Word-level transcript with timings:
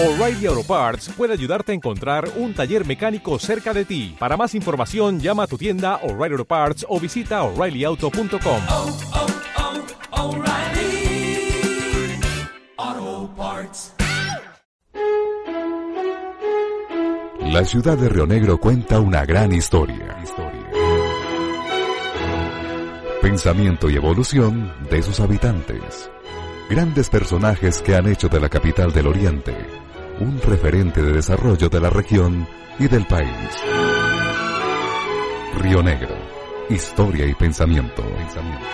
O'Reilly 0.00 0.46
Auto 0.46 0.62
Parts 0.62 1.08
puede 1.16 1.32
ayudarte 1.32 1.72
a 1.72 1.74
encontrar 1.74 2.30
un 2.36 2.54
taller 2.54 2.86
mecánico 2.86 3.36
cerca 3.40 3.74
de 3.74 3.84
ti. 3.84 4.14
Para 4.16 4.36
más 4.36 4.54
información, 4.54 5.18
llama 5.18 5.42
a 5.42 5.46
tu 5.48 5.58
tienda 5.58 5.96
O'Reilly 6.04 6.34
Auto 6.34 6.44
Parts 6.44 6.86
o 6.88 7.00
visita 7.00 7.42
oreillyauto.com. 7.42 8.60
oh, 8.68 8.96
oh, 12.86 13.30
Parts. 13.36 13.94
La 17.40 17.64
ciudad 17.64 17.98
de 17.98 18.08
Río 18.08 18.26
Negro 18.28 18.60
cuenta 18.60 19.00
una 19.00 19.24
gran 19.24 19.52
historia. 19.52 20.16
Pensamiento 23.20 23.90
y 23.90 23.96
evolución 23.96 24.72
de 24.88 25.02
sus 25.02 25.18
habitantes. 25.18 26.08
Grandes 26.68 27.08
personajes 27.08 27.80
que 27.82 27.96
han 27.96 28.08
hecho 28.08 28.28
de 28.28 28.40
la 28.40 28.48
capital 28.48 28.92
del 28.92 29.06
Oriente 29.06 29.54
un 30.20 30.40
referente 30.40 31.02
de 31.02 31.12
desarrollo 31.12 31.68
de 31.68 31.80
la 31.80 31.90
región 31.90 32.46
y 32.78 32.88
del 32.88 33.06
país. 33.06 33.28
Río 35.58 35.82
Negro. 35.82 36.14
Historia 36.68 37.26
y 37.26 37.34
pensamiento. 37.34 38.02
pensamiento. 38.02 38.66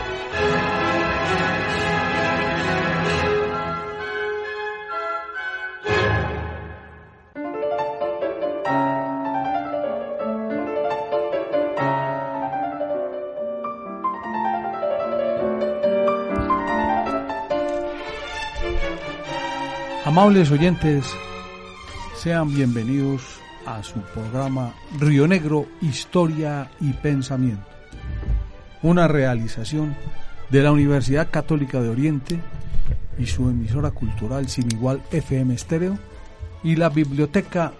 Amables 20.17 20.53
oyentes, 20.53 21.05
sean 22.17 22.55
bienvenidos 22.55 23.41
a 23.67 23.83
su 23.83 23.99
programa 23.99 24.73
Río 25.01 25.27
Negro, 25.27 25.67
Historia 25.81 26.71
y 26.81 26.93
Pensamiento, 26.93 27.67
una 28.85 29.09
realización 29.09 29.97
de 30.51 30.63
la 30.63 30.71
Universidad 30.71 31.33
Católica 31.33 31.81
de 31.81 31.89
Oriente 31.89 32.41
y 33.19 33.27
su 33.27 33.49
emisora 33.49 33.91
cultural 33.91 34.49
sin 34.49 34.71
igual 34.71 35.03
FM 35.11 35.53
Estéreo 35.53 35.99
y 36.63 36.77
la 36.77 36.91
Biblioteca 36.91 37.73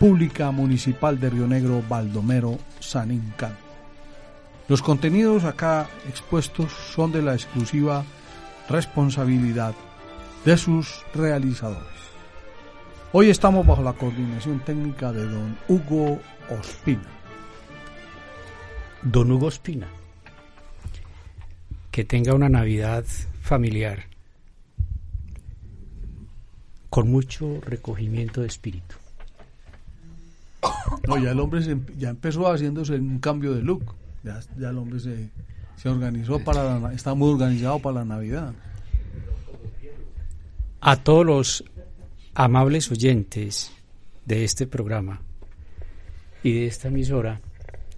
Pública 0.00 0.50
Municipal 0.50 1.20
de 1.20 1.30
Río 1.30 1.46
Negro 1.46 1.80
Baldomero 1.88 2.58
San 2.80 3.12
Incán. 3.12 3.56
Los 4.66 4.82
contenidos 4.82 5.44
acá 5.44 5.86
expuestos 6.08 6.72
son 6.72 7.12
de 7.12 7.22
la 7.22 7.34
exclusiva 7.34 8.02
responsabilidad 8.68 9.76
de 10.44 10.56
sus 10.56 11.02
realizadores. 11.14 11.88
Hoy 13.12 13.30
estamos 13.30 13.66
bajo 13.66 13.82
la 13.82 13.92
coordinación 13.94 14.60
técnica 14.60 15.12
de 15.12 15.26
don 15.26 15.56
Hugo 15.68 16.20
Ospina. 16.50 17.08
Don 19.02 19.30
Hugo 19.30 19.46
Ospina. 19.46 19.88
Que 21.90 22.04
tenga 22.04 22.34
una 22.34 22.48
Navidad 22.48 23.04
familiar 23.40 24.04
con 26.90 27.10
mucho 27.10 27.60
recogimiento 27.62 28.40
de 28.40 28.48
espíritu. 28.48 28.96
No, 31.08 31.18
ya 31.18 31.30
el 31.30 31.40
hombre 31.40 31.62
se, 31.62 31.78
ya 31.96 32.10
empezó 32.10 32.50
haciéndose 32.52 32.94
un 32.94 33.18
cambio 33.18 33.54
de 33.54 33.62
look. 33.62 33.94
Ya, 34.22 34.40
ya 34.58 34.70
el 34.70 34.78
hombre 34.78 35.00
se, 35.00 35.30
se 35.76 35.88
organizó 35.88 36.38
para 36.40 36.78
la, 36.78 36.92
está 36.92 37.14
muy 37.14 37.30
organizado 37.30 37.78
para 37.78 38.00
la 38.00 38.04
Navidad. 38.04 38.54
A 40.86 40.96
todos 40.96 41.24
los 41.24 41.64
amables 42.34 42.90
oyentes 42.90 43.72
de 44.26 44.44
este 44.44 44.66
programa 44.66 45.22
y 46.42 46.52
de 46.52 46.66
esta 46.66 46.88
emisora, 46.88 47.40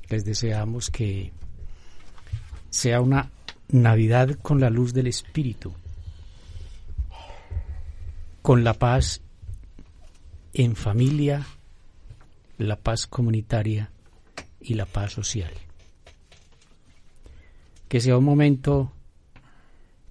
les 0.09 0.25
deseamos 0.25 0.89
que 0.91 1.33
sea 2.71 3.01
una 3.01 3.33
Navidad 3.71 4.39
con 4.41 4.61
la 4.61 4.71
luz 4.71 4.95
del 4.95 5.09
Espíritu, 5.09 5.75
con 8.41 8.63
la 8.63 8.75
paz 8.75 9.21
en 10.55 10.77
familia, 10.77 11.45
la 12.57 12.77
paz 12.77 13.09
comunitaria 13.09 13.91
y 14.61 14.75
la 14.75 14.87
paz 14.87 15.11
social. 15.11 15.51
Que 17.89 18.01
sea 18.01 18.17
un 18.17 18.25
momento 18.25 18.93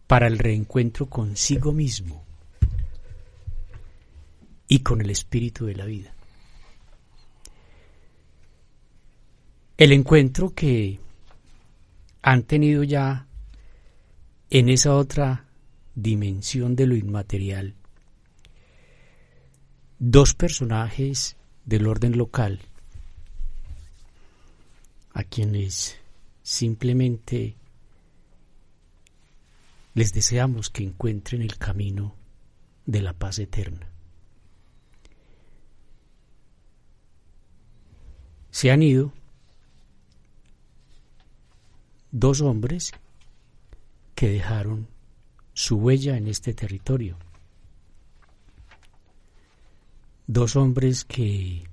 para 0.07 0.28
el 0.28 0.38
reencuentro 0.38 1.05
consigo 1.05 1.72
mismo 1.72 2.24
y 4.67 4.79
con 4.79 5.01
el 5.01 5.09
espíritu 5.09 5.65
de 5.65 5.75
la 5.75 5.85
vida. 5.85 6.13
El 9.77 9.91
encuentro 9.91 10.53
que 10.53 10.99
han 12.21 12.43
tenido 12.43 12.83
ya 12.83 13.27
en 14.49 14.69
esa 14.69 14.95
otra 14.95 15.45
dimensión 15.95 16.75
de 16.75 16.87
lo 16.87 16.95
inmaterial 16.95 17.75
dos 19.99 20.33
personajes 20.33 21.37
del 21.65 21.87
orden 21.87 22.17
local 22.17 22.59
a 25.13 25.23
quienes 25.23 25.97
simplemente 26.43 27.55
les 29.93 30.13
deseamos 30.13 30.69
que 30.69 30.83
encuentren 30.83 31.41
el 31.41 31.57
camino 31.57 32.15
de 32.85 33.01
la 33.01 33.13
paz 33.13 33.39
eterna. 33.39 33.94
Se 38.55 38.71
han 38.71 38.81
ido 38.81 39.11
dos 42.11 42.39
hombres 42.39 42.93
que 44.16 44.29
dejaron 44.29 44.88
su 45.53 45.75
huella 45.75 46.16
en 46.16 46.29
este 46.29 46.53
territorio. 46.53 47.17
Dos 50.25 50.55
hombres 50.55 51.03
que 51.03 51.67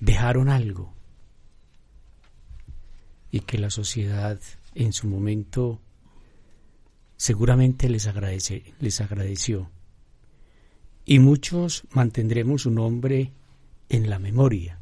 dejaron 0.00 0.50
algo 0.50 0.92
y 3.30 3.40
que 3.40 3.56
la 3.56 3.70
sociedad 3.70 4.38
en 4.74 4.92
su 4.92 5.08
momento 5.08 5.80
seguramente 7.16 7.88
les, 7.88 8.06
agradece, 8.06 8.74
les 8.80 9.00
agradeció. 9.00 9.70
Y 11.06 11.20
muchos 11.20 11.84
mantendremos 11.88 12.64
su 12.64 12.70
nombre 12.70 13.32
en 13.88 14.10
la 14.10 14.18
memoria. 14.18 14.79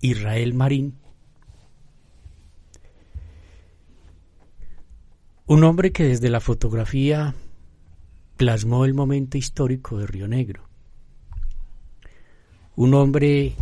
Israel 0.00 0.54
Marín, 0.54 0.94
un 5.46 5.64
hombre 5.64 5.92
que 5.92 6.04
desde 6.04 6.30
la 6.30 6.40
fotografía 6.40 7.34
plasmó 8.38 8.86
el 8.86 8.94
momento 8.94 9.36
histórico 9.36 9.98
de 9.98 10.06
Río 10.06 10.26
Negro, 10.26 10.68
un 12.76 12.94
hombre 12.94 13.54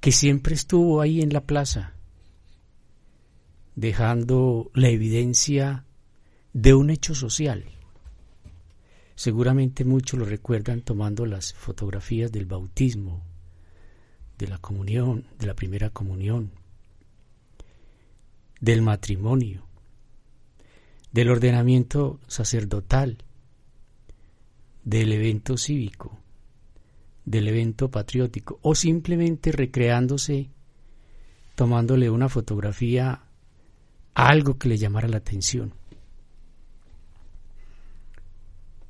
que 0.00 0.10
siempre 0.10 0.54
estuvo 0.54 1.00
ahí 1.00 1.20
en 1.20 1.32
la 1.32 1.42
plaza, 1.42 1.92
dejando 3.76 4.72
la 4.74 4.88
evidencia 4.88 5.84
de 6.52 6.74
un 6.74 6.90
hecho 6.90 7.14
social. 7.14 7.64
Seguramente 9.14 9.84
muchos 9.84 10.18
lo 10.18 10.24
recuerdan 10.24 10.80
tomando 10.80 11.24
las 11.26 11.52
fotografías 11.52 12.32
del 12.32 12.46
bautismo, 12.46 13.27
de 14.38 14.46
la 14.46 14.58
comunión, 14.58 15.24
de 15.38 15.46
la 15.46 15.54
primera 15.54 15.90
comunión, 15.90 16.52
del 18.60 18.82
matrimonio, 18.82 19.66
del 21.12 21.30
ordenamiento 21.30 22.20
sacerdotal, 22.28 23.18
del 24.84 25.12
evento 25.12 25.56
cívico, 25.56 26.18
del 27.24 27.48
evento 27.48 27.90
patriótico, 27.90 28.58
o 28.62 28.74
simplemente 28.74 29.50
recreándose, 29.52 30.50
tomándole 31.56 32.08
una 32.08 32.28
fotografía 32.28 33.24
a 34.14 34.28
algo 34.28 34.56
que 34.56 34.68
le 34.68 34.78
llamara 34.78 35.08
la 35.08 35.18
atención. 35.18 35.74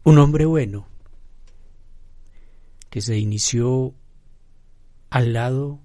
Un 0.05 0.19
hombre 0.19 0.45
bueno 0.45 0.87
que 2.91 3.01
se 3.01 3.19
inició 3.19 3.95
al 5.11 5.33
lado 5.33 5.81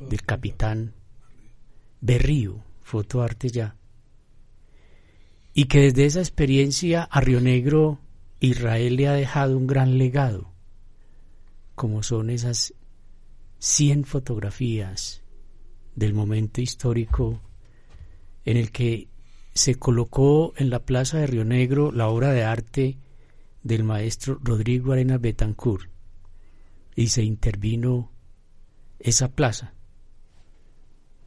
del 0.00 0.22
capitán 0.22 0.94
Berrío, 2.00 2.62
fotoarte 2.82 3.48
ya, 3.48 3.76
y 5.54 5.66
que 5.66 5.80
desde 5.80 6.04
esa 6.04 6.20
experiencia 6.20 7.02
a 7.02 7.20
Río 7.20 7.40
Negro 7.40 7.98
Israel 8.40 8.96
le 8.96 9.08
ha 9.08 9.12
dejado 9.12 9.56
un 9.56 9.66
gran 9.66 9.96
legado, 9.96 10.52
como 11.74 12.02
son 12.02 12.28
esas 12.28 12.74
100 13.58 14.04
fotografías 14.04 15.22
del 15.94 16.12
momento 16.12 16.60
histórico 16.60 17.40
en 18.44 18.58
el 18.58 18.70
que 18.70 19.08
se 19.54 19.76
colocó 19.76 20.52
en 20.56 20.68
la 20.68 20.80
plaza 20.80 21.18
de 21.18 21.26
Río 21.26 21.44
Negro 21.44 21.92
la 21.92 22.08
obra 22.08 22.32
de 22.32 22.44
arte 22.44 22.98
del 23.62 23.84
maestro 23.84 24.38
Rodrigo 24.42 24.92
Arenas 24.92 25.20
Betancourt 25.20 25.93
y 26.96 27.08
se 27.08 27.22
intervino 27.22 28.10
esa 28.98 29.28
plaza 29.28 29.74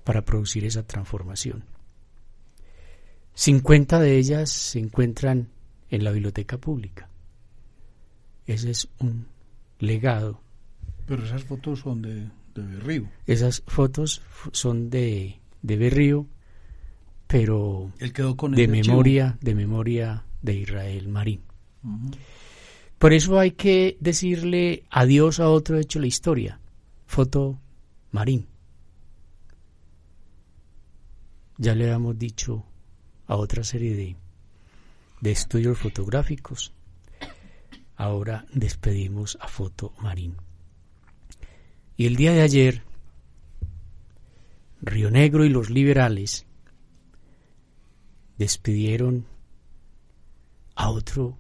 para 0.04 0.24
producir 0.24 0.66
esa 0.66 0.84
transformación. 0.84 1.66
50 3.34 4.00
de 4.00 4.18
ellas 4.18 4.50
se 4.50 4.80
encuentran 4.80 5.50
en 5.90 6.04
la 6.04 6.12
biblioteca 6.12 6.58
pública. 6.58 7.10
Ese 8.46 8.72
es 8.72 8.90
un 9.00 9.28
legado. 9.80 10.42
Pero 11.06 11.24
esas 11.24 11.44
fotos 11.44 11.82
son 11.82 12.02
de, 12.02 12.30
de 12.56 12.62
Berrío. 12.64 13.10
Esas 13.26 13.64
fotos 13.68 14.22
son 14.52 14.90
de, 14.90 15.40
de 15.62 15.78
Berrío, 15.78 16.26
pero 17.28 17.92
Él 18.00 18.14
quedó 18.14 18.36
con 18.36 18.54
de 18.54 18.64
archivo. 18.64 18.88
memoria, 18.88 19.38
de 19.42 19.56
memoria 19.56 20.26
de 20.42 20.56
Israel 20.56 21.08
Marín. 21.10 21.42
Por 22.98 23.14
eso 23.14 23.40
hay 23.40 23.52
que 23.52 23.98
decirle 24.00 24.84
adiós 24.90 25.40
a 25.40 25.50
otro 25.50 25.78
hecho 25.78 26.00
de 26.00 26.04
la 26.04 26.08
historia, 26.08 26.60
foto 27.06 27.60
Marín. 28.12 28.48
Ya 31.58 31.76
le 31.76 31.86
habíamos 31.86 32.18
dicho 32.18 32.66
a 33.28 33.36
otra 33.36 33.64
serie 33.64 33.96
de, 33.96 34.16
de 35.22 35.32
estudios 35.32 35.78
fotográficos. 35.78 36.74
Ahora 37.96 38.46
despedimos 38.54 39.38
a 39.42 39.48
Foto 39.48 39.94
Marín. 40.00 40.38
Y 41.98 42.06
el 42.06 42.16
día 42.16 42.32
de 42.32 42.42
ayer, 42.42 42.84
Río 44.82 45.10
Negro 45.10 45.46
y 45.46 45.50
los 45.50 45.72
liberales 45.72 46.46
despidieron 48.38 49.26
a 50.76 50.92
otro 50.92 51.40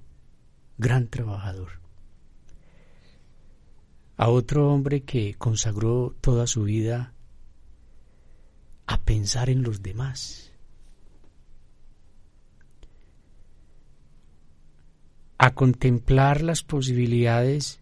gran 0.78 1.08
trabajador, 1.08 1.70
a 4.18 4.30
otro 4.30 4.72
hombre 4.72 5.02
que 5.04 5.36
consagró 5.36 6.16
toda 6.22 6.48
su 6.48 6.64
vida 6.64 7.14
a 8.86 9.02
pensar 9.02 9.50
en 9.50 9.64
los 9.64 9.82
demás, 9.82 10.52
a 15.38 15.54
contemplar 15.54 16.42
las 16.42 16.64
posibilidades 16.64 17.80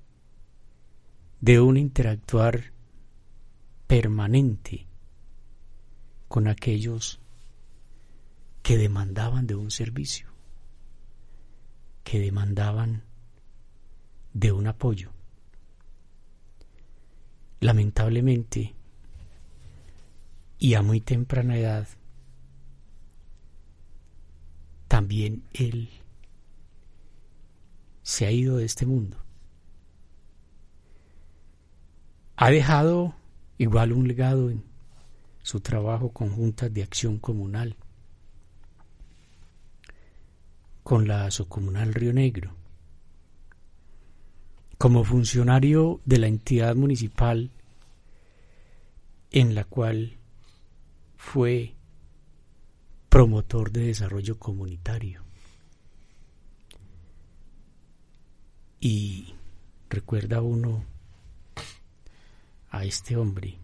de 1.42 1.62
un 1.62 1.78
interactuar 1.78 2.74
permanente 3.88 4.88
con 6.28 6.48
aquellos 6.48 7.20
que 8.62 8.78
demandaban 8.78 9.46
de 9.48 9.56
un 9.56 9.70
servicio, 9.70 10.35
que 12.06 12.20
demandaban 12.20 13.04
de 14.32 14.52
un 14.54 14.68
apoyo. 14.68 15.10
Lamentablemente, 17.60 18.76
y 20.60 20.76
a 20.76 20.84
muy 20.84 21.02
temprana 21.02 21.58
edad, 21.58 21.88
también 24.88 25.44
él 25.54 25.90
se 28.04 28.28
ha 28.28 28.32
ido 28.32 28.58
de 28.58 28.66
este 28.66 28.86
mundo. 28.86 29.18
Ha 32.38 32.52
dejado 32.52 33.16
igual 33.58 33.92
un 33.94 34.08
legado 34.08 34.52
en 34.52 34.64
su 35.42 35.60
trabajo 35.60 36.10
con 36.12 36.30
juntas 36.30 36.72
de 36.72 36.84
acción 36.84 37.18
comunal, 37.18 37.78
con 40.86 41.08
la 41.08 41.32
Socomunal 41.32 41.96
Río 41.96 42.14
Negro, 42.14 42.54
como 44.78 45.04
funcionario 45.04 46.00
de 46.06 46.20
la 46.20 46.28
entidad 46.28 46.76
municipal 46.76 47.50
en 49.32 49.56
la 49.56 49.64
cual 49.64 50.20
fue 51.18 51.74
promotor 53.10 53.72
de 53.72 53.88
desarrollo 53.88 54.38
comunitario. 54.38 55.24
Y 58.80 59.34
recuerda 59.90 60.44
uno 60.44 60.86
a 62.70 62.86
este 62.86 63.18
hombre 63.18 63.58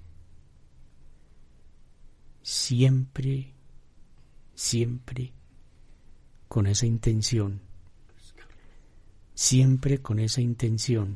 siempre, 2.41 3.53
siempre 4.55 5.33
con 6.51 6.67
esa 6.67 6.85
intención, 6.85 7.61
siempre 9.33 9.99
con 9.99 10.19
esa 10.19 10.41
intención 10.41 11.15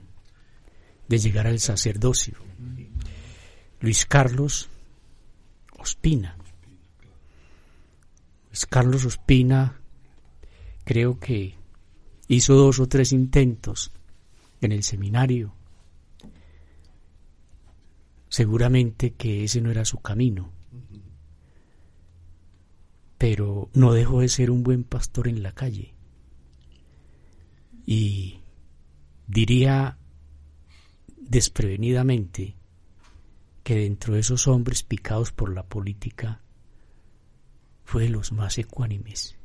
de 1.09 1.17
llegar 1.17 1.45
al 1.45 1.59
sacerdocio. 1.59 2.37
Luis 3.81 4.05
Carlos 4.05 4.69
Ospina. 5.77 6.37
Luis 8.47 8.65
Carlos 8.65 9.03
Ospina 9.03 9.81
creo 10.85 11.19
que 11.19 11.55
hizo 12.29 12.53
dos 12.53 12.79
o 12.79 12.87
tres 12.87 13.11
intentos 13.11 13.91
en 14.61 14.71
el 14.71 14.83
seminario. 14.83 15.53
Seguramente 18.29 19.11
que 19.11 19.43
ese 19.43 19.59
no 19.59 19.69
era 19.69 19.83
su 19.83 19.97
camino, 19.97 20.53
pero 23.17 23.69
no 23.73 23.93
dejó 23.93 24.21
de 24.21 24.29
ser 24.29 24.51
un 24.51 24.63
buen 24.63 24.83
pastor 24.83 25.27
en 25.27 25.43
la 25.43 25.51
calle. 25.51 25.93
Y 27.85 28.39
diría 29.27 29.97
desprevenidamente 31.17 32.55
que 33.63 33.75
dentro 33.75 34.13
de 34.13 34.19
esos 34.19 34.47
hombres 34.47 34.83
picados 34.83 35.31
por 35.31 35.53
la 35.53 35.63
política 35.63 36.41
fue 37.83 38.03
de 38.03 38.09
los 38.09 38.31
más 38.31 38.57
ecuánimes, 38.57 39.37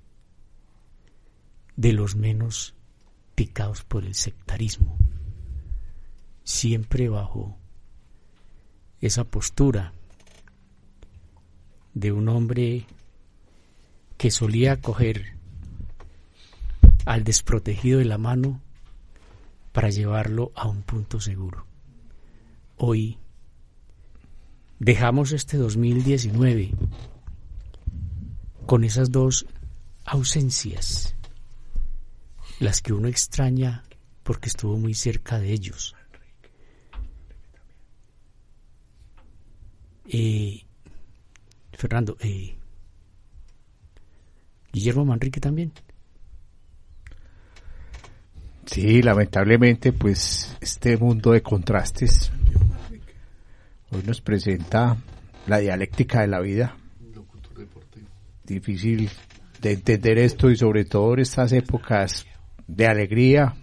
de 1.77 1.93
los 1.93 2.17
menos 2.17 2.75
picados 3.35 3.83
por 3.85 4.05
el 4.05 4.15
sectarismo, 4.15 4.99
siempre 6.45 7.09
bajo 7.09 7.57
esa 9.01 9.25
postura 9.25 9.93
de 11.95 12.13
un 12.13 12.29
hombre 12.29 12.87
que 14.21 14.31
solía 14.31 14.83
coger 14.83 15.39
al 17.07 17.25
desprotegido 17.25 18.01
de 18.01 18.05
la 18.05 18.19
mano 18.19 18.61
para 19.73 19.89
llevarlo 19.89 20.53
a 20.55 20.69
un 20.69 20.83
punto 20.83 21.23
seguro. 21.23 21.65
Hoy 22.77 23.17
dejamos 24.79 25.33
este 25.33 25.57
2019 25.57 26.73
con 28.67 28.85
esas 28.85 29.11
dos 29.11 29.47
ausencias, 30.05 31.17
las 32.59 32.83
que 32.83 32.93
uno 32.93 33.09
extraña 33.09 33.85
porque 34.23 34.51
estuvo 34.51 34.77
muy 34.77 34.93
cerca 34.93 35.39
de 35.39 35.51
ellos. 35.51 35.97
Eh, 40.05 40.67
Fernando, 41.73 42.19
eh, 42.21 42.60
Guillermo 44.73 45.05
Manrique 45.05 45.41
también. 45.41 45.73
Sí, 48.67 49.03
lamentablemente, 49.03 49.93
pues 49.93 50.57
este 50.61 50.97
mundo 50.97 51.33
de 51.33 51.43
contrastes 51.43 52.31
hoy 53.91 54.03
nos 54.07 54.21
presenta 54.21 54.97
la 55.47 55.59
dialéctica 55.59 56.21
de 56.21 56.29
la 56.29 56.41
vida. 56.41 56.77
Difícil 58.45 59.11
de 59.61 59.73
entender 59.73 60.19
esto 60.19 60.51
y 60.51 60.57
sobre 60.57 60.85
todo 60.85 61.15
en 61.15 61.21
estas 61.21 61.53
épocas 61.53 62.27
de 62.67 62.87
alegría, 62.87 63.55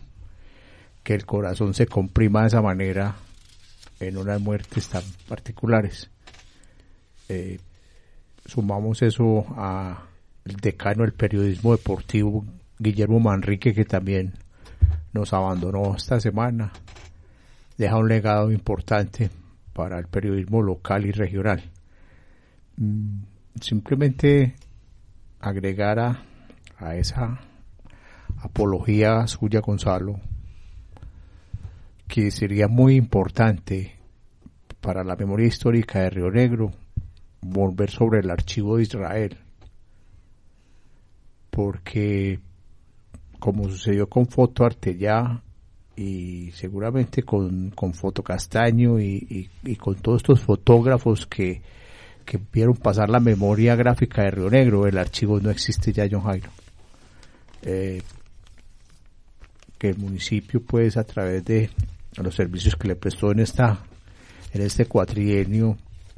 que 1.03 1.13
el 1.13 1.25
corazón 1.25 1.73
se 1.73 1.87
comprima 1.87 2.41
de 2.41 2.47
esa 2.47 2.61
manera 2.61 3.15
en 3.99 4.17
unas 4.17 4.39
muertes 4.41 4.89
tan 4.89 5.03
particulares. 5.27 6.09
Eh, 7.29 7.59
sumamos 8.45 9.01
eso 9.01 9.45
a 9.55 10.03
el 10.47 10.55
decano 10.55 11.03
del 11.03 11.13
periodismo 11.13 11.73
deportivo, 11.73 12.45
Guillermo 12.79 13.19
Manrique, 13.19 13.73
que 13.73 13.85
también 13.85 14.33
nos 15.11 15.33
abandonó 15.33 15.95
esta 15.95 16.19
semana. 16.19 16.71
Deja 17.77 17.97
un 17.97 18.07
legado 18.07 18.51
importante 18.51 19.29
para 19.73 19.99
el 19.99 20.07
periodismo 20.07 20.61
local 20.61 21.05
y 21.05 21.11
regional. 21.11 21.61
Mm, 22.77 23.19
Simplemente 23.59 24.55
agregar 25.39 25.97
a, 25.97 26.23
a 26.77 26.95
esa 26.95 27.39
apología 28.37 29.25
suya, 29.25 29.61
Gonzalo, 29.61 30.19
que 32.07 32.29
sería 32.29 32.67
muy 32.67 32.95
importante 32.95 33.95
para 34.79 35.03
la 35.03 35.15
memoria 35.15 35.47
histórica 35.47 36.01
de 36.01 36.11
Río 36.11 36.29
Negro 36.29 36.71
volver 37.41 37.89
sobre 37.89 38.19
el 38.19 38.29
archivo 38.29 38.77
de 38.77 38.83
Israel 38.83 39.37
porque 41.57 42.39
como 43.39 43.67
sucedió 43.67 44.07
con 44.07 44.27
Foto 44.27 44.63
Artellá 44.63 45.41
y 45.95 46.51
seguramente 46.51 47.23
con, 47.23 47.71
con 47.71 47.95
Foto 47.95 48.21
Castaño 48.21 48.99
y, 48.99 49.49
y- 49.65 49.75
con 49.77 49.95
todos 49.95 50.17
estos 50.21 50.41
fotógrafos 50.41 51.25
que, 51.25 51.63
que 52.25 52.39
vieron 52.53 52.75
pasar 52.75 53.09
la 53.09 53.19
memoria 53.19 53.75
gráfica 53.75 54.21
de 54.21 54.29
Río 54.29 54.51
Negro, 54.51 54.85
el 54.85 54.99
archivo 54.99 55.39
no 55.39 55.49
existe 55.49 55.91
ya, 55.91 56.07
John 56.09 56.21
Jairo. 56.21 56.51
Eh, 57.63 58.03
que 59.79 59.89
el 59.89 59.97
municipio 59.97 60.61
pues 60.61 60.95
a 60.95 61.05
través 61.05 61.43
de 61.43 61.71
los 62.17 62.35
servicios 62.35 62.75
que 62.75 62.87
le 62.89 62.95
prestó 62.95 63.31
en 63.31 63.39
esta 63.39 63.79
en 64.53 64.61
este 64.61 64.85
cuatrienio 64.85 65.75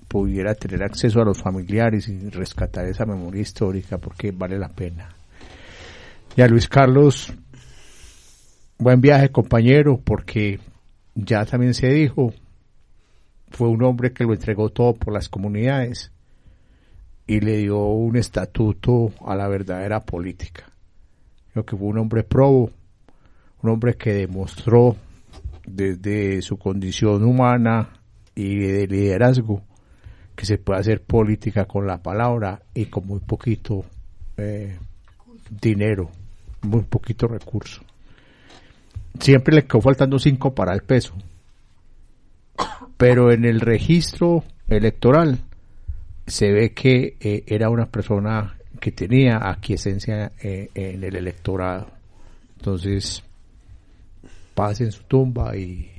pudiera 0.10 0.54
tener 0.54 0.84
acceso 0.84 1.22
a 1.22 1.26
los 1.26 1.42
familiares 1.42 2.10
y 2.10 2.30
rescatar 2.30 2.86
esa 2.88 3.06
memoria 3.06 3.42
histórica 3.42 3.98
porque 4.00 4.32
vale 4.32 4.60
la 4.60 4.68
pena. 4.68 5.16
Y 6.36 6.42
a 6.42 6.48
Luis 6.48 6.68
Carlos, 6.68 7.34
buen 8.78 9.02
viaje 9.02 9.30
compañero 9.30 10.00
porque 10.00 10.60
ya 11.16 11.46
también 11.46 11.74
se 11.74 11.88
dijo, 11.88 12.34
fue 13.50 13.68
un 13.68 13.84
hombre 13.84 14.14
que 14.14 14.24
lo 14.24 14.34
entregó 14.34 14.70
todo 14.70 14.94
por 14.94 15.14
las 15.14 15.28
comunidades 15.28 16.12
y 17.28 17.42
le 17.42 17.58
dio 17.58 17.80
un 17.80 18.16
estatuto 18.16 19.12
a 19.26 19.36
la 19.36 19.48
verdadera 19.48 20.00
política. 20.00 20.72
Creo 21.52 21.66
que 21.66 21.76
fue 21.76 21.88
un 21.88 21.98
hombre 21.98 22.24
probo, 22.24 22.72
un 23.62 23.70
hombre 23.70 23.96
que 23.96 24.14
demostró 24.14 24.96
desde 25.68 26.42
su 26.42 26.58
condición 26.58 27.24
humana 27.24 27.90
y 28.34 28.60
de 28.60 28.88
liderazgo 28.88 29.62
que 30.36 30.46
se 30.46 30.58
puede 30.58 30.80
hacer 30.80 31.04
política 31.04 31.66
con 31.66 31.86
la 31.86 32.02
palabra 32.02 32.62
y 32.74 32.86
con 32.86 33.06
muy 33.06 33.20
poquito 33.20 33.84
eh, 34.38 34.80
dinero, 35.50 36.10
muy 36.62 36.84
poquito 36.84 37.28
recurso. 37.28 37.82
Siempre 39.20 39.56
le 39.56 39.66
quedó 39.66 39.82
faltando 39.82 40.20
cinco 40.20 40.54
para 40.54 40.74
el 40.74 40.84
peso, 40.84 41.14
pero 42.98 43.32
en 43.32 43.46
el 43.46 43.60
registro 43.60 44.44
electoral 44.68 45.40
se 46.28 46.52
ve 46.52 46.74
que 46.74 47.18
eh, 47.20 47.44
era 47.48 47.70
una 47.70 47.88
persona 47.88 48.56
que 48.80 48.92
tenía 48.92 49.50
aquiescencia 49.50 50.32
eh, 50.42 50.70
en 50.74 51.04
el 51.04 51.16
electorado. 51.16 51.88
Entonces, 52.58 53.24
paz 54.54 54.82
en 54.82 54.92
su 54.92 55.04
tumba 55.04 55.56
y, 55.56 55.90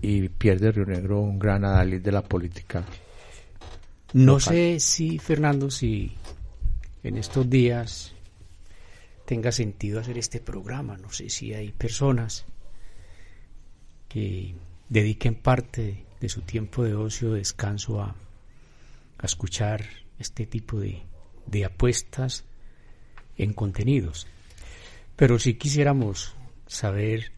y 0.00 0.28
pierde 0.28 0.72
Río 0.72 0.86
Negro 0.86 1.20
un 1.20 1.38
gran 1.38 1.64
adalid 1.64 2.00
de 2.00 2.12
la 2.12 2.22
política. 2.22 2.84
No 4.12 4.34
local. 4.34 4.40
sé 4.40 4.80
si, 4.80 5.18
Fernando, 5.18 5.70
si 5.70 6.12
en 7.02 7.18
estos 7.18 7.48
días 7.48 8.14
tenga 9.26 9.52
sentido 9.52 10.00
hacer 10.00 10.16
este 10.16 10.40
programa. 10.40 10.96
No 10.96 11.10
sé 11.10 11.28
si 11.28 11.52
hay 11.52 11.72
personas 11.72 12.46
que 14.08 14.54
dediquen 14.88 15.34
parte 15.34 16.06
de 16.20 16.28
su 16.28 16.42
tiempo 16.42 16.84
de 16.84 16.94
ocio, 16.94 17.32
de 17.32 17.40
descanso 17.40 18.00
a, 18.00 18.16
a 19.18 19.26
escuchar 19.26 19.84
este 20.18 20.46
tipo 20.46 20.80
de, 20.80 21.02
de 21.46 21.64
apuestas 21.64 22.44
en 23.36 23.52
contenidos. 23.52 24.26
Pero 25.16 25.38
si 25.38 25.54
quisiéramos 25.54 26.34
saber 26.66 27.32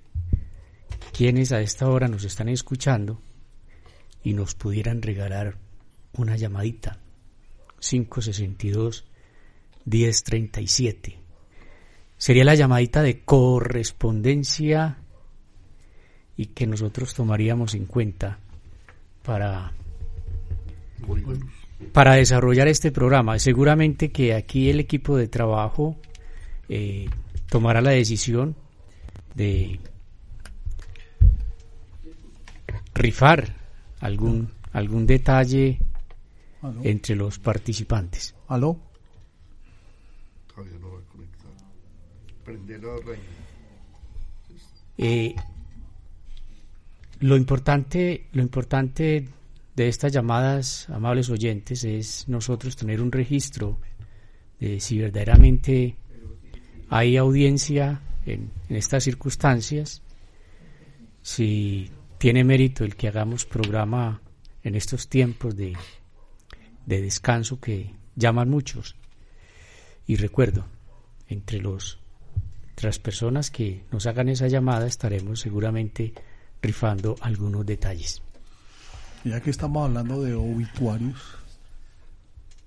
quiénes 1.12 1.52
a 1.52 1.60
esta 1.60 1.88
hora 1.88 2.06
nos 2.06 2.24
están 2.24 2.48
escuchando 2.48 3.20
y 4.22 4.34
nos 4.34 4.54
pudieran 4.54 5.00
regalar 5.00 5.56
una 6.12 6.36
llamadita 6.36 7.00
562 7.80 9.04
1037 9.84 11.27
sería 12.18 12.44
la 12.44 12.54
llamadita 12.54 13.02
de 13.02 13.20
correspondencia 13.24 14.98
y 16.36 16.46
que 16.46 16.66
nosotros 16.66 17.14
tomaríamos 17.14 17.74
en 17.74 17.86
cuenta 17.86 18.38
para 19.24 19.72
para 21.92 22.14
desarrollar 22.14 22.68
este 22.68 22.92
programa 22.92 23.38
seguramente 23.38 24.10
que 24.10 24.34
aquí 24.34 24.68
el 24.68 24.80
equipo 24.80 25.16
de 25.16 25.28
trabajo 25.28 25.96
eh, 26.68 27.08
tomará 27.48 27.80
la 27.80 27.90
decisión 27.90 28.56
de 29.34 29.80
rifar 32.94 33.54
algún 34.00 34.50
algún 34.72 35.06
detalle 35.06 35.78
¿Aló? 36.62 36.80
entre 36.82 37.16
los 37.16 37.38
participantes. 37.38 38.34
¿Aló? 38.48 38.78
Todavía 40.54 40.78
no. 40.78 40.97
Eh, 44.96 45.34
lo 47.20 47.36
importante, 47.36 48.26
lo 48.32 48.42
importante 48.42 49.28
de 49.76 49.88
estas 49.88 50.12
llamadas, 50.12 50.88
amables 50.90 51.30
oyentes, 51.30 51.84
es 51.84 52.28
nosotros 52.28 52.76
tener 52.76 53.00
un 53.00 53.12
registro 53.12 53.78
de 54.58 54.80
si 54.80 54.98
verdaderamente 54.98 55.96
hay 56.88 57.16
audiencia 57.16 58.00
en, 58.26 58.50
en 58.68 58.76
estas 58.76 59.04
circunstancias, 59.04 60.02
si 61.22 61.90
tiene 62.18 62.42
mérito 62.42 62.84
el 62.84 62.96
que 62.96 63.08
hagamos 63.08 63.44
programa 63.44 64.20
en 64.62 64.74
estos 64.74 65.08
tiempos 65.08 65.56
de, 65.56 65.76
de 66.86 67.02
descanso 67.02 67.60
que 67.60 67.94
llaman 68.16 68.48
muchos. 68.48 68.96
Y 70.06 70.16
recuerdo, 70.16 70.66
entre 71.28 71.60
los 71.60 71.98
entre 72.78 72.90
las 72.90 73.00
personas 73.00 73.50
que 73.50 73.84
nos 73.90 74.06
hagan 74.06 74.28
esa 74.28 74.46
llamada 74.46 74.86
estaremos 74.86 75.40
seguramente 75.40 76.14
rifando 76.62 77.16
algunos 77.22 77.66
detalles. 77.66 78.22
Ya 79.24 79.40
que 79.40 79.50
estamos 79.50 79.84
hablando 79.84 80.22
de 80.22 80.34
obituarios, 80.34 81.20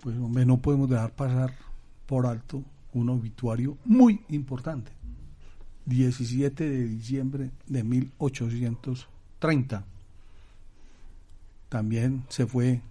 pues 0.02 0.18
no 0.18 0.58
podemos 0.58 0.90
dejar 0.90 1.14
pasar 1.14 1.54
por 2.08 2.26
alto 2.26 2.62
un 2.92 3.08
obituario 3.08 3.78
muy 3.86 4.20
importante. 4.28 4.92
17 5.86 6.70
de 6.70 6.84
diciembre 6.90 7.52
de 7.68 7.82
1830. 7.82 9.86
También 11.70 12.26
se 12.28 12.48
fue 12.48 12.82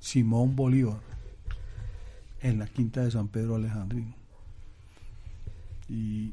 Simón 0.00 0.56
Bolívar 0.56 1.00
en 2.40 2.58
la 2.58 2.66
quinta 2.66 3.04
de 3.04 3.10
San 3.10 3.28
Pedro 3.28 3.56
Alejandrino. 3.56 4.16
Y 5.90 6.32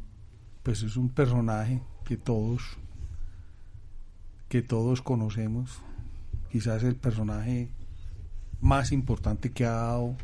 pues 0.66 0.82
es 0.82 0.98
un 0.98 1.10
personaje 1.10 1.80
que 2.04 2.18
todos 2.18 2.64
que 4.50 4.64
todos 4.64 5.02
conocemos, 5.02 5.82
quizás 6.52 6.84
el 6.84 6.96
personaje 6.96 7.70
más 8.62 8.92
importante 8.92 9.52
que 9.52 9.66
ha 9.66 9.74
dado 9.74 10.16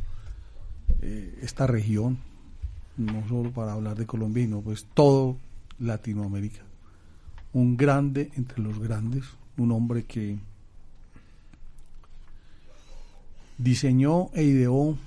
eh, 1.02 1.38
esta 1.44 1.68
región, 1.68 2.18
no 2.98 3.28
solo 3.28 3.52
para 3.52 3.74
hablar 3.74 3.98
de 3.98 4.08
Colombia, 4.08 4.44
sino 4.44 4.62
pues 4.62 4.88
todo 4.94 5.38
Latinoamérica. 5.80 6.62
Un 7.54 7.78
grande 7.78 8.32
entre 8.36 8.64
los 8.64 8.80
grandes, 8.80 9.26
un 9.58 9.72
hombre 9.72 10.06
que 10.06 10.40
diseñó 13.60 14.30
e 14.34 14.44
ideó 14.44 14.98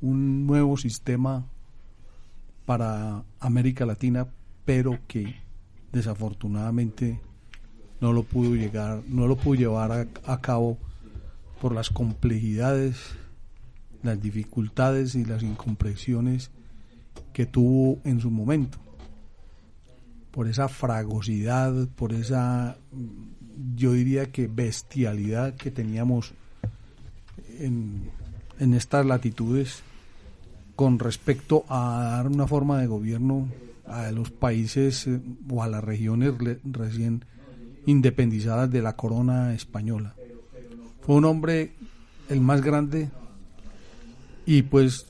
un 0.00 0.46
nuevo 0.46 0.76
sistema 0.76 1.44
para 2.66 3.22
América 3.38 3.86
Latina, 3.86 4.26
pero 4.70 5.00
que 5.08 5.34
desafortunadamente 5.90 7.18
no 8.00 8.12
lo 8.12 8.22
pudo 8.22 8.54
llegar, 8.54 9.02
no 9.08 9.26
lo 9.26 9.34
pudo 9.34 9.56
llevar 9.56 10.06
a, 10.24 10.40
cabo 10.40 10.78
por 11.60 11.74
las 11.74 11.90
complejidades, 11.90 13.16
las 14.04 14.22
dificultades 14.22 15.16
y 15.16 15.24
las 15.24 15.42
incomprensiones 15.42 16.52
que 17.32 17.46
tuvo 17.46 17.98
en 18.04 18.20
su 18.20 18.30
momento. 18.30 18.78
Por 20.30 20.46
esa 20.46 20.68
fragosidad, 20.68 21.88
por 21.96 22.12
esa, 22.12 22.76
yo 23.74 23.94
diría 23.94 24.26
que 24.26 24.46
bestialidad 24.46 25.56
que 25.56 25.72
teníamos 25.72 26.32
en, 27.58 28.08
en 28.60 28.74
estas 28.74 29.04
latitudes 29.04 29.82
con 30.76 31.00
respecto 31.00 31.64
a 31.68 32.18
dar 32.18 32.28
una 32.28 32.46
forma 32.46 32.78
de 32.78 32.86
gobierno 32.86 33.48
a 33.90 34.10
los 34.12 34.30
países 34.30 35.06
eh, 35.06 35.20
o 35.50 35.62
a 35.62 35.68
las 35.68 35.82
regiones 35.84 36.36
re- 36.38 36.60
recién 36.64 37.24
independizadas 37.86 38.70
de 38.70 38.82
la 38.82 38.96
corona 38.96 39.52
española. 39.54 40.14
Fue 41.02 41.16
un 41.16 41.24
hombre 41.24 41.72
el 42.28 42.40
más 42.40 42.60
grande 42.62 43.10
y 44.46 44.62
pues 44.62 45.06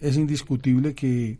es 0.00 0.16
indiscutible 0.16 0.94
que 0.94 1.38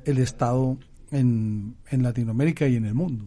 el 0.06 0.18
Estado 0.18 0.78
en, 1.12 1.76
en 1.90 2.04
Latinoamérica 2.04 2.68
y 2.68 2.76
en 2.76 2.86
el 2.86 2.94
mundo. 2.94 3.26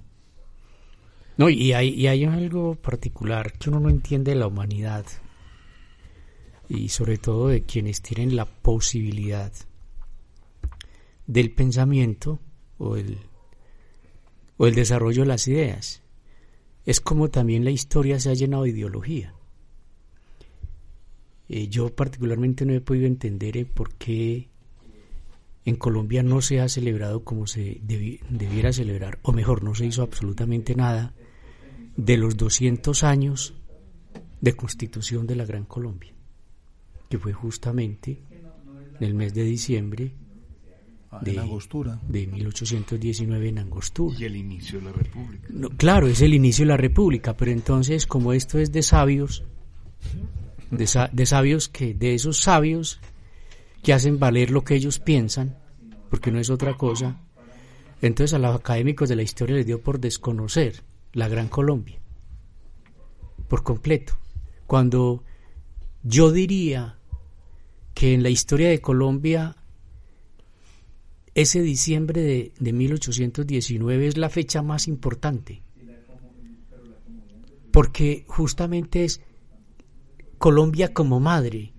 No, 1.37 1.49
y 1.49 1.73
hay, 1.73 1.89
y 1.89 2.07
hay 2.07 2.25
algo 2.25 2.75
particular 2.75 3.53
que 3.53 3.71
uno 3.71 3.81
no 3.81 3.89
entiende 3.89 4.33
de 4.33 4.39
la 4.39 4.47
humanidad 4.47 5.05
y 6.69 6.89
sobre 6.89 7.19
todo 7.19 7.49
de 7.49 7.63
quienes 7.63 8.03
tienen 8.03 8.37
la 8.37 8.45
posibilidad 8.45 9.53
del 11.27 11.53
pensamiento 11.53 12.39
o 12.79 12.97
el, 12.97 13.19
o 14.63 14.67
el 14.69 14.77
desarrollo 14.77 15.23
de 15.23 15.27
las 15.29 15.49
ideas. 15.49 16.03
Es 16.87 17.01
como 17.01 17.31
también 17.31 17.65
la 17.65 17.73
historia 17.73 18.21
se 18.21 18.31
ha 18.31 18.35
llenado 18.35 18.63
de 18.63 18.69
ideología. 18.71 19.35
Eh, 21.49 21.67
yo 21.67 21.93
particularmente 21.93 22.65
no 22.65 22.73
he 22.73 22.81
podido 22.81 23.07
entender 23.09 23.57
eh, 23.57 23.65
por 23.65 23.93
qué 23.95 24.49
en 25.65 25.75
Colombia 25.75 26.23
no 26.23 26.41
se 26.43 26.61
ha 26.61 26.69
celebrado 26.69 27.25
como 27.25 27.49
se 27.49 27.81
debi- 27.81 28.21
debiera 28.31 28.73
celebrar, 28.73 29.19
o 29.23 29.33
mejor, 29.33 29.65
no 29.65 29.75
se 29.75 29.85
hizo 29.87 30.03
absolutamente 30.03 30.77
nada 30.77 31.13
de 31.97 32.17
los 32.17 32.37
200 32.37 33.03
años 33.03 33.55
de 34.41 34.53
constitución 34.55 35.27
de 35.27 35.35
la 35.35 35.45
Gran 35.45 35.65
Colombia, 35.65 36.13
que 37.09 37.19
fue 37.19 37.33
justamente 37.33 38.23
en 39.01 39.07
el 39.09 39.15
mes 39.15 39.35
de 39.35 39.43
diciembre 39.43 40.13
De- 41.21 41.33
en 41.33 41.39
Angostura. 41.41 42.01
de 42.09 42.27
1819 42.27 43.49
en 43.49 43.59
Angostura. 43.59 44.17
Y 44.19 44.25
el 44.25 44.37
inicio 44.37 44.79
de 44.79 44.87
la 44.87 44.93
República. 44.93 45.47
No, 45.51 45.69
claro, 45.71 46.07
es 46.07 46.21
el 46.23 46.33
inicio 46.35 46.65
de 46.65 46.69
la 46.71 46.77
República, 46.77 47.37
pero 47.37 47.51
entonces 47.51 48.07
como 48.07 48.33
esto 48.33 48.59
es 48.59 48.73
de 48.73 48.83
sabios, 48.83 49.45
de, 50.71 50.87
sa- 50.87 51.11
de 51.13 51.27
sabios 51.27 51.69
que, 51.69 51.93
de 51.95 52.15
esos 52.15 52.39
sabios 52.39 53.01
que 53.83 53.93
hacen 53.93 54.19
valer 54.19 54.51
lo 54.51 54.65
que 54.65 54.75
ellos 54.75 54.99
piensan, 54.99 55.57
porque 56.09 56.31
no 56.31 56.39
es 56.39 56.49
otra 56.51 56.77
cosa, 56.77 57.21
entonces 58.01 58.33
a 58.35 58.39
los 58.39 58.55
académicos 58.57 59.09
de 59.09 59.17
la 59.17 59.23
historia 59.23 59.57
les 59.57 59.67
dio 59.67 59.81
por 59.83 60.01
desconocer 60.01 60.83
la 61.13 61.29
Gran 61.29 61.49
Colombia, 61.49 61.99
por 63.49 63.63
completo. 63.63 64.17
Cuando 64.67 65.25
yo 66.03 66.33
diría 66.33 66.99
que 67.95 68.15
en 68.15 68.23
la 68.23 68.31
historia 68.31 68.71
de 68.71 68.81
Colombia 68.81 69.57
ese 71.35 71.63
diciembre 71.63 72.23
de, 72.23 72.53
de 72.59 72.73
1819 72.73 74.07
es 74.07 74.17
la 74.17 74.29
fecha 74.29 74.63
más 74.63 74.87
importante, 74.87 75.63
porque 77.71 78.25
justamente 78.29 79.05
es 79.05 79.21
Colombia 80.39 80.93
como 80.93 81.21
madre 81.21 81.73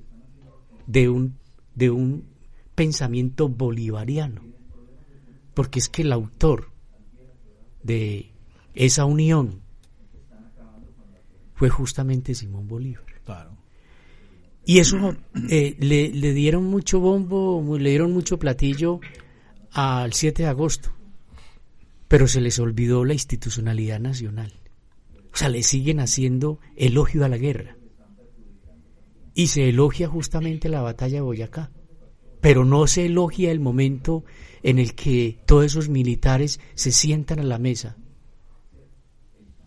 de 0.87 1.09
un, 1.09 1.37
de 1.75 1.91
un 1.91 2.25
pensamiento 2.73 3.47
bolivariano, 3.47 4.41
porque 5.53 5.79
es 5.79 5.89
que 5.89 6.01
el 6.01 6.11
autor 6.11 6.71
de 7.83 8.31
esa 8.73 9.05
unión 9.05 9.61
fue 11.53 11.69
justamente 11.69 12.33
Simón 12.33 12.67
Bolívar. 12.67 13.05
Claro. 13.23 13.51
Y 14.65 14.79
eso 14.79 15.15
eh, 15.49 15.75
le, 15.79 16.09
le 16.09 16.33
dieron 16.33 16.63
mucho 16.63 16.99
bombo, 16.99 17.77
le 17.77 17.89
dieron 17.89 18.13
mucho 18.13 18.39
platillo 18.39 18.99
al 19.73 20.13
7 20.13 20.43
de 20.43 20.49
agosto, 20.49 20.91
pero 22.07 22.27
se 22.27 22.41
les 22.41 22.59
olvidó 22.59 23.05
la 23.05 23.13
institucionalidad 23.13 23.99
nacional. 23.99 24.53
O 25.33 25.37
sea, 25.37 25.49
le 25.49 25.63
siguen 25.63 25.99
haciendo 25.99 26.59
elogio 26.75 27.25
a 27.25 27.29
la 27.29 27.37
guerra. 27.37 27.75
Y 29.33 29.47
se 29.47 29.67
elogia 29.67 30.07
justamente 30.07 30.69
la 30.69 30.81
batalla 30.81 31.15
de 31.15 31.21
Boyacá, 31.21 31.71
pero 32.39 32.65
no 32.65 32.85
se 32.85 33.05
elogia 33.07 33.51
el 33.51 33.59
momento 33.59 34.23
en 34.61 34.77
el 34.77 34.93
que 34.93 35.39
todos 35.47 35.65
esos 35.65 35.89
militares 35.89 36.59
se 36.75 36.91
sientan 36.91 37.39
a 37.39 37.43
la 37.43 37.57
mesa, 37.57 37.97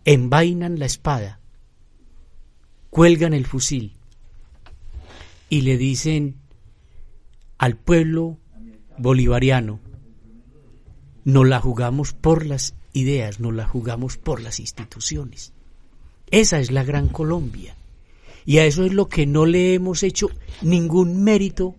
envainan 0.05 0.79
la 0.79 0.85
espada, 0.85 1.41
cuelgan 2.89 3.33
el 3.33 3.45
fusil 3.45 3.97
y 5.49 5.61
le 5.61 5.77
dicen 5.77 6.35
al 7.57 7.75
pueblo 7.75 8.37
bolivariano, 8.97 9.81
no 11.27 11.43
la 11.43 11.59
jugamos 11.59 12.13
por 12.13 12.45
las 12.45 12.73
ideas, 12.93 13.41
no 13.41 13.51
la 13.51 13.67
jugamos 13.67 14.15
por 14.17 14.41
las 14.41 14.61
instituciones. 14.61 15.51
Esa 16.31 16.61
es 16.61 16.71
la 16.71 16.85
gran 16.85 17.09
Colombia. 17.09 17.75
Y 18.45 18.59
a 18.59 18.65
eso 18.65 18.85
es 18.85 18.93
lo 18.93 19.09
que 19.09 19.25
no 19.25 19.45
le 19.45 19.73
hemos 19.73 20.03
hecho 20.03 20.29
ningún 20.61 21.25
mérito, 21.25 21.75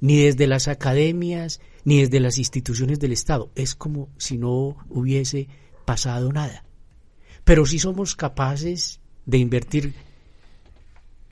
ni 0.00 0.16
desde 0.18 0.46
las 0.46 0.68
academias, 0.68 1.60
ni 1.84 1.98
desde 2.02 2.20
las 2.20 2.38
instituciones 2.38 3.00
del 3.00 3.10
Estado. 3.10 3.50
Es 3.56 3.74
como 3.74 4.10
si 4.16 4.38
no 4.38 4.76
hubiese 4.90 5.48
pasado 5.84 6.32
nada. 6.32 6.62
Pero 7.42 7.66
sí 7.66 7.80
somos 7.80 8.14
capaces 8.14 9.00
de 9.24 9.38
invertir 9.38 9.92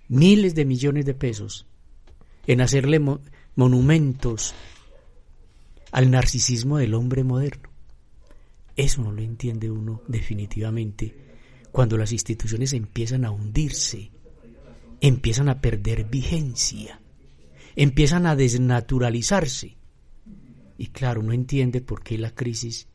miles 0.09 0.57
de 0.57 0.65
millones 0.65 1.07
de 1.07 1.15
pesos 1.15 1.65
en 2.49 2.61
hacerle 2.61 2.99
mo- 2.99 3.21
monumentos 3.55 4.53
al 5.95 6.11
narcisismo 6.11 6.79
del 6.79 6.93
hombre 6.95 7.23
moderno. 7.23 7.71
Eso 8.75 9.01
no 9.01 9.13
lo 9.13 9.23
entiende 9.23 9.71
uno 9.71 10.03
definitivamente 10.09 11.15
cuando 11.71 11.97
las 11.97 12.11
instituciones 12.11 12.73
empiezan 12.73 13.25
a 13.25 13.31
hundirse, 13.31 14.11
empiezan 15.01 15.49
a 15.49 15.61
perder 15.61 16.07
vigencia, 16.07 17.01
empiezan 17.77 18.27
a 18.27 18.35
desnaturalizarse. 18.35 19.77
Y 20.79 20.89
claro, 20.89 21.23
no 21.23 21.33
entiende 21.33 21.81
por 21.81 22.03
qué 22.03 22.19
la 22.19 22.35
crisis 22.35 22.89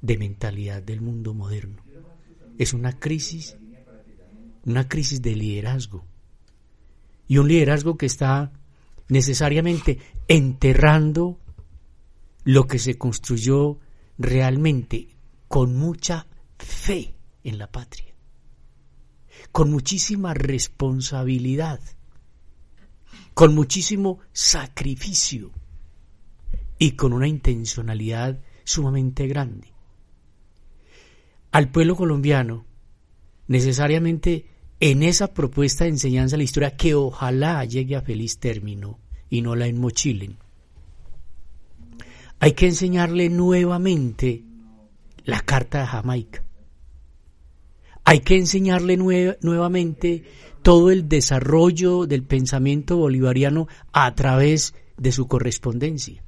de 0.00 0.16
mentalidad 0.16 0.82
del 0.82 1.02
mundo 1.02 1.34
moderno 1.34 1.82
es 2.56 2.72
una 2.72 2.98
crisis, 2.98 3.58
una 4.64 4.88
crisis 4.88 5.20
de 5.20 5.36
liderazgo. 5.36 6.06
Y 7.28 7.36
un 7.36 7.48
liderazgo 7.48 7.98
que 7.98 8.06
está 8.06 8.50
necesariamente 9.08 9.98
enterrando 10.26 11.38
lo 12.46 12.68
que 12.68 12.78
se 12.78 12.96
construyó 12.96 13.80
realmente 14.18 15.08
con 15.48 15.74
mucha 15.74 16.28
fe 16.56 17.16
en 17.42 17.58
la 17.58 17.72
patria, 17.72 18.14
con 19.50 19.68
muchísima 19.68 20.32
responsabilidad, 20.32 21.80
con 23.34 23.52
muchísimo 23.52 24.20
sacrificio 24.32 25.50
y 26.78 26.92
con 26.92 27.12
una 27.12 27.26
intencionalidad 27.26 28.40
sumamente 28.62 29.26
grande. 29.26 29.72
Al 31.50 31.72
pueblo 31.72 31.96
colombiano, 31.96 32.64
necesariamente 33.48 34.46
en 34.78 35.02
esa 35.02 35.34
propuesta 35.34 35.82
de 35.82 35.90
enseñanza 35.90 36.34
de 36.34 36.38
la 36.38 36.44
historia 36.44 36.76
que 36.76 36.94
ojalá 36.94 37.64
llegue 37.64 37.96
a 37.96 38.02
feliz 38.02 38.38
término 38.38 39.00
y 39.28 39.42
no 39.42 39.56
la 39.56 39.66
enmochilen, 39.66 40.38
hay 42.40 42.52
que 42.52 42.66
enseñarle 42.66 43.28
nuevamente 43.30 44.44
la 45.24 45.40
Carta 45.40 45.80
de 45.80 45.86
Jamaica. 45.86 46.42
Hay 48.04 48.20
que 48.20 48.36
enseñarle 48.36 48.98
nue- 48.98 49.36
nuevamente 49.40 50.24
todo 50.62 50.90
el 50.90 51.08
desarrollo 51.08 52.06
del 52.06 52.22
pensamiento 52.22 52.96
bolivariano 52.96 53.66
a 53.92 54.14
través 54.14 54.74
de 54.96 55.12
su 55.12 55.26
correspondencia. 55.26 56.22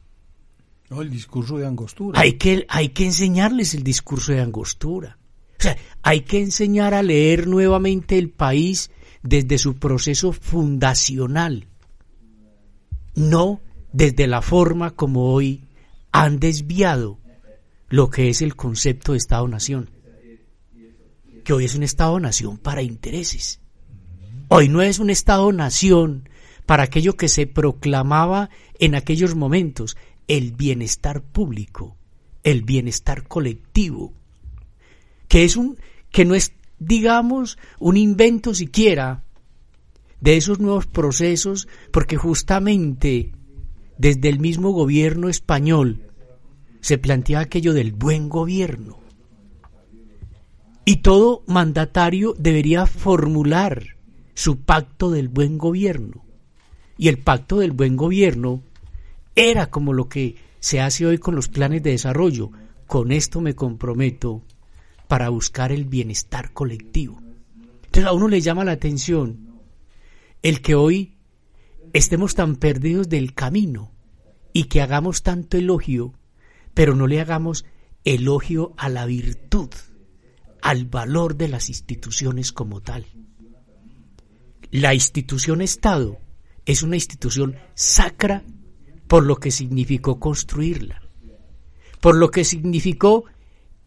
No, 0.90 1.03
el 1.03 1.11
discurso 1.11 1.59
de 1.59 1.66
Angostura. 1.66 2.18
Hay 2.21 2.33
que, 2.35 2.64
hay 2.68 2.88
que 2.90 3.05
enseñarles 3.05 3.75
el 3.75 3.83
discurso 3.85 4.33
de 4.33 4.40
Angostura. 4.40 5.18
O 5.59 5.62
sea, 5.62 5.77
hay 6.03 6.23
que 6.23 6.40
enseñar 6.40 6.94
a 6.94 7.03
leer 7.03 7.47
nuevamente 7.47 8.16
el 8.18 8.31
país 8.31 8.90
desde 9.23 9.59
su 9.59 9.75
proceso 9.77 10.33
fundacional, 10.33 11.66
no 13.14 13.61
desde 13.92 14.27
la 14.27 14.40
forma 14.42 14.92
como 14.92 15.33
hoy 15.33 15.64
han 16.12 16.38
desviado 16.38 17.18
lo 17.88 18.11
que 18.11 18.29
es 18.29 18.42
el 18.42 18.57
concepto 18.57 19.12
de 19.12 19.18
Estado-Nación, 19.18 19.90
que 21.44 21.53
hoy 21.53 21.64
es 21.64 21.75
un 21.75 21.83
Estado-Nación 21.83 22.59
para 22.59 22.83
intereses. 22.83 23.61
Hoy 24.49 24.68
no 24.68 24.83
es 24.83 24.99
un 24.99 25.11
Estado-Nación 25.11 26.29
para 26.66 26.83
aquello 26.85 27.16
que 27.16 27.29
se 27.29 27.47
proclamaba 27.47 28.51
en 28.79 28.94
aquellos 28.94 29.35
momentos, 29.35 29.97
el 30.27 30.53
bienestar 30.53 31.23
público, 31.23 31.97
el 32.44 32.62
bienestar 32.62 33.27
colectivo, 33.27 34.12
que 35.27 35.44
es 35.44 35.57
un 35.57 35.79
que 36.11 36.25
no 36.25 36.35
es 36.35 36.53
digamos 36.79 37.59
un 37.79 37.97
invento 37.97 38.55
siquiera 38.55 39.25
de 40.21 40.37
esos 40.37 40.59
nuevos 40.61 40.87
procesos, 40.87 41.68
porque 41.92 42.16
justamente 42.16 43.33
desde 43.99 44.29
el 44.29 44.39
mismo 44.39 44.71
gobierno 44.71 45.29
español 45.29 46.09
se 46.81 46.99
plantea 46.99 47.41
aquello 47.41 47.75
del 47.75 47.93
buen 47.93 48.29
gobierno. 48.29 48.99
Y 50.85 50.97
todo 50.97 51.43
mandatario 51.47 52.35
debería 52.39 52.87
formular 52.87 53.97
su 54.35 54.61
pacto 54.61 55.11
del 55.11 55.29
buen 55.29 55.59
gobierno. 55.59 56.25
Y 56.97 57.09
el 57.09 57.19
pacto 57.19 57.59
del 57.59 57.73
buen 57.73 57.97
gobierno 57.97 58.63
era 59.35 59.69
como 59.69 59.93
lo 59.93 60.09
que 60.09 60.37
se 60.61 60.81
hace 60.81 61.05
hoy 61.05 61.19
con 61.19 61.35
los 61.35 61.49
planes 61.49 61.83
de 61.83 61.91
desarrollo. 61.91 62.51
Con 62.87 63.13
esto 63.13 63.41
me 63.41 63.55
comprometo 63.55 64.43
para 65.09 65.29
buscar 65.29 65.73
el 65.73 65.85
bienestar 65.85 66.53
colectivo. 66.53 67.21
Entonces 67.85 68.05
a 68.05 68.13
uno 68.13 68.29
le 68.29 68.41
llama 68.41 68.65
la 68.65 68.73
atención 68.73 69.61
el 70.43 70.63
que 70.63 70.75
hoy 70.75 71.17
estemos 71.92 72.35
tan 72.35 72.57
perdidos 72.57 73.09
del 73.09 73.35
camino 73.35 73.92
y 74.53 74.64
que 74.64 74.81
hagamos 74.81 75.22
tanto 75.22 75.57
elogio, 75.57 76.14
pero 76.74 76.94
no 76.94 77.07
le 77.07 77.20
hagamos 77.20 77.64
elogio 78.05 78.74
a 78.77 78.88
la 78.88 79.07
virtud, 79.07 79.70
al 80.62 80.87
valor 80.87 81.37
de 81.37 81.48
las 81.48 81.68
instituciones 81.68 82.53
como 82.53 82.81
tal. 82.81 83.07
La 84.70 84.94
institución 84.94 85.61
Estado 85.61 86.18
es 86.66 86.83
una 86.83 86.96
institución 86.96 87.57
sacra 87.74 88.44
por 89.07 89.24
lo 89.24 89.37
que 89.37 89.51
significó 89.51 90.20
construirla, 90.20 91.03
por 92.01 92.16
lo 92.16 92.31
que 92.31 92.44
significó 92.44 93.24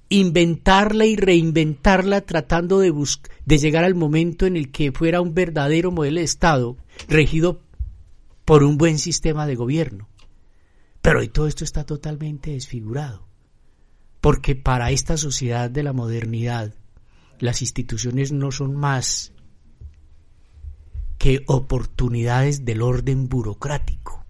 inventarla 0.09 1.05
y 1.05 1.15
reinventarla 1.15 2.21
tratando 2.21 2.79
de, 2.79 2.93
de 3.45 3.57
llegar 3.57 3.83
al 3.83 3.95
momento 3.95 4.45
en 4.45 4.57
el 4.57 4.71
que 4.71 4.91
fuera 4.91 5.21
un 5.21 5.33
verdadero 5.33 5.91
modelo 5.91 6.19
de 6.19 6.25
Estado 6.25 6.77
regido 7.07 7.61
por 8.45 8.63
un 8.63 8.77
buen 8.77 8.99
sistema 8.99 9.45
de 9.45 9.55
gobierno. 9.55 10.09
Pero 11.01 11.19
hoy 11.19 11.29
todo 11.29 11.47
esto 11.47 11.63
está 11.63 11.85
totalmente 11.85 12.51
desfigurado, 12.51 13.27
porque 14.19 14.55
para 14.55 14.91
esta 14.91 15.17
sociedad 15.17 15.69
de 15.69 15.83
la 15.83 15.93
modernidad 15.93 16.75
las 17.39 17.61
instituciones 17.61 18.31
no 18.31 18.51
son 18.51 18.75
más 18.75 19.33
que 21.17 21.43
oportunidades 21.47 22.65
del 22.65 22.81
orden 22.81 23.29
burocrático, 23.29 24.25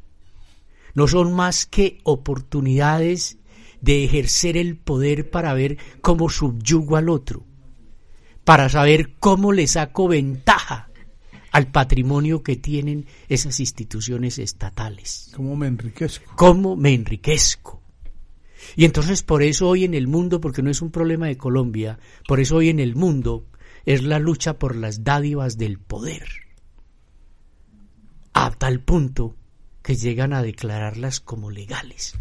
no 0.93 1.07
son 1.07 1.33
más 1.33 1.65
que 1.65 1.99
oportunidades 2.03 3.37
de 3.81 4.05
ejercer 4.05 4.55
el 4.55 4.77
poder 4.77 5.29
para 5.29 5.53
ver 5.53 5.77
cómo 6.01 6.29
subyugo 6.29 6.95
al 6.95 7.09
otro, 7.09 7.45
para 8.43 8.69
saber 8.69 9.15
cómo 9.19 9.51
le 9.51 9.67
saco 9.67 10.07
ventaja 10.07 10.90
al 11.51 11.67
patrimonio 11.67 12.43
que 12.43 12.55
tienen 12.55 13.05
esas 13.27 13.59
instituciones 13.59 14.39
estatales. 14.39 15.31
¿Cómo 15.35 15.55
me 15.55 15.67
enriquezco? 15.67 16.35
¿Cómo 16.35 16.75
me 16.75 16.93
enriquezco? 16.93 17.81
Y 18.75 18.85
entonces 18.85 19.21
por 19.21 19.43
eso 19.43 19.67
hoy 19.67 19.83
en 19.83 19.93
el 19.93 20.07
mundo, 20.07 20.39
porque 20.39 20.61
no 20.61 20.69
es 20.69 20.81
un 20.81 20.91
problema 20.91 21.27
de 21.27 21.37
Colombia, 21.37 21.99
por 22.27 22.39
eso 22.39 22.57
hoy 22.57 22.69
en 22.69 22.79
el 22.79 22.95
mundo 22.95 23.45
es 23.85 24.03
la 24.03 24.19
lucha 24.19 24.57
por 24.59 24.75
las 24.75 25.03
dádivas 25.03 25.57
del 25.57 25.77
poder. 25.79 26.27
A 28.33 28.51
tal 28.51 28.79
punto 28.79 29.35
que 29.81 29.95
llegan 29.95 30.31
a 30.33 30.41
declararlas 30.41 31.19
como 31.19 31.51
legales, 31.51 32.15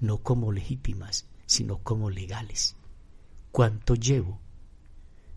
no 0.00 0.18
como 0.18 0.52
legítimas, 0.52 1.26
sino 1.46 1.78
como 1.78 2.10
legales. 2.10 2.76
¿Cuánto 3.50 3.94
llevo 3.94 4.40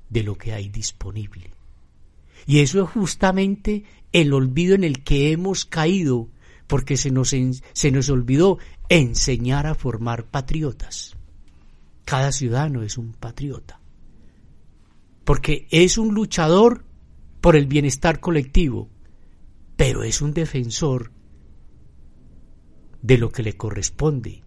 de 0.09 0.23
lo 0.23 0.37
que 0.37 0.53
hay 0.53 0.67
disponible? 0.67 1.51
Y 2.45 2.59
eso 2.59 2.83
es 2.83 2.89
justamente 2.89 3.83
el 4.11 4.33
olvido 4.33 4.75
en 4.75 4.83
el 4.83 5.03
que 5.03 5.31
hemos 5.31 5.65
caído, 5.65 6.29
porque 6.67 6.97
se 6.97 7.11
nos, 7.11 7.29
se 7.73 7.91
nos 7.91 8.09
olvidó 8.09 8.57
enseñar 8.89 9.67
a 9.67 9.75
formar 9.75 10.25
patriotas. 10.25 11.15
Cada 12.05 12.31
ciudadano 12.31 12.83
es 12.83 12.97
un 12.97 13.13
patriota, 13.13 13.79
porque 15.23 15.67
es 15.71 15.97
un 15.97 16.13
luchador 16.13 16.85
por 17.39 17.55
el 17.55 17.67
bienestar 17.67 18.19
colectivo, 18.19 18.89
pero 19.77 20.03
es 20.03 20.21
un 20.21 20.33
defensor 20.33 21.11
de 23.01 23.17
lo 23.17 23.31
que 23.31 23.43
le 23.43 23.53
corresponde 23.53 24.43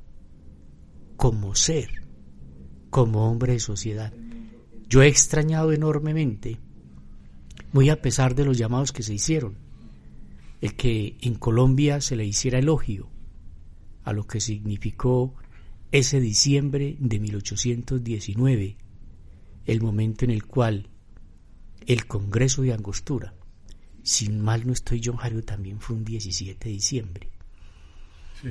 como 1.16 1.54
ser, 1.54 2.06
como 2.90 3.30
hombre 3.30 3.54
de 3.54 3.60
sociedad. 3.60 4.12
Yo 4.88 5.02
he 5.02 5.08
extrañado 5.08 5.72
enormemente 5.72 6.60
muy 7.74 7.90
a 7.90 8.00
pesar 8.00 8.36
de 8.36 8.44
los 8.44 8.56
llamados 8.56 8.92
que 8.92 9.02
se 9.02 9.12
hicieron, 9.12 9.56
el 10.60 10.76
que 10.76 11.16
en 11.20 11.34
Colombia 11.34 12.00
se 12.00 12.14
le 12.14 12.24
hiciera 12.24 12.60
elogio 12.60 13.10
a 14.04 14.12
lo 14.12 14.28
que 14.28 14.40
significó 14.40 15.34
ese 15.90 16.20
diciembre 16.20 16.96
de 17.00 17.18
1819, 17.18 18.76
el 19.66 19.82
momento 19.82 20.24
en 20.24 20.30
el 20.30 20.46
cual 20.46 20.88
el 21.84 22.06
Congreso 22.06 22.62
de 22.62 22.72
Angostura, 22.72 23.34
sin 24.04 24.40
mal 24.40 24.68
no 24.68 24.72
estoy 24.72 25.02
John 25.04 25.16
Jario, 25.16 25.42
también 25.42 25.80
fue 25.80 25.96
un 25.96 26.04
17 26.04 26.68
de 26.68 26.72
diciembre. 26.72 27.28
Sí. 28.40 28.50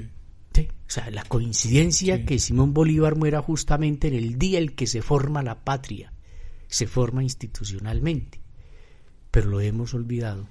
O 0.59 0.89
sea, 0.89 1.09
la 1.12 1.23
coincidencia 1.23 2.25
que 2.25 2.39
Simón 2.39 2.73
Bolívar 2.73 3.15
muera 3.15 3.41
justamente 3.41 4.09
en 4.09 4.15
el 4.15 4.38
día 4.38 4.59
en 4.59 4.67
que 4.67 4.86
se 4.86 5.01
forma 5.01 5.41
la 5.43 5.63
patria, 5.63 6.12
se 6.67 6.88
forma 6.88 7.23
institucionalmente 7.23 8.42
pero 9.33 9.49
lo 9.49 9.61
hemos 9.61 9.95
olvidado, 9.95 10.47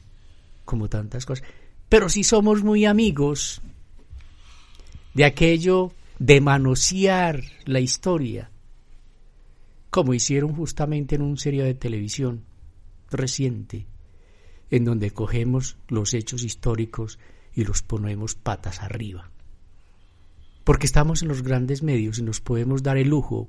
como 0.65 0.89
tantas 0.89 1.25
cosas. 1.25 1.47
Pero 1.89 2.09
sí 2.09 2.25
somos 2.25 2.65
muy 2.65 2.85
amigos 2.85 3.63
de 5.15 5.25
aquello 5.25 5.93
de 6.19 6.41
manosear 6.41 7.45
la 7.65 7.79
historia, 7.79 8.51
como 9.89 10.15
hicieron 10.15 10.53
justamente 10.57 11.15
en 11.15 11.23
un 11.23 11.37
serie 11.37 11.63
de 11.63 11.75
televisión 11.75 12.43
reciente, 13.09 13.87
en 14.69 14.85
donde 14.85 15.13
cogemos 15.13 15.77
los 15.87 16.13
hechos 16.13 16.43
históricos 16.43 17.21
y 17.55 17.63
los 17.63 17.83
ponemos 17.83 18.35
patas 18.35 18.81
arriba. 18.81 19.31
Porque 20.65 20.87
estamos 20.87 21.23
en 21.23 21.29
los 21.29 21.43
grandes 21.43 21.85
medios 21.85 22.19
y 22.19 22.23
nos 22.23 22.41
podemos 22.41 22.83
dar 22.83 22.97
el 22.97 23.11
lujo 23.11 23.49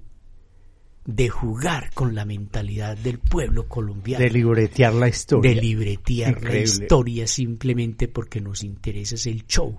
de 1.05 1.29
jugar 1.29 1.91
con 1.93 2.15
la 2.15 2.25
mentalidad 2.25 2.97
del 2.97 3.19
pueblo 3.19 3.67
colombiano. 3.67 4.23
De 4.23 4.29
libretear 4.29 4.93
la 4.93 5.09
historia. 5.09 5.53
De 5.53 5.61
libretear 5.61 6.41
la 6.43 6.57
historia 6.57 7.27
simplemente 7.27 8.07
porque 8.07 8.39
nos 8.39 8.63
interesa 8.63 9.15
es 9.15 9.27
el 9.27 9.45
show. 9.45 9.77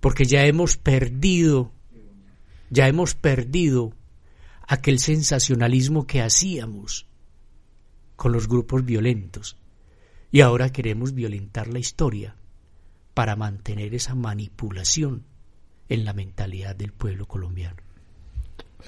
Porque 0.00 0.24
ya 0.24 0.44
hemos 0.44 0.76
perdido, 0.76 1.72
ya 2.70 2.88
hemos 2.88 3.14
perdido 3.14 3.94
aquel 4.66 4.98
sensacionalismo 4.98 6.06
que 6.06 6.20
hacíamos 6.20 7.06
con 8.16 8.32
los 8.32 8.48
grupos 8.48 8.84
violentos. 8.84 9.56
Y 10.32 10.40
ahora 10.40 10.72
queremos 10.72 11.14
violentar 11.14 11.68
la 11.68 11.78
historia 11.78 12.36
para 13.14 13.36
mantener 13.36 13.94
esa 13.94 14.14
manipulación 14.14 15.26
en 15.88 16.04
la 16.04 16.14
mentalidad 16.14 16.74
del 16.74 16.92
pueblo 16.92 17.26
colombiano. 17.26 17.76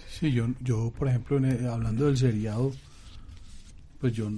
Sí, 0.09 0.33
yo, 0.33 0.49
yo 0.61 0.93
por 0.97 1.09
ejemplo, 1.09 1.41
hablando 1.71 2.07
del 2.07 2.17
seriado, 2.17 2.73
pues 4.01 4.13
yo, 4.13 4.31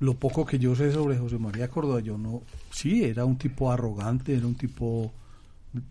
lo 0.00 0.14
poco 0.14 0.44
que 0.44 0.58
yo 0.58 0.74
sé 0.74 0.92
sobre 0.92 1.18
José 1.18 1.38
María 1.38 1.68
Córdoba, 1.68 2.00
yo 2.00 2.18
no, 2.18 2.42
sí, 2.70 3.04
era 3.04 3.24
un 3.24 3.36
tipo 3.36 3.70
arrogante, 3.70 4.34
era 4.34 4.46
un 4.46 4.54
tipo 4.54 5.12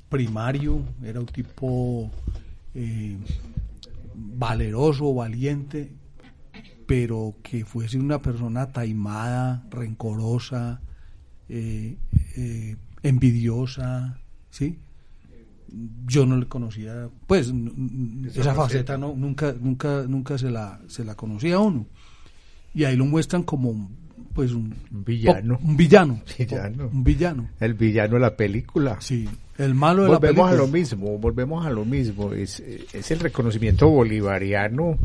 primario, 0.10 0.82
era 1.04 1.20
un 1.20 1.26
tipo 1.26 2.10
eh, 2.74 3.18
valeroso, 4.14 5.14
valiente, 5.14 5.92
pero 6.86 7.36
que 7.44 7.66
fuese 7.66 7.98
una 7.98 8.22
persona 8.22 8.72
taimada, 8.72 9.66
rencorosa, 9.70 10.82
eh, 11.50 11.98
eh, 12.36 12.76
envidiosa, 13.02 14.20
¿sí? 14.50 14.80
Yo 16.06 16.26
no 16.26 16.38
le 16.38 16.48
conocía, 16.48 17.10
pues 17.28 17.52
esa, 18.34 18.54
faceta, 18.54 18.98
no 18.98 19.16
nunca 19.16 19.54
nunca 19.60 20.06
nunca 20.08 20.38
se 20.38 20.52
la 20.52 20.80
se 20.88 21.04
la 21.04 21.16
conocía 21.16 21.56
a 21.56 21.60
uno. 21.60 21.86
Y 22.74 22.86
ahí 22.86 22.96
lo 22.96 23.06
muestran 23.06 23.44
como 23.44 23.90
pues 24.34 24.52
un, 24.52 24.74
villano, 24.92 25.60
un 25.64 25.78
villano, 25.78 26.22
un 26.92 27.04
villano. 27.04 27.50
El 27.60 27.76
villano 27.76 28.16
de 28.16 28.20
la 28.20 28.36
película. 28.36 28.98
Sí, 29.00 29.30
el 29.58 29.76
malo 29.76 30.04
de 30.04 30.10
volvemos 30.10 30.22
la 30.22 30.30
película. 30.30 30.52
a 30.52 30.56
lo 30.56 30.68
mismo, 30.68 31.18
volvemos 31.18 31.66
a 31.66 31.70
lo 31.70 31.86
mismo, 31.86 32.34
es, 32.34 32.60
es 32.60 33.12
el 33.12 33.20
reconocimiento 33.20 33.88
bolivariano 33.90 34.98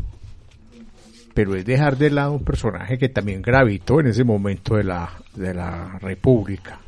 pero 1.31 1.55
es 1.55 1.63
dejar 1.63 1.97
de 1.97 2.09
lado 2.09 2.33
un 2.33 2.43
personaje 2.43 2.97
que 2.97 3.07
también 3.07 3.41
gravitó 3.41 4.01
en 4.01 4.07
ese 4.07 4.25
momento 4.25 4.75
de 4.75 4.83
la 4.83 5.09
de 5.35 5.53
la 5.53 5.97
República 5.99 6.81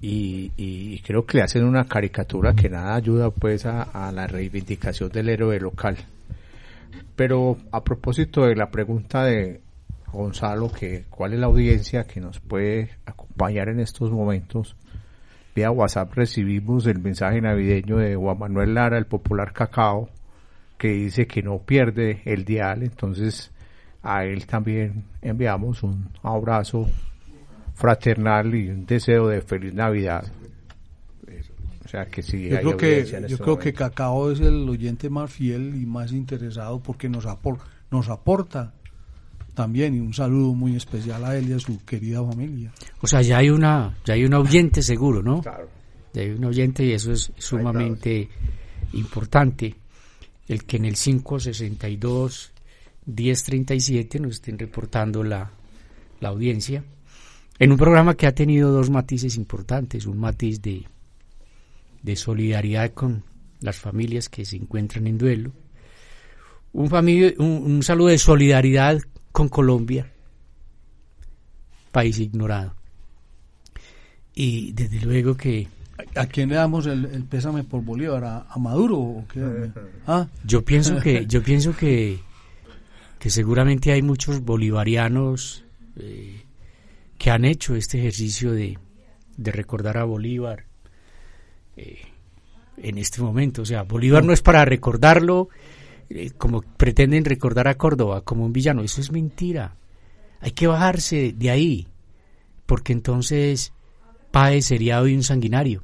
y, 0.00 1.00
creo 1.00 1.26
que 1.26 1.38
le 1.38 1.44
hacen 1.44 1.64
una 1.64 1.84
caricatura 1.84 2.54
que 2.54 2.70
nada 2.70 2.94
ayuda 2.94 3.30
pues 3.30 3.66
a, 3.66 4.10
la 4.12 4.26
reivindicación 4.26 5.10
del 5.10 5.28
héroe 5.28 5.60
local. 5.60 5.96
Pero 7.16 7.58
a 7.70 7.84
propósito 7.84 8.46
de 8.46 8.56
la 8.56 8.70
pregunta 8.70 9.24
de 9.24 9.60
Gonzalo, 10.12 10.72
que 10.72 11.04
cuál 11.10 11.34
es 11.34 11.40
la 11.40 11.46
audiencia 11.46 12.04
que 12.04 12.20
nos 12.20 12.40
puede 12.40 12.90
acompañar 13.04 13.68
en 13.68 13.80
estos 13.80 14.10
momentos, 14.10 14.74
vía 15.54 15.70
WhatsApp 15.70 16.14
recibimos 16.14 16.86
el 16.86 16.98
mensaje 16.98 17.40
navideño 17.40 17.98
de 17.98 18.16
Juan 18.16 18.38
Manuel 18.38 18.74
Lara, 18.74 18.96
el 18.96 19.06
popular 19.06 19.52
Cacao, 19.52 20.08
que 20.78 20.88
dice 20.88 21.26
que 21.26 21.42
no 21.42 21.58
pierde 21.58 22.22
el 22.24 22.46
dial, 22.46 22.82
entonces 22.82 23.52
a 24.02 24.24
él 24.24 24.46
también 24.46 25.04
enviamos 25.20 25.82
un 25.82 26.08
abrazo 26.22 26.88
fraternal 27.80 28.54
y 28.54 28.68
un 28.68 28.84
deseo 28.86 29.28
de 29.28 29.40
feliz 29.40 29.72
Navidad. 29.74 30.30
O 31.84 31.88
sea 31.88 32.04
que 32.06 32.22
sí, 32.22 32.48
Yo 32.48 32.58
hay 32.58 32.62
creo 32.62 32.76
que, 32.76 33.04
yo 33.04 33.18
este 33.18 33.36
creo 33.38 33.58
que. 33.58 33.72
Cacao 33.72 34.30
es 34.30 34.38
el 34.40 34.68
oyente 34.68 35.10
más 35.10 35.32
fiel 35.32 35.74
y 35.74 35.86
más 35.86 36.12
interesado 36.12 36.80
porque 36.80 37.08
nos, 37.08 37.26
apor- 37.26 37.58
nos 37.90 38.08
aporta 38.08 38.74
también 39.54 39.96
y 39.96 40.00
un 40.00 40.14
saludo 40.14 40.54
muy 40.54 40.76
especial 40.76 41.24
a 41.24 41.36
él 41.36 41.48
y 41.48 41.52
a 41.54 41.58
su 41.58 41.84
querida 41.84 42.24
familia. 42.24 42.70
O 43.00 43.08
sea, 43.08 43.22
ya 43.22 43.38
hay 43.38 43.50
una, 43.50 43.96
ya 44.04 44.14
hay 44.14 44.24
un 44.24 44.34
oyente 44.34 44.82
seguro, 44.82 45.20
¿no? 45.22 45.40
Claro. 45.42 45.68
Ya 46.12 46.22
hay 46.22 46.30
un 46.30 46.44
oyente 46.44 46.84
y 46.84 46.92
eso 46.92 47.10
es 47.12 47.32
sumamente 47.38 48.28
importante. 48.92 49.74
El 50.46 50.64
que 50.64 50.76
en 50.76 50.84
el 50.84 50.94
562 50.94 52.52
1037 53.06 54.20
nos 54.20 54.32
estén 54.32 54.58
reportando 54.58 55.24
la, 55.24 55.50
la 56.20 56.28
audiencia. 56.28 56.84
En 57.60 57.70
un 57.72 57.76
programa 57.78 58.14
que 58.16 58.26
ha 58.26 58.34
tenido 58.34 58.72
dos 58.72 58.90
matices 58.90 59.36
importantes, 59.36 60.06
un 60.06 60.18
matiz 60.18 60.60
de, 60.62 60.86
de 62.02 62.16
solidaridad 62.16 62.92
con 62.92 63.22
las 63.60 63.76
familias 63.78 64.28
que 64.28 64.44
se 64.44 64.56
encuentran 64.56 65.06
en 65.06 65.18
duelo, 65.18 65.52
un, 66.72 66.88
fami- 66.88 67.34
un, 67.38 67.46
un 67.70 67.82
saludo 67.82 68.08
de 68.08 68.18
solidaridad 68.18 68.98
con 69.30 69.48
Colombia, 69.48 70.10
país 71.92 72.18
ignorado. 72.18 72.74
Y 74.34 74.72
desde 74.72 75.00
luego 75.00 75.36
que 75.36 75.68
¿A 76.14 76.24
quién 76.26 76.48
le 76.48 76.54
damos 76.54 76.86
el, 76.86 77.04
el 77.04 77.24
pésame 77.24 77.62
por 77.62 77.82
Bolívar? 77.84 78.24
¿A, 78.24 78.46
a 78.48 78.58
Maduro 78.58 78.96
o 78.98 79.24
qué? 79.30 79.70
¿Ah? 80.06 80.26
yo 80.44 80.64
pienso 80.64 80.98
que 80.98 81.26
yo 81.28 81.42
pienso 81.42 81.76
que 81.76 82.20
que 83.18 83.28
seguramente 83.28 83.92
hay 83.92 84.00
muchos 84.00 84.40
bolivarianos 84.42 85.62
eh, 85.96 86.42
que 87.20 87.30
han 87.30 87.44
hecho 87.44 87.76
este 87.76 87.98
ejercicio 87.98 88.52
de, 88.52 88.78
de 89.36 89.52
recordar 89.52 89.98
a 89.98 90.04
Bolívar 90.04 90.64
eh, 91.76 92.00
en 92.78 92.96
este 92.96 93.20
momento. 93.20 93.60
O 93.60 93.66
sea, 93.66 93.82
Bolívar 93.82 94.24
no 94.24 94.32
es 94.32 94.40
para 94.40 94.64
recordarlo 94.64 95.50
eh, 96.08 96.30
como 96.30 96.62
pretenden 96.62 97.26
recordar 97.26 97.68
a 97.68 97.76
Córdoba, 97.76 98.22
como 98.22 98.46
un 98.46 98.54
villano. 98.54 98.80
Eso 98.80 99.02
es 99.02 99.12
mentira. 99.12 99.76
Hay 100.40 100.52
que 100.52 100.66
bajarse 100.66 101.34
de 101.36 101.50
ahí, 101.50 101.88
porque 102.64 102.94
entonces 102.94 103.74
Páez 104.30 104.64
sería 104.64 105.02
hoy 105.02 105.14
un 105.14 105.22
sanguinario. 105.22 105.82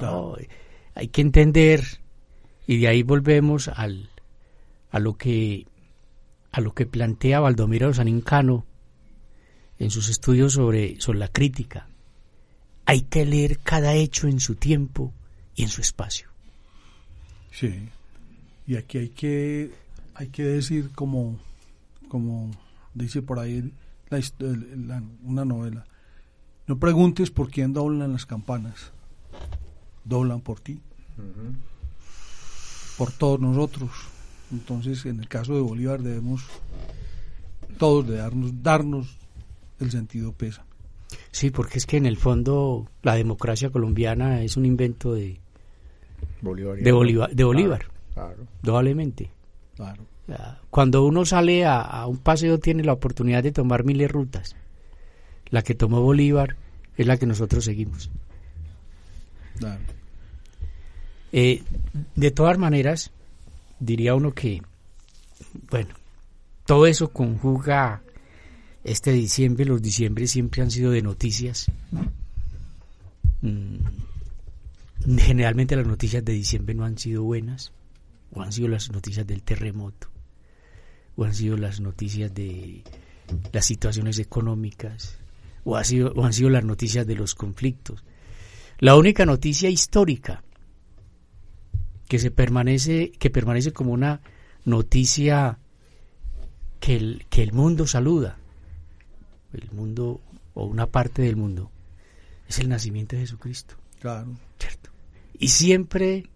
No, 0.00 0.36
hay 0.94 1.08
que 1.08 1.20
entender 1.20 1.84
y 2.66 2.78
de 2.78 2.88
ahí 2.88 3.02
volvemos 3.02 3.68
al, 3.68 4.08
a 4.90 5.00
lo 5.00 5.18
que 5.18 5.66
a 6.50 6.62
lo 6.62 6.72
que 6.72 6.86
plantea 6.86 7.40
Baldomiro 7.40 7.92
Sanincano 7.92 8.64
en 9.80 9.90
sus 9.90 10.08
estudios 10.10 10.52
sobre, 10.52 11.00
sobre 11.00 11.18
la 11.18 11.28
crítica. 11.28 11.88
Hay 12.84 13.02
que 13.02 13.24
leer 13.24 13.58
cada 13.58 13.94
hecho 13.94 14.28
en 14.28 14.38
su 14.38 14.54
tiempo 14.54 15.12
y 15.56 15.62
en 15.62 15.68
su 15.68 15.80
espacio. 15.80 16.28
Sí. 17.50 17.88
Y 18.66 18.76
aquí 18.76 18.98
hay 18.98 19.08
que 19.08 19.72
hay 20.14 20.28
que 20.28 20.44
decir 20.44 20.90
como 20.94 21.38
como 22.08 22.50
dice 22.94 23.22
por 23.22 23.38
ahí 23.38 23.72
la 24.10 25.02
una 25.24 25.44
novela. 25.44 25.86
No 26.66 26.78
preguntes 26.78 27.30
por 27.30 27.50
quién 27.50 27.72
doblan 27.72 28.12
las 28.12 28.26
campanas. 28.26 28.92
Doblan 30.04 30.40
por 30.40 30.60
ti. 30.60 30.80
Por 32.98 33.12
todos 33.12 33.40
nosotros. 33.40 33.90
Entonces, 34.52 35.06
en 35.06 35.20
el 35.20 35.28
caso 35.28 35.54
de 35.54 35.60
Bolívar 35.60 36.02
debemos 36.02 36.42
todos 37.78 38.06
de 38.06 38.16
darnos 38.16 38.62
darnos 38.62 39.20
el 39.80 39.90
sentido 39.90 40.32
pesa. 40.32 40.64
Sí, 41.32 41.50
porque 41.50 41.78
es 41.78 41.86
que 41.86 41.96
en 41.96 42.06
el 42.06 42.16
fondo 42.16 42.86
la 43.02 43.14
democracia 43.16 43.70
colombiana 43.70 44.42
es 44.42 44.56
un 44.56 44.64
invento 44.66 45.12
de, 45.14 45.40
Bolívar, 46.42 46.78
de 47.34 47.44
Bolívar 47.44 47.86
Claro. 48.14 48.46
probablemente. 48.62 49.30
Claro. 49.76 50.04
Cuando 50.70 51.04
uno 51.04 51.24
sale 51.24 51.64
a, 51.64 51.80
a 51.80 52.06
un 52.06 52.18
paseo 52.18 52.58
tiene 52.58 52.84
la 52.84 52.92
oportunidad 52.92 53.42
de 53.42 53.50
tomar 53.50 53.84
miles 53.84 54.10
rutas. 54.10 54.54
La 55.48 55.62
que 55.62 55.74
tomó 55.74 56.00
Bolívar 56.00 56.54
es 56.96 57.06
la 57.06 57.16
que 57.16 57.26
nosotros 57.26 57.64
seguimos. 57.64 58.10
claro. 59.58 59.80
Eh, 61.32 61.62
de 62.16 62.30
todas 62.32 62.58
maneras, 62.58 63.12
diría 63.78 64.14
uno 64.16 64.32
que, 64.32 64.62
bueno, 65.70 65.94
todo 66.66 66.86
eso 66.86 67.08
conjuga 67.12 68.02
este 68.84 69.12
diciembre. 69.12 69.64
Los 69.64 69.82
diciembres 69.82 70.30
siempre 70.30 70.62
han 70.62 70.70
sido 70.70 70.90
de 70.90 71.02
noticias. 71.02 71.70
Mm, 73.42 73.78
generalmente 75.18 75.76
las 75.76 75.86
noticias 75.86 76.24
de 76.24 76.32
diciembre 76.32 76.74
no 76.74 76.84
han 76.84 76.98
sido 76.98 77.22
buenas, 77.22 77.72
o 78.32 78.42
han 78.42 78.52
sido 78.52 78.68
las 78.68 78.90
noticias 78.90 79.26
del 79.26 79.42
terremoto, 79.42 80.08
o 81.16 81.24
han 81.24 81.34
sido 81.34 81.56
las 81.56 81.80
noticias 81.80 82.32
de 82.34 82.82
las 83.52 83.64
situaciones 83.64 84.18
económicas, 84.18 85.18
o, 85.64 85.76
ha 85.76 85.84
sido, 85.84 86.12
o 86.14 86.24
han 86.24 86.32
sido 86.32 86.50
las 86.50 86.64
noticias 86.64 87.06
de 87.06 87.14
los 87.14 87.34
conflictos. 87.34 88.04
La 88.78 88.96
única 88.96 89.26
noticia 89.26 89.68
histórica 89.68 90.42
que 92.08 92.18
se 92.18 92.30
permanece 92.30 93.12
que 93.12 93.30
permanece 93.30 93.72
como 93.72 93.92
una 93.92 94.20
noticia 94.64 95.58
que 96.80 96.96
el, 96.96 97.26
que 97.30 97.42
el 97.42 97.52
mundo 97.52 97.86
saluda 97.86 98.40
el 99.52 99.70
mundo 99.72 100.20
o 100.54 100.64
una 100.66 100.86
parte 100.86 101.22
del 101.22 101.36
mundo 101.36 101.70
es 102.48 102.58
el 102.58 102.68
nacimiento 102.68 103.16
de 103.16 103.22
Jesucristo 103.22 103.76
Claro. 104.00 104.28
cierto 104.58 104.90
y 105.38 105.48
siempre 105.48 106.26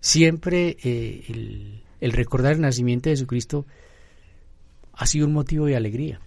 siempre 0.00 0.76
eh, 0.82 1.24
el, 1.28 1.82
el 2.00 2.12
recordar 2.12 2.52
el 2.54 2.60
nacimiento 2.60 3.08
de 3.08 3.16
Jesucristo 3.16 3.66
ha 4.92 5.06
sido 5.06 5.26
un 5.26 5.32
motivo 5.32 5.66
de 5.66 5.76
alegría 5.76 6.20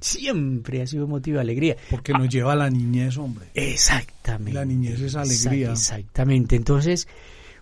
siempre 0.00 0.82
ha 0.82 0.86
sido 0.86 1.04
un 1.04 1.10
motivo 1.10 1.36
de 1.36 1.42
alegría 1.42 1.76
Porque 1.90 2.12
nos 2.12 2.28
lleva 2.28 2.52
a 2.52 2.56
la 2.56 2.70
niñez, 2.70 3.16
hombre. 3.16 3.46
Exactamente. 3.54 4.52
La 4.52 4.64
niñez 4.64 5.00
es 5.00 5.14
alegría. 5.16 5.70
Exa- 5.70 5.72
Exactamente. 5.72 6.54
Entonces, 6.56 7.08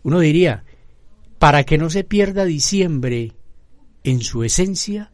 uno 0.03 0.19
diría, 0.21 0.64
para 1.38 1.64
que 1.64 1.79
no 1.79 1.90
se 1.90 2.05
pierda 2.05 2.45
diciembre 2.45 3.33
en 4.03 4.21
su 4.21 4.43
esencia, 4.45 5.12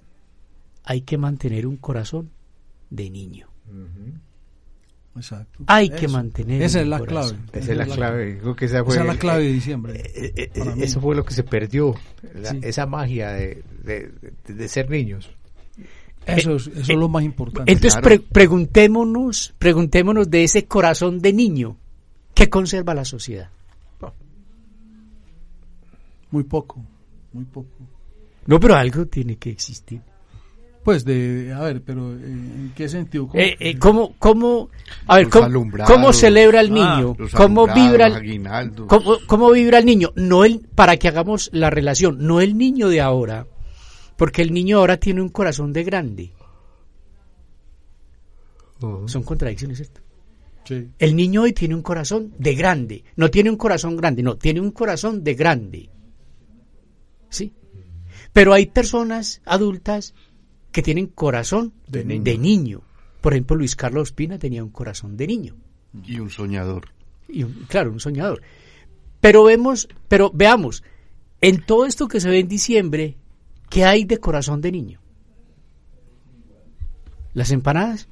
hay 0.84 1.02
que 1.02 1.18
mantener 1.18 1.66
un 1.66 1.76
corazón 1.76 2.30
de 2.90 3.10
niño. 3.10 3.46
Exacto. 5.16 5.64
Hay 5.66 5.90
que 5.90 6.06
Eso. 6.06 6.12
mantener 6.14 6.62
Esa 6.62 6.80
es 6.80 6.86
la 6.88 6.98
corazón. 7.00 7.36
clave. 7.50 7.58
Esa 7.60 7.72
es 7.72 7.78
la 7.78 7.86
clave. 7.86 8.38
Creo 8.38 8.56
que 8.56 8.64
esa 8.66 8.84
fue, 8.84 8.94
Esa 8.94 9.02
es 9.02 9.08
la 9.08 9.18
clave 9.18 9.44
de 9.44 9.52
diciembre. 9.52 10.02
eh, 10.14 10.50
eh, 10.54 10.64
mí. 10.76 10.82
eso 10.82 11.00
fue 11.00 11.14
lo 11.16 11.24
que 11.24 11.34
se 11.34 11.42
perdió. 11.42 11.94
la- 12.34 12.50
Sí. 12.50 12.60
Esa 12.62 12.86
magia 12.86 13.30
de, 13.32 13.62
de- 13.82 14.12
de- 14.46 14.54
de 14.54 14.68
ser 14.68 14.88
niños. 14.88 15.30
Eso 16.26 16.56
es, 16.56 16.66
eso 16.68 16.92
es 16.92 16.98
lo 16.98 17.08
más 17.08 17.24
importante. 17.24 17.70
Entonces 17.72 17.94
Claro. 18.00 18.04
pre- 18.04 18.18
preguntémonos, 18.32 19.54
preguntémonos 19.58 20.30
de 20.30 20.44
ese 20.44 20.66
corazón 20.66 21.18
de 21.20 21.32
niño 21.32 21.76
que 22.34 22.48
conserva 22.48 22.94
la 22.94 23.04
sociedad. 23.04 23.50
Muy 26.30 26.44
poco, 26.44 26.84
muy 27.32 27.44
poco. 27.44 27.68
No, 28.46 28.60
pero 28.60 28.76
algo 28.76 29.06
tiene 29.06 29.36
que 29.36 29.50
existir. 29.50 30.00
Pues 30.84 31.04
de, 31.04 31.52
a 31.54 31.60
ver, 31.60 31.82
pero 31.82 32.14
eh, 32.14 32.22
¿en 32.24 32.72
qué 32.74 32.88
sentido? 32.88 33.28
¿Cómo? 33.28 33.42
Eh, 33.42 33.56
eh, 33.60 33.78
¿cómo, 33.78 34.14
cómo, 34.18 34.70
a 35.06 35.16
ver, 35.16 35.28
cómo, 35.28 35.70
cómo 35.86 36.12
celebra 36.12 36.60
el 36.60 36.70
Ah, 36.78 36.96
niño? 36.96 37.16
¿Cómo 37.36 37.66
vibra 37.66 38.06
el. 38.06 38.42
¿Cómo, 38.86 39.18
cómo 39.26 39.50
vibra 39.50 39.78
el 39.78 39.84
niño? 39.84 40.12
No 40.16 40.44
el, 40.44 40.60
para 40.60 40.96
que 40.96 41.08
hagamos 41.08 41.50
la 41.52 41.68
relación, 41.68 42.18
no 42.26 42.40
el 42.40 42.56
niño 42.56 42.88
de 42.88 43.02
ahora, 43.02 43.46
porque 44.16 44.40
el 44.40 44.54
niño 44.54 44.78
ahora 44.78 44.96
tiene 44.96 45.20
un 45.20 45.28
corazón 45.28 45.72
de 45.74 45.84
grande. 45.84 46.32
Son 49.06 49.22
contradicciones, 49.22 49.76
¿cierto? 49.76 50.00
Sí. 50.64 50.88
El 50.98 51.14
niño 51.14 51.42
hoy 51.42 51.52
tiene 51.52 51.74
un 51.74 51.82
corazón 51.82 52.32
de 52.38 52.54
grande, 52.54 53.04
no 53.16 53.30
tiene 53.30 53.50
un 53.50 53.56
corazón 53.56 53.98
grande, 53.98 54.22
no, 54.22 54.38
tiene 54.38 54.60
un 54.60 54.70
corazón 54.70 55.22
de 55.22 55.34
grande. 55.34 55.90
¿Sí? 57.28 57.52
Pero 58.32 58.54
hay 58.54 58.66
personas 58.66 59.42
adultas 59.44 60.14
que 60.72 60.82
tienen 60.82 61.06
corazón 61.08 61.72
De 61.88 62.04
de 62.04 62.18
niño. 62.18 62.40
niño. 62.40 62.80
Por 63.20 63.32
ejemplo, 63.34 63.56
Luis 63.56 63.76
Carlos 63.76 64.12
Pina 64.12 64.38
tenía 64.38 64.62
un 64.64 64.70
corazón 64.70 65.16
de 65.16 65.26
niño. 65.26 65.54
Y 66.06 66.18
un 66.20 66.30
soñador. 66.30 66.88
y 67.28 67.42
un- 67.44 67.64
claro, 67.68 67.92
un 67.92 68.00
soñador. 68.00 68.42
Pero 69.20 69.44
vemos, 69.44 69.88
pero 70.08 70.30
veamos, 70.34 70.82
en 71.40 71.62
todo 71.64 71.86
esto 71.86 72.08
que 72.08 72.20
se 72.20 72.28
ve 72.30 72.40
en 72.40 72.48
diciembre, 72.48 73.16
¿qué 73.68 73.84
hay 73.84 74.04
de 74.04 74.18
corazón 74.18 74.60
de 74.60 74.72
niño? 74.72 74.98
Las 77.34 77.50
empanadas, 77.50 78.08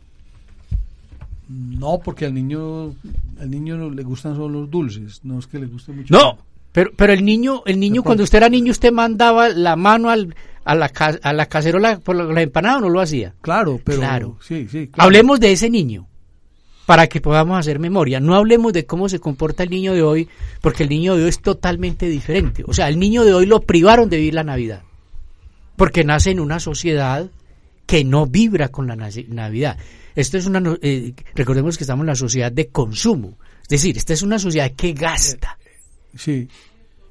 No, 1.49 1.99
porque 2.05 2.27
al 2.27 2.35
niño, 2.35 2.95
al 3.41 3.51
niño 3.51 3.79
no 3.79 3.89
le 3.91 4.03
gustan 4.03 4.37
solo 4.37 4.61
los 4.61 4.71
dulces, 4.71 5.21
no 5.25 5.39
es 5.39 5.47
que 5.47 5.59
le 5.59 5.67
guste 5.67 5.93
mucho. 5.93 6.13
no, 6.15 6.37
Pero, 6.73 6.91
pero 6.95 7.15
el 7.15 7.25
niño, 7.25 7.63
el 7.65 7.81
niño 7.81 8.03
cuando 8.03 8.23
usted 8.23 8.37
era 8.39 8.51
niño, 8.51 8.71
usted 8.71 8.93
mandaba 8.93 9.49
la 9.49 9.75
mano 9.75 10.11
al, 10.11 10.35
a, 10.69 10.75
la, 10.75 10.93
a 11.23 11.33
la 11.33 11.47
cacerola 11.47 11.99
por 12.01 12.15
la, 12.17 12.25
la 12.25 12.43
empanada 12.43 12.79
o 12.79 12.81
no 12.83 12.89
lo 12.91 13.01
hacía. 13.01 13.35
Claro, 13.41 13.81
pero 13.83 13.99
Claro. 13.99 14.39
sí, 14.41 14.69
sí. 14.71 14.89
claro. 14.89 15.07
Hablemos 15.07 15.41
de 15.41 15.53
ese 15.53 15.71
niño 15.71 16.07
para 16.87 17.07
que 17.07 17.21
podamos 17.21 17.59
hacer 17.59 17.79
memoria. 17.79 18.21
No 18.21 18.35
hablemos 18.35 18.73
de 18.73 18.87
cómo 18.87 19.09
se 19.09 19.19
comporta 19.21 19.63
el 19.63 19.71
niño 19.71 19.93
de 19.95 20.03
hoy, 20.03 20.29
porque 20.61 20.83
el 20.85 20.89
niño 20.89 21.17
de 21.17 21.23
hoy 21.25 21.29
es 21.29 21.41
totalmente 21.41 22.09
diferente. 22.09 22.65
O 22.67 22.73
sea, 22.73 22.89
el 22.89 22.99
niño 22.99 23.25
de 23.25 23.35
hoy 23.35 23.47
lo 23.47 23.61
privaron 23.61 24.09
de 24.09 24.17
vivir 24.17 24.35
la 24.35 24.45
Navidad, 24.45 24.83
porque 25.77 26.05
nace 26.05 26.31
en 26.31 26.41
una 26.41 26.61
sociedad 26.61 27.31
que 27.87 28.05
no 28.05 28.27
vibra 28.27 28.69
con 28.69 28.87
la 28.87 28.97
Navidad. 28.97 29.79
Esto 30.15 30.37
es 30.39 30.47
una, 30.47 30.63
eh, 30.83 31.13
recordemos 31.35 31.79
que 31.79 31.85
estamos 31.85 32.03
en 32.03 32.09
la 32.09 32.15
sociedad 32.15 32.51
de 32.53 32.69
consumo, 32.69 33.39
es 33.63 33.69
decir, 33.69 33.97
esta 33.97 34.13
es 34.15 34.23
una 34.23 34.39
sociedad 34.39 34.73
que 34.77 34.93
gasta. 34.93 35.59
Sí, 36.17 36.49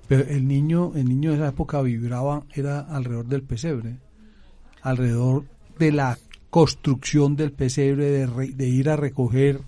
pero 0.07 0.23
el 0.27 0.47
niño, 0.47 0.91
el 0.95 1.05
niño 1.07 1.31
de 1.31 1.37
esa 1.37 1.47
época 1.49 1.81
vibraba, 1.81 2.43
era 2.53 2.79
alrededor 2.79 3.25
del 3.27 3.43
pesebre, 3.43 3.97
alrededor 4.81 5.43
de 5.79 5.91
la 5.91 6.17
construcción 6.49 7.35
del 7.35 7.51
pesebre, 7.51 8.05
de, 8.09 8.27
re- 8.27 8.51
de 8.53 8.67
ir 8.67 8.89
a 8.89 8.95
recoger 8.95 9.59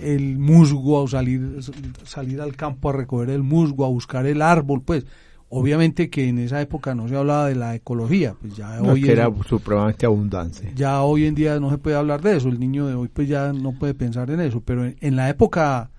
el 0.00 0.38
musgo, 0.38 1.04
a 1.04 1.08
salir, 1.08 1.58
salir 2.04 2.40
al 2.40 2.56
campo 2.56 2.90
a 2.90 2.92
recoger 2.92 3.30
el 3.30 3.42
musgo, 3.42 3.84
a 3.84 3.88
buscar 3.88 4.26
el 4.26 4.42
árbol, 4.42 4.82
pues 4.82 5.04
obviamente 5.48 6.08
que 6.08 6.28
en 6.28 6.38
esa 6.38 6.60
época 6.62 6.94
no 6.94 7.08
se 7.08 7.16
hablaba 7.16 7.46
de 7.48 7.54
la 7.54 7.74
ecología, 7.74 8.34
pues 8.40 8.56
ya 8.56 8.78
No, 8.80 8.92
hoy 8.92 9.02
que 9.02 9.12
era 9.12 9.30
supremamente 9.48 10.06
abundante. 10.06 10.72
ya 10.74 11.02
hoy 11.02 11.26
en 11.26 11.34
día 11.34 11.60
no 11.60 11.70
se 11.70 11.78
puede 11.78 11.96
hablar 11.96 12.22
de 12.22 12.36
eso, 12.36 12.48
el 12.48 12.58
niño 12.58 12.86
de 12.86 12.94
hoy 12.94 13.08
pues 13.08 13.28
ya 13.28 13.52
no 13.52 13.72
puede 13.72 13.92
pensar 13.94 14.30
en 14.30 14.40
eso, 14.40 14.60
pero 14.62 14.84
en, 14.86 14.96
en 15.00 15.16
la 15.16 15.28
época 15.28 15.90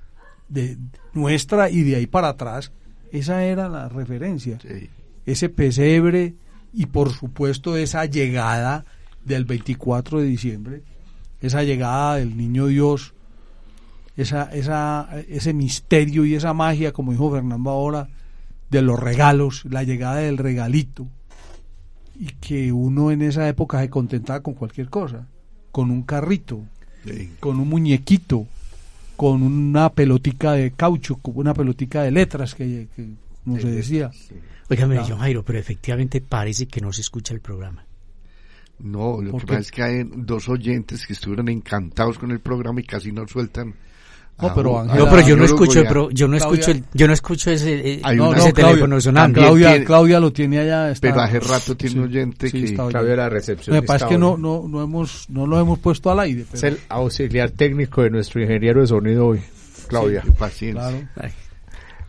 de 0.50 0.78
nuestra 1.14 1.70
y 1.70 1.84
de 1.84 1.96
ahí 1.98 2.08
para 2.08 2.30
atrás, 2.30 2.72
esa 3.14 3.46
era 3.46 3.70
la 3.70 3.88
referencia, 3.88 4.60
Sí. 4.60 4.90
ese 5.26 5.48
pesebre 5.48 6.34
y 6.74 6.88
por 6.88 7.12
supuesto 7.14 7.78
esa 7.78 8.06
llegada 8.06 8.84
del 9.24 9.46
24 9.46 10.20
de 10.20 10.26
diciembre, 10.26 10.82
esa 11.40 11.64
llegada 11.64 12.16
del 12.18 12.36
niño 12.36 12.68
Dios, 12.68 13.14
esa, 14.18 14.44
esa, 14.54 15.08
ese 15.30 15.54
misterio 15.54 16.26
y 16.26 16.36
esa 16.36 16.54
magia, 16.54 16.92
como 16.92 17.12
dijo 17.14 17.32
Fernando 17.32 17.70
ahora, 17.70 18.10
de 18.70 18.82
los 18.82 19.00
regalos, 19.00 19.64
la 19.66 19.84
llegada 19.84 20.18
del 20.18 20.38
regalito, 20.38 21.08
y 22.20 22.26
que 22.28 22.72
uno 22.72 23.12
en 23.12 23.22
esa 23.22 23.48
época 23.48 23.80
se 23.82 23.90
contentaba 23.90 24.42
con 24.42 24.54
cualquier 24.56 24.90
cosa, 24.90 25.28
con 25.72 25.90
un 25.92 26.04
carrito, 26.04 26.62
Sí. 27.06 27.32
con 27.40 27.60
un 27.60 27.70
muñequito, 27.70 28.48
con 29.24 29.42
una 29.42 29.90
pelotica 29.90 30.52
de 30.52 30.72
caucho, 30.72 31.16
con 31.16 31.38
una 31.38 31.54
pelotica 31.54 32.04
de 32.04 32.12
letras, 32.12 32.54
que, 32.56 32.90
que 32.94 33.08
como 33.46 33.58
se 33.58 33.72
decía. 33.72 34.12
Óigame, 34.70 34.98
Ah. 34.98 35.06
John 35.08 35.20
Jairo, 35.20 35.44
pero 35.44 35.60
efectivamente 35.60 36.20
parece 36.20 36.66
que 36.68 36.82
no 36.82 36.92
se 36.92 37.00
escucha 37.00 37.34
el 37.34 37.40
programa. 37.40 37.86
No, 38.80 39.22
lo 39.22 39.32
¿Por 39.32 39.40
que 39.42 39.46
qué? 39.48 39.54
pasa 39.54 39.60
es 39.62 39.72
que 39.72 39.82
hay 39.82 40.04
dos 40.14 40.50
oyentes 40.50 41.08
que 41.08 41.14
estuvieron 41.14 41.48
encantados 41.48 42.20
con 42.20 42.32
el 42.32 42.42
programa 42.42 42.82
y 42.82 42.84
casi 42.84 43.14
no 43.14 43.26
sueltan. 43.26 43.76
No, 44.42 44.54
pero 44.56 44.80
Ángela- 44.80 45.00
No, 45.06 45.10
pero 45.10 45.28
yo 45.28 45.38
no 45.38 45.46
escucho, 45.46 45.80
a- 45.82 45.84
pro- 45.84 46.10
yo 46.10 46.28
no 46.28 46.38
Claudia- 46.38 46.60
escucho, 46.60 46.72
el- 46.72 46.84
yo 46.94 47.08
no 47.08 47.14
escucho 47.14 47.52
ese, 47.52 47.94
eh, 47.94 48.02
no, 48.16 48.34
ese 48.34 48.48
no, 48.50 48.54
teléfono 48.54 48.78
Claudia, 48.88 49.00
sonando. 49.02 49.40
Claudia, 49.40 49.70
tiene- 49.70 49.86
Claudia 49.86 50.20
lo 50.20 50.34
tiene 50.34 50.60
allá. 50.60 50.92
está- 50.92 51.08
Pero 51.08 51.22
hace 51.22 51.40
rato 51.40 51.78
tiene 51.78 51.94
sí, 51.94 52.00
un 52.00 52.06
oyente 52.06 52.50
sí, 52.50 52.64
que... 52.66 52.74
Claudio, 52.74 53.16
la 53.16 53.30
recepción. 53.30 53.76
Lo 53.76 53.82
que 53.82 53.88
pasa 53.88 54.06
es 54.06 54.12
que 54.12 54.18
no, 54.18 54.36
no, 54.38 54.66
no, 54.68 54.82
hemos, 54.84 55.30
no 55.30 55.46
lo 55.48 55.60
hemos 55.60 55.80
puesto 55.80 56.12
al 56.12 56.20
aire. 56.22 56.42
Es 56.52 56.62
Pero, 56.62 56.76
el 56.76 56.82
auxiliar 56.90 57.52
técnico 57.52 58.02
de 58.02 58.10
nuestro 58.10 58.42
ingeniero 58.42 58.82
de 58.82 58.88
sonido 58.88 59.28
hoy, 59.28 59.42
Claudia. 59.88 60.24
Sí, 60.26 60.32
paciencia. 60.38 60.82
claro. 60.90 61.08
Ay, 61.16 61.30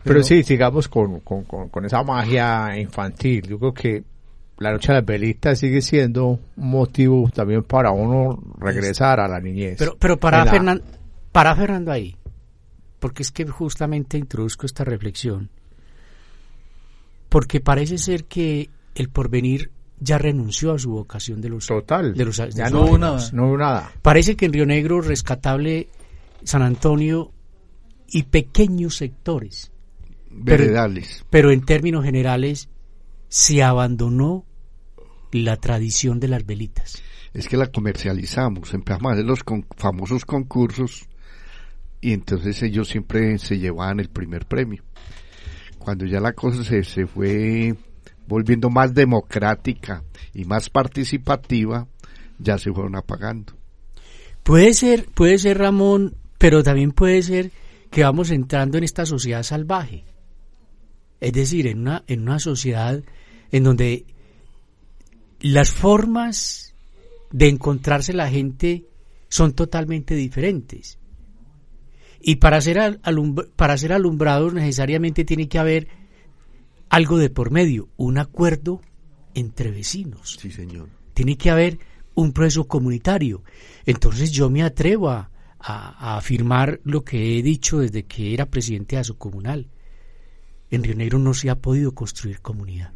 Pero, 0.03 0.23
sí, 0.23 0.43
sigamos 0.43 0.87
con, 0.87 1.19
con, 1.21 1.43
con, 1.43 1.69
con 1.69 1.85
esa 1.85 2.03
magia 2.03 2.77
infantil. 2.77 3.47
Yo 3.47 3.57
creo 3.59 3.73
que 3.73 4.03
la 4.57 4.71
noche 4.71 4.89
de 4.91 4.99
las 4.99 5.05
velitas 5.05 5.57
sigue 5.59 5.81
siendo 5.81 6.25
un 6.27 6.39
motivo 6.57 7.29
también 7.33 7.63
para 7.63 7.91
uno 7.91 8.41
regresar 8.59 9.19
a 9.19 9.27
la 9.27 9.39
niñez. 9.39 9.75
Pero, 9.79 9.95
pero 9.99 10.17
para, 10.17 10.39
En 10.39 10.45
la- 10.45 10.51
Fernan- 10.51 10.81
para 11.35 11.55
Fernando 11.55 11.91
ahí, 11.91 12.15
porque 12.99 13.21
es 13.23 13.31
que 13.31 13.45
justamente 13.45 14.17
introduzco 14.17 14.65
esta 14.65 14.83
reflexión, 14.83 15.49
porque 17.29 17.59
parece 17.59 17.97
ser 17.97 18.25
que 18.25 18.69
el 18.95 19.09
porvenir 19.09 19.71
ya 19.99 20.17
renunció 20.17 20.73
a 20.73 20.79
su 20.79 20.91
vocación 20.91 21.41
de 21.41 21.49
los... 21.49 21.67
Total. 21.67 22.13
de 22.13 22.25
los- 22.25 22.37
de 22.37 22.51
ya 22.51 22.69
no, 22.69 22.81
hubo 22.83 22.97
nada. 22.97 23.29
No 23.33 23.47
hubo 23.47 23.57
nada. 23.57 23.91
Parece 24.01 24.35
que 24.35 24.45
en 24.45 24.53
Río 24.53 24.65
Negro, 24.65 25.01
rescatable 25.01 25.89
San 26.43 26.61
Antonio 26.61 27.31
y 28.09 28.23
pequeños 28.23 28.95
sectores, 28.97 29.71
Veredales. 30.29 31.25
pero 31.29 31.51
en 31.51 31.65
términos 31.65 32.03
generales 32.05 32.69
se 33.29 33.63
abandonó 33.63 34.45
la 35.31 35.57
tradición 35.57 36.19
de 36.19 36.27
las 36.29 36.45
velitas. 36.45 37.01
Es 37.33 37.47
que 37.49 37.57
la 37.57 37.67
comercializamos, 37.67 38.73
empezamos 38.73 39.09
a 39.09 39.13
hacer 39.13 39.25
los 39.25 39.43
con- 39.43 39.65
famosos 39.75 40.23
concursos 40.23 41.07
y 42.05 42.13
entonces 42.13 42.61
ellos 42.61 42.87
siempre 42.87 43.39
se 43.39 43.57
llevaban 43.57 43.99
el 43.99 44.09
primer 44.09 44.45
premio. 44.45 44.83
Cuando 45.79 46.05
ya 46.05 46.19
la 46.19 46.33
cosa 46.33 46.63
se, 46.63 46.83
se 46.83 47.07
fue 47.07 47.73
volviendo 48.27 48.69
más 48.69 48.93
democrática 48.93 50.03
y 50.31 50.45
más 50.45 50.69
participativa, 50.69 51.87
ya 52.37 52.59
se 52.59 52.71
fueron 52.71 52.95
apagando. 52.95 53.53
Puede 54.43 54.75
ser, 54.75 55.07
puede 55.15 55.39
ser 55.39 55.57
Ramón, 55.57 56.15
pero 56.37 56.61
también 56.61 56.91
puede 56.91 57.23
ser 57.23 57.51
que 57.89 58.03
vamos 58.03 58.29
entrando 58.29 58.77
en 58.77 58.83
esta 58.83 59.07
sociedad 59.07 59.41
salvaje. 59.41 60.03
Es 61.19 61.33
decir, 61.33 61.65
en 61.65 61.79
una, 61.79 62.03
en 62.05 62.21
una 62.21 62.37
sociedad 62.37 63.01
en 63.51 63.63
donde 63.63 64.05
las 65.39 65.71
formas 65.71 66.75
de 67.31 67.47
encontrarse 67.47 68.13
la 68.13 68.29
gente 68.29 68.85
son 69.27 69.53
totalmente 69.53 70.13
diferentes. 70.13 70.99
Y 72.21 72.37
para 72.37 72.59
ser, 72.61 72.99
para 73.55 73.77
ser 73.77 73.93
alumbrados 73.93 74.53
necesariamente 74.53 75.23
tiene 75.25 75.47
que 75.47 75.59
haber 75.59 75.87
algo 76.89 77.17
de 77.17 77.29
por 77.29 77.51
medio, 77.51 77.89
un 77.97 78.17
acuerdo 78.17 78.81
entre 79.33 79.71
vecinos 79.71 80.37
Sí, 80.39 80.51
señor. 80.51 80.89
tiene 81.13 81.37
que 81.37 81.49
haber 81.51 81.79
un 82.15 82.31
proceso 82.31 82.67
comunitario. 82.67 83.43
Entonces 83.85 84.31
yo 84.31 84.49
me 84.49 84.63
atrevo 84.63 85.09
a, 85.09 85.29
a- 85.59 86.13
a 86.13 86.17
afirmar 86.17 86.79
lo 86.83 87.03
que 87.03 87.37
he 87.37 87.43
dicho 87.43 87.79
desde 87.79 88.03
que 88.05 88.33
era 88.33 88.45
presidente 88.45 88.95
de 88.95 89.01
ASO 89.01 89.17
Comunal. 89.17 89.67
En 90.71 90.83
Río 90.83 90.95
Negro 90.95 91.19
no 91.19 91.33
se 91.33 91.49
ha 91.49 91.55
podido 91.55 91.93
construir 91.93 92.39
comunidad. 92.41 92.91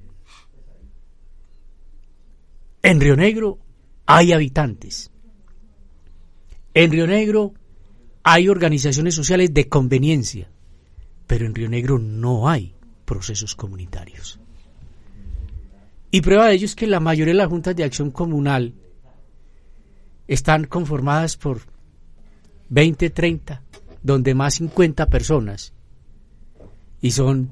En 2.82 3.00
Río 3.02 3.16
Negro 3.16 3.60
hay 4.06 4.32
habitantes. 4.32 5.12
En 6.74 6.92
Río 6.92 7.08
Negro 7.08 7.54
hay 8.24 8.50
organizaciones 8.50 9.16
sociales 9.16 9.54
de 9.54 9.68
conveniencia, 9.68 10.50
pero 11.28 11.46
en 11.46 11.56
Río 11.56 11.70
Negro 11.70 12.00
no 12.00 12.50
hay 12.50 12.76
procesos 13.06 13.56
comunitarios. 13.56 14.40
Y 16.12 16.22
prueba 16.22 16.48
de 16.48 16.56
ello 16.56 16.66
es 16.66 16.76
que 16.76 16.88
la 16.88 17.00
mayoría 17.00 17.34
de 17.34 17.38
las 17.38 17.48
juntas 17.48 17.76
de 17.76 17.84
acción 17.84 18.12
comunal 18.12 18.74
están 20.28 20.66
conformadas 20.66 21.38
por 21.38 21.62
20, 22.70 23.10
30, 23.10 23.64
donde 24.02 24.34
más 24.34 24.56
50 24.56 25.06
personas. 25.08 25.74
Y 27.02 27.12
son 27.12 27.52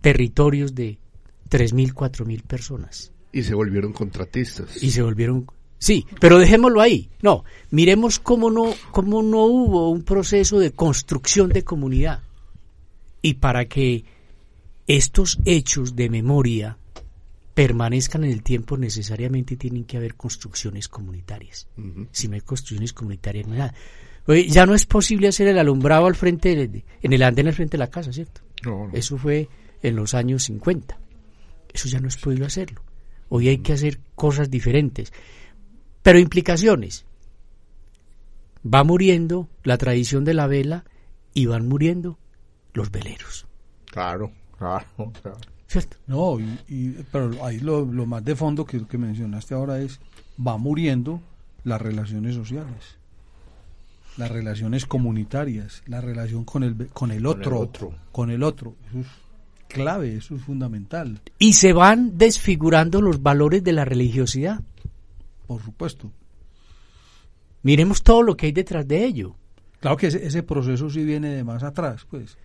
territorios 0.00 0.74
de 0.74 0.98
3.000, 1.48 1.92
4.000 1.92 2.42
personas. 2.42 3.12
Y 3.32 3.42
se 3.42 3.54
volvieron 3.54 3.92
contratistas. 3.92 4.82
Y 4.82 4.90
se 4.90 5.02
volvieron... 5.02 5.46
Sí, 5.80 6.06
pero 6.20 6.38
dejémoslo 6.38 6.80
ahí. 6.82 7.08
No, 7.22 7.42
miremos 7.70 8.18
cómo 8.20 8.50
no, 8.50 8.72
cómo 8.92 9.22
no 9.22 9.44
hubo 9.46 9.88
un 9.90 10.02
proceso 10.04 10.58
de 10.58 10.70
construcción 10.72 11.48
de 11.48 11.64
comunidad. 11.64 12.20
Y 13.22 13.34
para 13.34 13.64
que 13.64 14.04
estos 14.86 15.38
hechos 15.46 15.96
de 15.96 16.10
memoria 16.10 16.76
permanezcan 17.54 18.24
en 18.24 18.30
el 18.30 18.42
tiempo, 18.42 18.76
necesariamente 18.76 19.56
tienen 19.56 19.84
que 19.84 19.96
haber 19.96 20.14
construcciones 20.14 20.86
comunitarias. 20.88 21.66
Si 22.12 22.28
no 22.28 22.34
hay 22.34 22.40
construcciones 22.42 22.92
comunitarias, 22.92 23.46
no 23.46 23.54
hay 23.54 23.58
nada. 23.60 23.74
Oye, 24.26 24.48
ya 24.48 24.66
no 24.66 24.74
es 24.74 24.86
posible 24.86 25.28
hacer 25.28 25.48
el 25.48 25.58
alumbrado 25.58 26.06
al 26.06 26.14
frente, 26.14 26.54
de- 26.68 26.84
en 27.02 27.12
el 27.12 27.22
andén 27.22 27.48
al 27.48 27.54
frente 27.54 27.72
de 27.76 27.78
la 27.78 27.90
casa, 27.90 28.12
¿cierto? 28.12 28.42
No, 28.64 28.86
no. 28.88 28.94
Eso 28.94 29.16
fue 29.18 29.48
en 29.82 29.96
los 29.96 30.12
años 30.14 30.44
50. 30.44 30.98
Eso 31.72 31.88
ya 31.88 32.00
no 32.00 32.08
es 32.08 32.16
posible 32.18 32.44
hacerlo. 32.46 32.82
Hoy 33.30 33.48
hay 33.48 33.58
que 33.58 33.72
hacer 33.72 33.98
cosas 34.14 34.50
diferentes. 34.50 35.12
Pero 36.02 36.18
implicaciones. 36.18 37.04
Va 38.62 38.84
muriendo 38.84 39.48
la 39.64 39.78
tradición 39.78 40.24
de 40.24 40.34
la 40.34 40.46
vela 40.46 40.84
y 41.34 41.46
van 41.46 41.68
muriendo 41.68 42.18
los 42.74 42.90
veleros. 42.90 43.46
Claro, 43.90 44.30
claro, 44.58 44.84
claro. 45.22 45.38
¿Cierto? 45.66 45.96
No, 46.06 46.38
y, 46.40 46.58
y- 46.68 47.06
pero 47.12 47.44
ahí 47.44 47.60
lo, 47.60 47.84
lo 47.84 48.04
más 48.06 48.24
de 48.24 48.34
fondo 48.36 48.64
que, 48.64 48.84
que 48.86 48.98
mencionaste 48.98 49.54
ahora 49.54 49.78
es, 49.80 50.00
va 50.44 50.58
muriendo 50.58 51.20
las 51.64 51.80
relaciones 51.80 52.34
sociales, 52.34 52.96
las 54.16 54.30
relaciones 54.30 54.84
comunitarias, 54.86 55.82
la 55.86 56.00
relación 56.00 56.44
con 56.44 56.64
el, 56.64 56.88
con 56.88 57.12
el 57.12 57.24
otro, 57.26 57.60
otro. 57.60 57.94
con 58.12 58.30
el 58.30 58.42
otro. 58.42 58.74
Eso 58.90 58.98
es 59.00 59.06
clave, 59.68 60.16
eso 60.16 60.34
es 60.34 60.42
fundamental, 60.42 61.20
Y 61.38 61.52
se 61.52 61.72
van 61.72 62.18
desfigurando 62.18 63.00
los 63.00 63.22
valores 63.22 63.62
de 63.62 63.72
la 63.72 63.84
religiosidad. 63.84 64.60
Por 65.50 65.60
supuesto. 65.64 66.12
Miremos 67.64 68.04
todo 68.04 68.22
lo 68.22 68.36
que 68.36 68.46
hay 68.46 68.52
detrás 68.52 68.86
de 68.86 69.04
ello. 69.04 69.34
Claro 69.80 69.96
que 69.96 70.06
ese, 70.06 70.24
ese 70.24 70.44
proceso 70.44 70.88
sí 70.88 71.04
viene 71.04 71.30
de 71.30 71.42
más 71.42 71.64
atrás, 71.64 72.06
pues, 72.08 72.36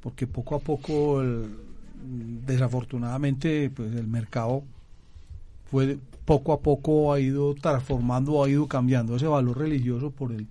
porque 0.00 0.28
poco 0.28 0.54
a 0.54 0.60
poco, 0.60 1.20
el- 1.20 1.48
desafortunadamente, 2.46 3.70
pues 3.70 3.92
el 3.96 4.06
mercado 4.06 4.62
fue 5.68 5.98
poco 6.24 6.52
a 6.52 6.60
poco 6.60 7.12
ha 7.12 7.18
ido 7.18 7.54
transformando, 7.56 8.44
ha 8.44 8.48
ido 8.48 8.68
cambiando 8.68 9.16
ese 9.16 9.26
valor 9.26 9.58
religioso 9.58 10.12
por 10.12 10.30
el 10.30 10.46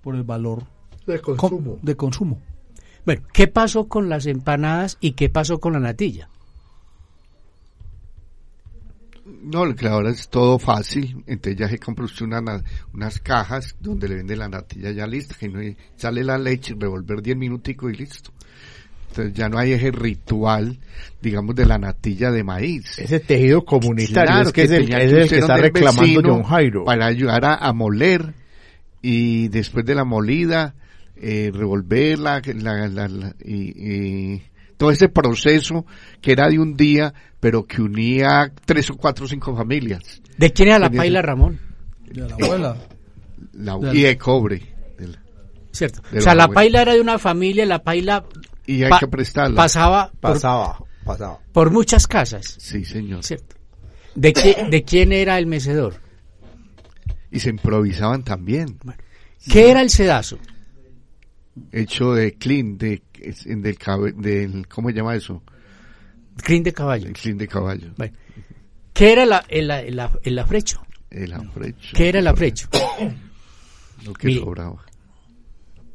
por 0.00 0.14
el 0.16 0.22
valor 0.22 0.62
De 1.06 1.20
com- 1.20 1.36
de 1.82 1.96
consumo. 1.96 2.38
Bueno, 3.04 3.22
¿qué 3.34 3.46
pasó 3.46 3.88
con 3.88 4.08
las 4.08 4.24
empanadas 4.24 4.96
y 5.02 5.12
qué 5.12 5.28
pasó 5.28 5.60
con 5.60 5.74
la 5.74 5.80
natilla? 5.80 6.30
No, 9.42 9.74
que 9.74 9.88
ahora 9.88 10.10
es 10.10 10.28
todo 10.28 10.58
fácil. 10.58 11.22
Entonces 11.26 11.56
ya 11.58 11.68
se 11.68 11.78
compra 11.78 12.04
usted 12.04 12.24
una 12.26 12.40
na- 12.40 12.62
unas 12.94 13.18
cajas 13.20 13.76
donde 13.80 14.08
le 14.08 14.16
vende 14.16 14.36
la 14.36 14.48
natilla 14.48 14.90
ya 14.90 15.06
lista, 15.06 15.34
que 15.38 15.48
no 15.48 15.58
hay- 15.60 15.76
sale 15.96 16.24
la 16.24 16.38
leche, 16.38 16.74
revolver 16.78 17.22
10 17.22 17.36
minuticos 17.36 17.92
y 17.92 17.96
listo. 17.96 18.30
Entonces 19.08 19.34
ya 19.34 19.48
no 19.48 19.58
hay 19.58 19.72
ese 19.72 19.90
ritual, 19.90 20.78
digamos, 21.20 21.56
de 21.56 21.66
la 21.66 21.78
natilla 21.78 22.30
de 22.30 22.44
maíz. 22.44 22.96
Ese 22.98 23.18
tejido 23.20 23.64
comunitario 23.64 24.30
Claro, 24.32 24.46
es 24.48 24.52
que, 24.52 24.62
es 24.62 24.70
el, 24.70 24.92
es 24.92 25.12
el 25.12 25.28
que 25.28 25.38
está 25.38 25.56
el 25.56 25.62
reclamando 25.62 26.22
John 26.24 26.42
Jairo. 26.44 26.84
Para 26.84 27.06
ayudar 27.06 27.44
a, 27.44 27.54
a 27.56 27.72
moler 27.72 28.34
y 29.02 29.48
después 29.48 29.84
de 29.84 29.94
la 29.96 30.04
molida, 30.04 30.74
eh, 31.16 31.50
revolverla 31.52 32.40
la, 32.54 32.86
la- 32.88 33.08
la- 33.08 33.34
y, 33.44 33.54
y 34.34 34.42
todo 34.80 34.90
ese 34.90 35.10
proceso 35.10 35.84
que 36.22 36.32
era 36.32 36.48
de 36.48 36.58
un 36.58 36.74
día, 36.74 37.12
pero 37.38 37.66
que 37.66 37.82
unía 37.82 38.50
tres 38.64 38.88
o 38.88 38.96
cuatro 38.96 39.26
o 39.26 39.28
cinco 39.28 39.54
familias. 39.54 40.22
¿De 40.38 40.50
quién 40.54 40.68
era 40.68 40.78
la 40.78 40.88
paila, 40.90 41.20
Ramón? 41.20 41.60
De 42.06 42.26
la 42.26 42.34
abuela. 42.34 42.76
La, 43.52 43.76
Del- 43.76 43.94
y 43.94 44.00
de 44.04 44.16
cobre. 44.16 44.74
¿Cierto? 45.70 46.00
De 46.10 46.18
O 46.20 46.22
sea, 46.22 46.34
la 46.34 46.48
paila 46.48 46.80
era 46.80 46.94
de 46.94 47.00
una 47.02 47.18
familia, 47.18 47.66
la 47.66 47.82
paila 47.82 48.24
Y 48.66 48.82
hay 48.82 48.88
pa- 48.88 49.00
que 49.00 49.08
prestarla. 49.08 49.54
pasaba 49.54 50.10
por, 50.18 50.32
Pasaba, 50.32 50.78
pasaba. 51.04 51.40
por 51.52 51.70
muchas 51.70 52.06
casas, 52.06 52.56
Sí, 52.58 52.86
señor. 52.86 53.22
¿cierto? 53.22 53.56
¿De, 54.14 54.32
qué- 54.32 54.66
¿De 54.70 54.82
quién 54.82 55.12
era 55.12 55.38
el 55.38 55.44
mecedor? 55.46 55.96
Y 57.30 57.38
se 57.40 57.50
improvisaban 57.50 58.24
también. 58.24 58.78
¿Qué 59.46 59.70
era 59.70 59.82
el 59.82 59.90
sedazo? 59.90 60.38
Hecho 61.70 62.14
de 62.14 62.32
clean, 62.38 62.78
de, 62.78 63.02
del, 63.20 63.78
del, 64.16 64.68
¿cómo 64.68 64.88
se 64.90 64.94
llama 64.96 65.14
eso? 65.14 65.42
Crin 66.42 66.62
de 66.62 66.72
caballo. 66.72 67.06
El 67.08 67.12
clean 67.14 67.38
de 67.38 67.48
caballo. 67.48 67.92
Bueno. 67.96 68.16
¿Qué 68.92 69.12
era 69.12 69.26
la- 69.26 69.44
el, 69.48 69.70
el- 69.70 70.00
el 70.22 70.38
afrecho? 70.38 70.82
El 71.10 71.32
afrecho. 71.32 71.90
¿Qué 71.94 72.08
era 72.08 72.18
el 72.20 72.26
afrecho? 72.26 72.68
Lo 74.04 74.12
que 74.14 74.28
Mire. 74.28 74.40
sobraba. 74.40 74.84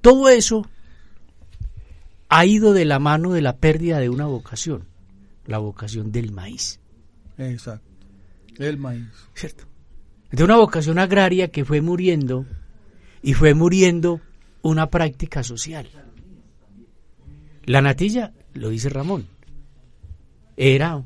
Todo 0.02 0.30
eso 0.30 0.70
ha 2.30 2.46
ido 2.46 2.74
de 2.74 2.86
la 2.86 3.00
mano 3.00 3.34
de 3.34 3.42
la 3.42 3.58
pérdida 3.58 4.00
de 4.00 4.10
una 4.10 4.26
vocación, 4.26 4.86
la 5.46 5.58
vocación 5.58 6.12
del 6.12 6.32
maíz, 6.32 6.80
Exacto. 7.38 7.90
El 8.58 8.78
maíz. 8.78 9.06
¿cierto? 9.34 9.66
De 10.32 10.44
una 10.44 10.58
vocación 10.58 11.00
agraria 11.00 11.50
que 11.50 11.66
fue 11.66 11.82
muriendo 11.82 12.46
y 13.22 13.34
fue 13.34 13.54
muriendo 13.54 14.22
una 14.62 14.90
práctica 14.90 15.44
social. 15.44 15.88
La 17.66 17.82
natilla, 17.82 18.32
lo 18.54 18.70
dice 18.70 18.90
Ramón, 18.90 19.28
era 20.58 21.04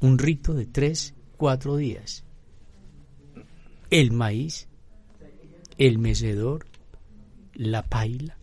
un 0.00 0.18
rito 0.18 0.54
de 0.54 0.66
tres, 0.66 1.14
cuatro 1.36 1.76
días. 1.76 2.24
El 3.90 4.12
maíz, 4.12 4.68
el 5.78 5.98
mecedor, 5.98 6.66
la 7.54 7.82
paila, 7.82 8.36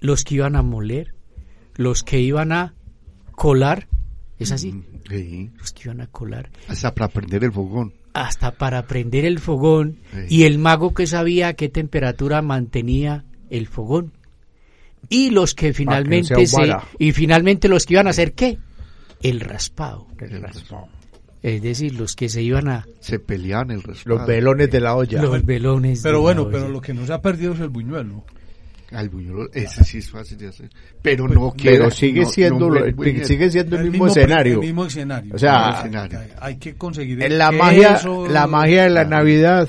los 0.00 0.24
que 0.24 0.36
iban 0.36 0.56
a 0.56 0.62
moler, 0.62 1.14
los 1.74 2.02
que 2.02 2.20
iban 2.20 2.52
a 2.52 2.74
colar, 3.32 3.88
¿es 4.38 4.52
así? 4.52 4.72
Mm, 4.72 4.84
Sí. 5.08 5.50
Los 5.56 5.72
que 5.72 5.82
iban 5.84 6.02
a 6.02 6.06
colar, 6.06 6.50
Hasta 6.68 6.94
para 6.94 7.08
prender 7.08 7.44
el 7.44 7.52
fogón. 7.52 7.94
hasta 8.12 8.52
para 8.52 8.86
prender 8.86 9.24
el 9.24 9.38
fogón 9.38 10.00
Sí. 10.12 10.36
y 10.40 10.42
el 10.42 10.58
mago 10.58 10.92
que 10.92 11.06
sabía 11.06 11.48
a 11.48 11.54
qué 11.54 11.70
temperatura 11.70 12.42
mantenía 12.42 13.24
el 13.48 13.66
fogón. 13.68 14.12
Y 15.08 15.30
los 15.30 15.54
que 15.54 15.72
finalmente 15.72 16.46
se, 16.46 16.70
y 16.98 17.12
finalmente 17.12 17.68
los 17.68 17.86
que 17.86 17.94
iban 17.94 18.06
a 18.06 18.10
hacer 18.10 18.32
qué? 18.34 18.58
El 19.22 19.40
raspado. 19.40 20.06
El 20.20 20.42
raspado. 20.42 20.86
Es 21.42 21.62
decir, 21.62 21.94
los 21.94 22.14
que 22.16 22.28
se 22.28 22.42
iban 22.42 22.68
a 22.68 22.84
Se 23.00 23.18
peleaban 23.18 23.70
el 23.70 23.82
raspado. 23.82 24.16
Los 24.18 24.26
velones 24.26 24.70
de 24.70 24.80
la 24.80 24.96
olla. 24.96 25.22
los 25.22 25.44
velones. 25.44 26.00
Pero 26.02 26.16
de 26.18 26.22
bueno, 26.22 26.44
la 26.44 26.50
pero 26.50 26.64
olla. 26.64 26.72
lo 26.72 26.80
que 26.80 26.92
no 26.94 27.06
se 27.06 27.12
ha 27.12 27.22
perdido 27.22 27.54
es 27.54 27.60
el 27.60 27.68
buñuelo. 27.68 28.24
Al 28.90 29.08
buñuelo, 29.10 29.48
ese 29.52 29.84
sí 29.84 29.98
es 29.98 30.10
fácil 30.10 30.38
de 30.38 30.48
hacer. 30.48 30.70
Pero 31.02 31.28
no 31.28 31.52
Pero 31.52 31.78
queda- 31.78 31.90
sigue 31.90 32.22
no- 32.22 32.30
siendo 32.30 32.70
no 32.70 32.76
el- 32.84 33.24
sigue 33.26 33.50
siendo 33.50 33.76
el, 33.76 33.90
mismo, 33.90 34.06
escenario. 34.06 34.54
El 34.54 34.60
mismo 34.60 34.86
escenario. 34.86 35.34
O 35.34 35.38
sea, 35.38 35.66
Hay- 35.68 35.74
escenario. 35.78 36.18
hay, 36.20 36.28
hay 36.40 36.56
que 36.56 36.74
conseguir 36.74 37.22
En 37.22 37.36
la 37.38 37.50
el 37.50 37.56
magia, 37.58 38.00
la 38.30 38.46
magia 38.46 38.84
de 38.84 38.90
la. 38.90 39.04
Navidad 39.04 39.68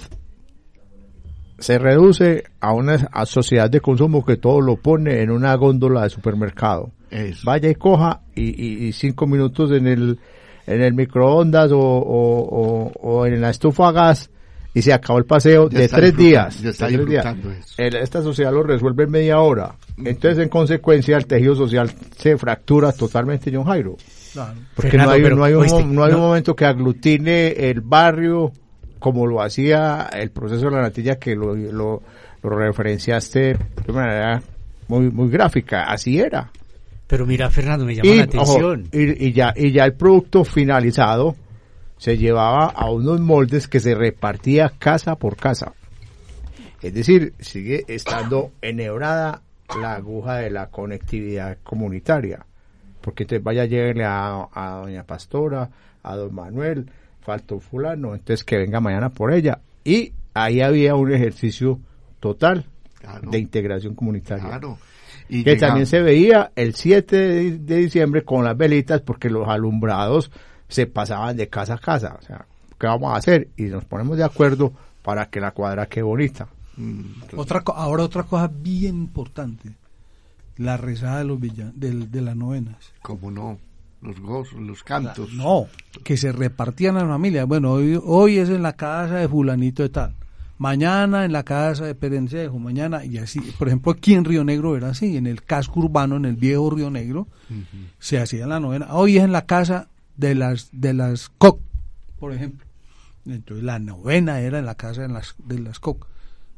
se 1.59 1.77
reduce 1.79 2.43
a 2.59 2.73
una 2.73 3.09
a 3.11 3.25
sociedad 3.25 3.69
de 3.69 3.81
consumo 3.81 4.25
que 4.25 4.37
todo 4.37 4.61
lo 4.61 4.77
pone 4.77 5.21
en 5.21 5.31
una 5.31 5.55
góndola 5.55 6.03
de 6.03 6.09
supermercado. 6.09 6.91
Eso. 7.11 7.41
Vaya 7.45 7.69
y 7.69 7.75
coja 7.75 8.21
y, 8.35 8.43
y- 8.43 8.87
y 8.87 8.91
cinco 8.93 9.27
minutos 9.27 9.71
en 9.71 9.87
el 9.87 10.19
en 10.67 10.81
el 10.83 10.93
microondas 10.93 11.71
o, 11.71 11.79
o- 11.79 12.43
o- 12.43 12.91
o 13.01 13.25
en 13.25 13.41
la 13.41 13.49
estufa 13.49 13.87
a 13.87 13.91
gas 13.91 14.29
y 14.71 14.83
se 14.83 14.93
acabó 14.93 15.17
el 15.17 15.25
paseo 15.25 15.67
Ya 15.69 15.79
de 15.79 15.85
está 15.85 15.97
tres 15.97 16.15
días. 16.15 16.61
ya 16.61 16.69
está 16.69 16.87
de 16.87 16.93
tres 16.97 17.07
días. 17.09 17.35
El- 17.77 17.95
esta 17.95 18.21
sociedad 18.21 18.53
lo 18.53 18.61
resuelve 18.61 19.05
en 19.05 19.11
media 19.11 19.39
hora. 19.39 19.73
Entonces, 19.97 20.37
en 20.43 20.49
consecuencia, 20.49 21.17
el 21.17 21.25
tejido 21.25 21.55
social 21.55 21.89
se 22.17 22.37
fractura 22.37 22.91
totalmente, 22.91 23.51
John 23.53 23.65
Jairo. 23.65 23.97
Claro. 24.31 24.53
Porque 24.75 24.91
Fernando, 24.91 25.09
no 25.11 25.15
hay, 25.15 25.23
pero, 25.23 25.35
no 25.35 25.43
hay 25.43 25.53
un, 25.55 25.95
no 25.95 26.03
hay 26.03 26.13
un 26.13 26.19
momento 26.21 26.55
que 26.55 26.65
aglutine 26.65 27.47
el 27.47 27.81
barrio 27.81 28.51
como 28.99 29.25
lo 29.27 29.41
hacía 29.41 30.09
el 30.13 30.31
proceso 30.31 30.65
de 30.65 30.71
la 30.71 30.81
natilla 30.81 31.17
que 31.17 31.35
lo, 31.35 31.55
lo, 31.55 32.01
lo 32.43 32.49
referenciaste 32.49 33.57
de 33.85 33.93
manera 33.93 34.41
muy, 34.87 35.09
muy 35.09 35.29
gráfica. 35.29 35.83
Así 35.83 36.19
era. 36.19 36.51
Pero 37.07 37.25
mira, 37.25 37.49
Fernando, 37.49 37.85
me 37.85 37.95
llama 37.95 38.07
Y, 38.09 38.17
la 38.17 38.41
ojo, 38.41 38.51
atención. 38.59 38.89
y, 38.91 39.27
y 39.27 39.33
ya, 39.33 39.53
y 39.55 39.71
ya 39.71 39.85
el 39.85 39.93
producto 39.93 40.43
finalizado 40.43 41.35
se 41.97 42.17
llevaba 42.17 42.65
a 42.67 42.89
unos 42.91 43.19
moldes 43.19 43.67
que 43.67 43.79
se 43.79 43.95
repartía 43.95 44.71
casa 44.77 45.15
por 45.15 45.35
casa. 45.35 45.73
Es 46.81 46.93
decir, 46.93 47.33
sigue 47.39 47.83
estando 47.87 48.51
enhebrada 48.61 49.41
la 49.81 49.95
aguja 49.95 50.35
de 50.37 50.49
la 50.49 50.67
conectividad 50.67 51.57
comunitaria. 51.63 52.45
Porque 53.01 53.23
entonces 53.23 53.43
vaya, 53.43 53.65
llegue 53.65 54.03
a, 54.05 54.47
a 54.53 54.81
doña 54.83 55.03
Pastora, 55.03 55.69
a 56.03 56.15
don 56.15 56.33
Manuel, 56.33 56.89
faltó 57.29 57.59
fulano, 57.59 58.13
entonces 58.15 58.43
que 58.43 58.57
venga 58.57 58.79
mañana 58.79 59.09
por 59.09 59.31
ella. 59.33 59.59
Y 59.83 60.13
ahí 60.33 60.61
había 60.61 60.95
un 60.95 61.13
ejercicio 61.13 61.79
total 62.19 62.65
Claro. 62.99 63.29
de 63.31 63.37
integración 63.39 63.93
comunitaria 63.95 64.45
Claro. 64.45 64.77
Y 65.29 65.43
que 65.43 65.55
también 65.57 65.85
se 65.85 66.01
veía 66.01 66.51
el 66.55 66.73
7 66.73 67.15
de, 67.15 67.57
de 67.59 67.75
diciembre 67.77 68.23
con 68.25 68.43
las 68.43 68.57
velitas 68.57 69.01
porque 69.01 69.29
los 69.29 69.47
alumbrados 69.47 70.31
se 70.67 70.87
pasaban 70.87 71.37
de 71.37 71.47
casa 71.49 71.75
a 71.75 71.77
casa. 71.77 72.17
O 72.19 72.23
sea, 72.23 72.45
¿qué 72.79 72.87
vamos 72.87 73.13
a 73.13 73.17
hacer? 73.17 73.47
Y 73.55 73.63
nos 73.63 73.85
ponemos 73.85 74.17
de 74.17 74.23
acuerdo 74.23 74.73
para 75.03 75.27
que 75.29 75.39
la 75.39 75.51
cuadra 75.51 75.85
quede 75.85 76.03
bonita. 76.03 76.47
Mm, 76.77 77.01
Otra, 77.37 77.61
co- 77.61 77.73
ahora 77.75 78.03
otra 78.03 78.23
cosa 78.23 78.49
bien 78.51 78.95
importante. 78.95 79.69
La 80.57 80.77
rezada 80.77 81.19
de, 81.19 81.25
los 81.25 81.39
villa- 81.39 81.71
del- 81.75 82.09
de 82.11 82.21
las 82.21 82.35
novenas. 82.35 82.91
¿Cómo 83.03 83.29
no? 83.31 83.59
Los 84.01 84.19
gozos, 84.19 84.59
los 84.61 84.83
cantos. 84.83 85.33
No, 85.33 85.67
que 86.03 86.15
se 86.15 86.31
repartían 86.31 86.95
a 86.97 87.03
la 87.03 87.09
familia. 87.09 87.43
Bueno, 87.45 87.73
hoy, 87.73 87.99
hoy 88.01 88.37
es 88.37 88.49
en 88.49 88.63
la 88.63 88.73
casa 88.73 89.15
de 89.15 89.27
fulanito 89.27 89.83
de 89.83 89.89
tal. 89.89 90.15
Mañana 90.57 91.23
en 91.23 91.31
la 91.31 91.43
casa 91.43 91.85
de 91.85 91.95
Perencejo, 91.95 92.59
mañana 92.59 93.05
y 93.05 93.17
así. 93.17 93.39
Por 93.57 93.67
ejemplo, 93.67 93.93
aquí 93.93 94.13
en 94.13 94.25
Río 94.25 94.43
Negro 94.43 94.75
era 94.75 94.89
así, 94.89 95.15
en 95.15 95.25
el 95.25 95.43
casco 95.43 95.79
urbano, 95.79 96.17
en 96.17 96.25
el 96.25 96.35
viejo 96.35 96.69
Río 96.69 96.89
Negro, 96.89 97.27
se 97.97 98.19
hacía 98.19 98.45
la 98.45 98.59
novena. 98.59 98.93
Hoy 98.93 99.17
es 99.17 99.23
en 99.23 99.31
la 99.31 99.45
casa 99.45 99.87
de 100.17 100.35
las 100.35 100.69
de 100.73 100.93
las 100.93 101.29
COC, 101.29 101.61
por 102.19 102.33
ejemplo. 102.33 102.65
Entonces 103.25 103.63
la 103.63 103.79
novena 103.79 104.41
era 104.41 104.59
en 104.59 104.65
la 104.65 104.75
casa 104.75 105.03
de 105.03 105.07
las, 105.07 105.35
de 105.37 105.59
las 105.59 105.79
COC. 105.79 106.07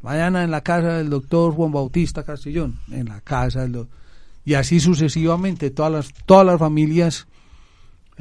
Mañana 0.02 0.44
en 0.44 0.50
la 0.50 0.62
casa 0.62 0.98
del 0.98 1.12
doctor 1.12 1.54
Juan 1.54 1.72
Bautista 1.72 2.24
Castellón, 2.24 2.80
en 2.92 3.10
la 3.10 3.22
casa 3.22 3.62
del 3.62 3.86
y 4.44 4.56
así 4.56 4.80
sucesivamente 4.80 5.70
todas 5.70 5.92
las 5.92 6.14
todas 6.26 6.46
las 6.46 6.58
familias 6.58 7.28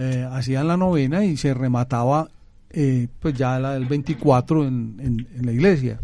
eh, 0.01 0.27
hacían 0.31 0.67
la 0.67 0.77
novena 0.77 1.25
y 1.25 1.37
se 1.37 1.53
remataba 1.55 2.29
eh, 2.71 3.07
pues 3.21 3.35
ya 3.35 3.59
la 3.59 3.75
del 3.75 3.87
24 3.87 4.67
en, 4.67 4.97
en, 5.01 5.29
en 5.39 5.47
la 5.47 5.53
iglesia. 5.53 6.01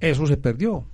Eso 0.00 0.26
se 0.26 0.36
perdió. 0.36 0.84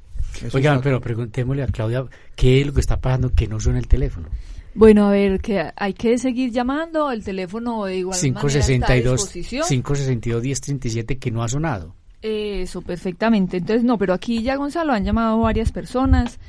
Eso 0.43 0.57
Oigan, 0.57 0.75
está- 0.77 0.85
pero 0.85 1.01
preguntémosle 1.01 1.63
a 1.63 1.67
Claudia 1.67 2.05
qué 2.35 2.61
es 2.61 2.67
lo 2.67 2.73
que 2.73 2.81
está 2.81 2.97
pasando 3.01 3.31
que 3.31 3.47
no 3.47 3.61
suena 3.61 3.79
el 3.79 3.87
teléfono. 3.89 4.29
Bueno, 4.77 5.07
a 5.07 5.11
ver, 5.13 5.41
que 5.41 5.71
hay 5.77 5.93
que 5.95 6.19
seguir 6.19 6.51
llamando, 6.51 7.13
el 7.13 7.23
teléfono 7.23 7.85
de 7.85 7.99
igual 7.99 8.19
manera 8.19 8.41
está 8.41 8.41
a 8.41 8.97
562 8.97 9.13
disposición. 9.21 9.69
562 9.69 10.43
1037 10.43 11.19
que 11.19 11.31
no 11.31 11.43
ha 11.45 11.49
sonado. 11.49 11.95
Eso, 12.21 12.83
perfectamente. 12.83 13.59
Entonces, 13.59 13.85
no, 13.85 13.99
pero 13.99 14.15
aquí 14.15 14.43
ya 14.43 14.57
Gonzalo 14.57 14.93
han 14.93 15.05
llamado 15.05 15.39
varias 15.39 15.71
personas, 15.71 16.41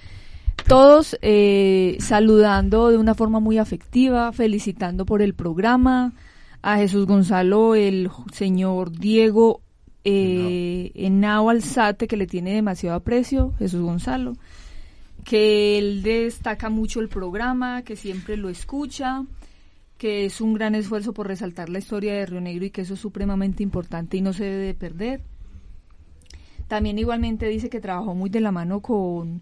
todos 0.68 1.18
eh, 1.22 1.98
saludando 2.00 2.90
de 2.90 2.98
una 2.98 3.14
forma 3.14 3.40
muy 3.40 3.58
afectiva, 3.58 4.32
felicitando 4.32 5.06
por 5.06 5.22
el 5.22 5.34
programa. 5.34 6.14
A 6.62 6.78
Jesús 6.78 7.06
Gonzalo, 7.06 7.76
el 7.76 8.10
señor 8.34 8.92
Diego 8.92 9.62
eh, 10.04 10.92
Henao 10.96 11.50
Alzate, 11.52 12.08
que 12.08 12.18
le 12.18 12.26
tiene 12.26 12.56
demasiado 12.56 12.96
aprecio, 12.96 13.54
Jesús 13.60 13.82
Gonzalo, 13.82 14.34
que 15.24 15.78
él 15.78 16.02
destaca 16.02 16.70
mucho 16.70 17.02
el 17.02 17.10
programa, 17.10 17.84
que 17.84 17.96
siempre 17.96 18.36
lo 18.36 18.50
escucha, 18.50 19.24
que 20.00 20.26
es 20.26 20.42
un 20.42 20.56
gran 20.56 20.74
esfuerzo 20.74 21.14
por 21.14 21.28
resaltar 21.28 21.70
la 21.70 21.80
historia 21.80 22.14
de 22.14 22.26
Río 22.26 22.42
Negro 22.42 22.66
y 22.66 22.72
que 22.72 22.82
eso 22.82 22.96
es 22.96 23.00
supremamente 23.00 23.62
importante 23.62 24.18
y 24.18 24.22
no 24.22 24.34
se 24.34 24.46
debe 24.46 24.66
de 24.66 24.74
perder. 24.74 25.22
También 26.68 26.98
igualmente 26.98 27.48
dice 27.48 27.70
que 27.70 27.80
trabajó 27.80 28.16
muy 28.16 28.32
de 28.32 28.42
la 28.42 28.52
mano 28.52 28.80
con, 28.80 29.42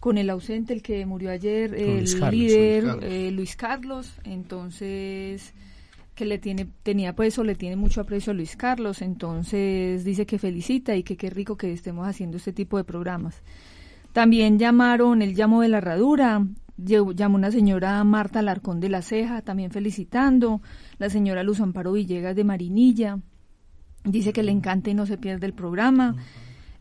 con 0.00 0.18
el 0.18 0.30
ausente, 0.30 0.72
el 0.72 0.82
que 0.82 1.04
murió 1.06 1.30
ayer, 1.30 1.74
el 1.74 1.98
Luis 1.98 2.14
Carlos, 2.16 2.32
líder 2.40 2.82
Luis 2.82 2.94
Carlos. 2.94 3.12
eh, 3.12 3.30
Luis 3.32 3.56
Carlos. 3.56 4.14
Entonces, 4.24 5.54
que 6.14 6.24
le 6.24 6.38
tiene, 6.38 6.66
tenía 6.82 7.14
pues 7.14 7.38
o 7.38 7.44
le 7.44 7.54
tiene 7.54 7.76
mucho 7.76 8.00
aprecio 8.00 8.32
a 8.32 8.34
Luis 8.34 8.56
Carlos. 8.56 9.02
Entonces 9.02 10.04
dice 10.04 10.26
que 10.26 10.38
felicita 10.38 10.96
y 10.96 11.02
que 11.02 11.16
qué 11.16 11.30
rico 11.30 11.56
que 11.56 11.72
estemos 11.72 12.06
haciendo 12.06 12.36
este 12.36 12.52
tipo 12.52 12.76
de 12.76 12.84
programas. 12.84 13.42
También 14.12 14.58
llamaron 14.58 15.22
el 15.22 15.34
llamo 15.34 15.62
de 15.62 15.68
la 15.68 15.78
herradura, 15.78 16.44
llamó 16.76 17.36
una 17.36 17.50
señora 17.50 18.02
Marta 18.04 18.38
Alarcón 18.40 18.80
de 18.80 18.88
la 18.88 19.02
Ceja, 19.02 19.42
también 19.42 19.70
felicitando, 19.70 20.60
la 20.98 21.10
señora 21.10 21.42
Luz 21.42 21.60
Amparo 21.60 21.92
Villegas 21.92 22.34
de 22.34 22.42
Marinilla, 22.44 23.18
dice 24.04 24.32
que 24.32 24.42
le 24.42 24.50
encanta 24.50 24.90
y 24.90 24.94
no 24.94 25.06
se 25.06 25.18
pierde 25.18 25.46
el 25.46 25.52
programa. 25.52 26.16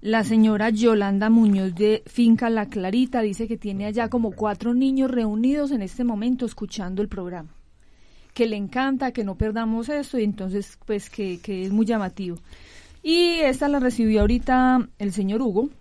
La 0.01 0.23
señora 0.23 0.69
Yolanda 0.69 1.31
Muñoz 1.31 1.73
de 1.73 2.03
Finca 2.05 2.51
La 2.51 2.67
Clarita 2.67 3.21
dice 3.21 3.47
que 3.47 3.57
tiene 3.57 3.85
allá 3.85 4.09
como 4.09 4.31
cuatro 4.31 4.75
niños 4.75 5.09
reunidos 5.09 5.71
en 5.71 5.81
este 5.81 6.03
momento 6.03 6.45
escuchando 6.45 7.01
el 7.01 7.07
programa. 7.07 7.49
Que 8.35 8.45
le 8.45 8.57
encanta, 8.57 9.11
que 9.11 9.23
no 9.23 9.39
perdamos 9.39 9.89
esto 9.89 10.19
y 10.19 10.23
entonces 10.23 10.77
pues 10.85 11.09
que, 11.09 11.39
que 11.39 11.63
es 11.65 11.71
muy 11.71 11.87
llamativo. 11.87 12.37
Y 13.01 13.39
esta 13.39 13.67
la 13.67 13.79
recibió 13.79 14.21
ahorita 14.21 14.87
el 14.99 15.13
señor 15.13 15.41
Hugo 15.41 15.71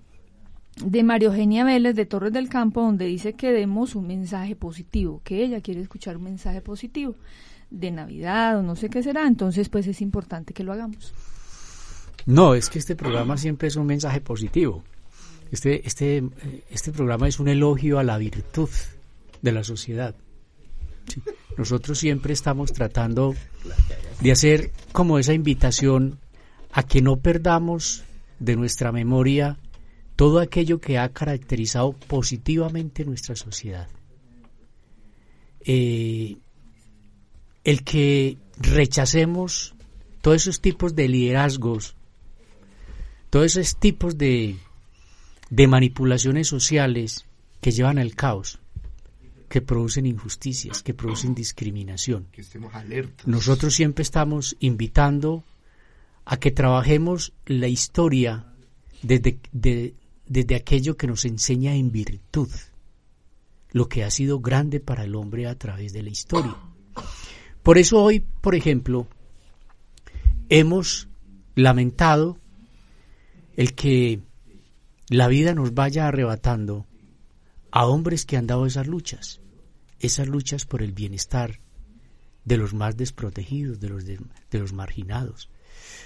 de 0.83 1.03
María 1.03 1.29
Eugenia 1.29 1.65
Vélez 1.65 1.95
de 1.95 2.07
Torres 2.07 2.33
del 2.33 2.49
Campo 2.49 2.81
donde 2.81 3.05
dice 3.05 3.35
que 3.35 3.53
demos 3.53 3.95
un 3.95 4.07
mensaje 4.07 4.57
positivo, 4.57 5.21
que 5.25 5.45
ella 5.45 5.61
quiere 5.61 5.83
escuchar 5.83 6.17
un 6.17 6.25
mensaje 6.25 6.63
positivo 6.63 7.17
de 7.69 7.91
Navidad 7.91 8.59
o 8.59 8.63
no 8.63 8.77
sé 8.77 8.89
qué 8.89 9.03
será, 9.03 9.27
entonces 9.27 9.69
pues 9.69 9.87
es 9.87 10.01
importante 10.01 10.55
que 10.55 10.65
lo 10.65 10.73
hagamos. 10.73 11.13
No, 12.27 12.55
es 12.55 12.69
que 12.69 12.81
este 12.81 12.97
programa 12.97 13.37
siempre 13.37 13.69
es 13.69 13.77
un 13.77 13.87
mensaje 13.87 14.21
positivo. 14.21 14.83
Este, 15.53 15.87
este, 15.87 16.25
este 16.71 16.93
programa 16.93 17.29
es 17.29 17.39
un 17.39 17.49
elogio 17.49 18.01
a 18.01 18.05
la 18.05 18.19
virtud 18.19 18.69
de 19.43 19.53
la 19.53 19.63
sociedad. 19.63 20.15
Nosotros 21.57 21.99
siempre 21.99 22.33
estamos 22.33 22.73
tratando 22.73 23.35
de 24.21 24.33
hacer 24.33 24.73
como 24.93 25.19
esa 25.19 25.35
invitación 25.35 26.19
a 26.73 26.83
que 26.83 27.01
no 27.01 27.17
perdamos 27.17 28.05
de 28.41 28.57
nuestra 28.57 28.93
memoria 28.93 29.57
todo 30.17 30.41
aquello 30.41 30.81
que 30.81 30.99
ha 30.99 31.09
caracterizado 31.11 31.93
positivamente 31.93 33.05
nuestra 33.05 33.37
sociedad. 33.37 33.89
Eh, 35.61 36.37
el 37.65 37.85
que 37.85 38.39
rechacemos 38.59 39.75
todos 40.23 40.43
esos 40.43 40.61
tipos 40.61 40.95
de 40.95 41.09
liderazgos, 41.09 41.96
todos 43.31 43.57
esos 43.57 43.77
tipos 43.77 44.17
de, 44.19 44.57
de 45.51 45.67
manipulaciones 45.67 46.49
sociales 46.49 47.25
que 47.61 47.71
llevan 47.73 47.99
al 47.99 48.15
caos, 48.15 48.59
que 49.49 49.61
producen 49.63 50.07
injusticias, 50.07 50.83
que 50.83 50.95
producen 50.95 51.35
discriminación. 51.35 52.27
Que 52.33 52.41
estemos 52.43 52.75
alertas. 52.75 53.27
Nosotros 53.27 53.75
siempre 53.75 54.03
estamos 54.03 54.57
invitando 54.61 55.45
a 56.25 56.37
que 56.39 56.51
trabajemos 56.51 57.33
la 57.47 57.69
historia 57.69 58.47
desde, 59.03 59.39
de- 59.53 59.95
desde 60.27 60.57
aquello 60.57 60.97
que 60.97 61.07
nos 61.07 61.25
enseña 61.25 61.75
en 61.75 61.93
virtud, 61.93 62.49
lo 63.71 63.89
que 63.89 64.03
ha 64.05 64.11
sido 64.11 64.41
grande 64.41 64.81
para 64.81 65.05
el 65.05 65.15
hombre 65.15 65.47
a 65.47 65.55
través 65.57 65.93
de 65.93 66.03
la 66.03 66.11
historia. 66.11 66.57
Por 67.63 67.79
eso 67.79 68.03
hoy, 68.03 68.21
por 68.41 68.55
ejemplo, 68.55 69.07
hemos 70.49 71.09
lamentado 71.55 72.39
el 73.57 73.75
que 73.75 74.21
la 75.09 75.29
vida 75.29 75.55
nos 75.55 75.75
vaya 75.75 76.07
arrebatando 76.07 76.87
a 77.71 77.87
hombres 77.87 78.27
que 78.27 78.37
han 78.37 78.47
dado 78.47 78.67
esas 78.67 78.87
luchas, 78.87 79.41
esas 79.99 80.29
luchas 80.29 80.67
por 80.67 80.83
el 80.83 80.93
bienestar 80.93 81.61
de 82.45 82.59
los 82.59 82.75
más 82.75 82.97
desprotegidos, 82.97 83.81
de 83.81 83.89
los, 83.89 84.05
de, 84.05 84.19
los 84.53 84.73
marginados, 84.73 85.51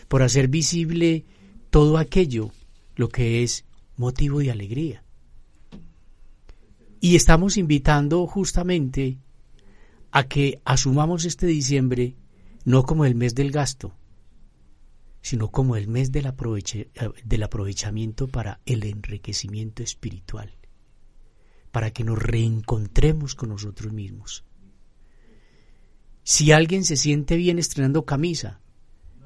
por 0.08 0.22
hacer 0.22 0.48
visible 0.48 1.24
todo 1.70 1.98
aquello, 1.98 2.50
lo 2.96 3.08
que 3.08 3.42
es 3.42 3.64
motivo 3.96 4.38
de 4.38 4.50
alegría. 4.50 5.04
Y 7.00 7.16
estamos 7.16 7.56
invitando 7.56 8.26
justamente 8.26 9.18
a 10.12 10.24
que 10.24 10.60
asumamos 10.64 11.24
este 11.24 11.46
diciembre 11.46 12.14
no 12.64 12.82
como 12.84 13.04
el 13.04 13.14
mes 13.14 13.34
del 13.34 13.50
gasto, 13.50 13.94
sino 15.22 15.50
como 15.50 15.76
el 15.76 15.88
mes 15.88 16.12
del, 16.12 16.26
aproveche- 16.26 16.88
del 17.24 17.42
aprovechamiento 17.42 18.26
para 18.28 18.60
el 18.66 18.84
enriquecimiento 18.84 19.82
espiritual, 19.82 20.54
para 21.70 21.90
que 21.92 22.04
nos 22.04 22.18
reencontremos 22.18 23.34
con 23.34 23.50
nosotros 23.50 23.92
mismos. 23.92 24.44
Si 26.22 26.52
alguien 26.52 26.84
se 26.84 26.96
siente 26.96 27.36
bien 27.36 27.58
estrenando 27.58 28.04
camisa, 28.04 28.60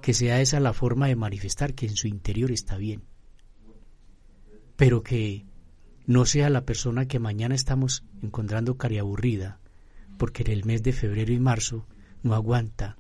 que 0.02 0.14
sea 0.14 0.40
esa 0.40 0.60
la 0.60 0.72
forma 0.72 1.06
de 1.08 1.16
manifestar 1.16 1.74
que 1.74 1.86
en 1.86 1.96
su 1.96 2.08
interior 2.08 2.50
está 2.50 2.76
bien, 2.76 3.02
pero 4.76 5.02
que 5.02 5.46
no 6.06 6.26
sea 6.26 6.50
la 6.50 6.64
persona 6.66 7.06
que 7.06 7.18
mañana 7.18 7.54
estamos 7.54 8.04
encontrando 8.22 8.76
cariaburrida, 8.76 9.60
porque 10.18 10.42
en 10.42 10.50
el 10.50 10.64
mes 10.64 10.82
de 10.82 10.92
febrero 10.92 11.32
y 11.32 11.38
marzo 11.38 11.86
no 12.22 12.34
aguanta 12.34 12.96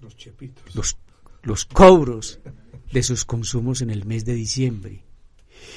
Los 0.00 0.16
chepitos. 0.16 0.74
los, 0.74 0.96
los 1.44 1.64
cobros 1.64 2.40
de 2.92 3.02
sus 3.02 3.24
consumos 3.24 3.82
en 3.82 3.90
el 3.90 4.04
mes 4.04 4.24
de 4.24 4.34
diciembre. 4.34 5.04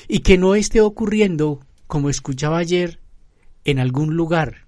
Y 0.07 0.19
que 0.19 0.37
no 0.37 0.55
esté 0.55 0.81
ocurriendo, 0.81 1.59
como 1.87 2.09
escuchaba 2.09 2.57
ayer, 2.57 2.99
en 3.65 3.79
algún 3.79 4.15
lugar, 4.15 4.65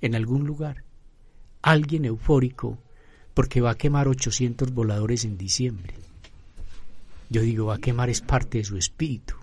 en 0.00 0.14
algún 0.14 0.46
lugar, 0.46 0.84
alguien 1.62 2.04
eufórico 2.04 2.78
porque 3.34 3.60
va 3.60 3.72
a 3.72 3.76
quemar 3.76 4.08
800 4.08 4.72
voladores 4.72 5.24
en 5.24 5.36
diciembre. 5.36 5.94
Yo 7.28 7.42
digo, 7.42 7.66
va 7.66 7.74
a 7.74 7.80
quemar 7.80 8.08
es 8.08 8.20
parte 8.20 8.58
de 8.58 8.64
su 8.64 8.76
espíritu. 8.76 9.34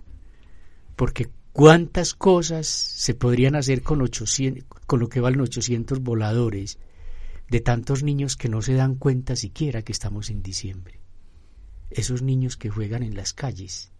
Porque 0.96 1.28
cuántas 1.52 2.14
cosas 2.14 2.66
se 2.66 3.14
podrían 3.14 3.54
hacer 3.54 3.82
con, 3.82 4.00
800, 4.00 4.64
con 4.86 5.00
lo 5.00 5.08
que 5.08 5.20
valen 5.20 5.42
800 5.42 6.00
voladores 6.00 6.78
de 7.48 7.60
tantos 7.60 8.02
niños 8.02 8.36
que 8.36 8.48
no 8.48 8.62
se 8.62 8.74
dan 8.74 8.94
cuenta 8.96 9.36
siquiera 9.36 9.82
que 9.82 9.92
estamos 9.92 10.30
en 10.30 10.42
diciembre. 10.42 11.00
Esos 11.90 12.22
niños 12.22 12.56
que 12.56 12.70
juegan 12.70 13.02
en 13.02 13.14
las 13.16 13.32
calles, 13.34 13.92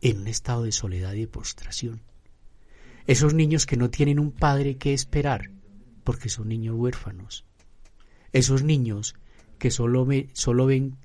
en 0.00 0.20
un 0.20 0.26
estado 0.28 0.64
de 0.64 0.72
soledad 0.72 1.12
y 1.14 1.20
de 1.20 1.28
postración. 1.28 2.02
Esos 3.06 3.34
niños 3.34 3.66
que 3.66 3.76
no 3.76 3.90
tienen 3.90 4.18
un 4.18 4.32
padre 4.32 4.76
que 4.76 4.92
esperar, 4.92 5.50
porque 6.02 6.28
son 6.28 6.48
niños 6.48 6.74
huérfanos. 6.76 7.44
Esos 8.32 8.62
niños 8.62 9.14
que 9.58 9.70
solo, 9.70 10.04
ve- 10.04 10.30
solo 10.32 10.66
ven 10.66 10.96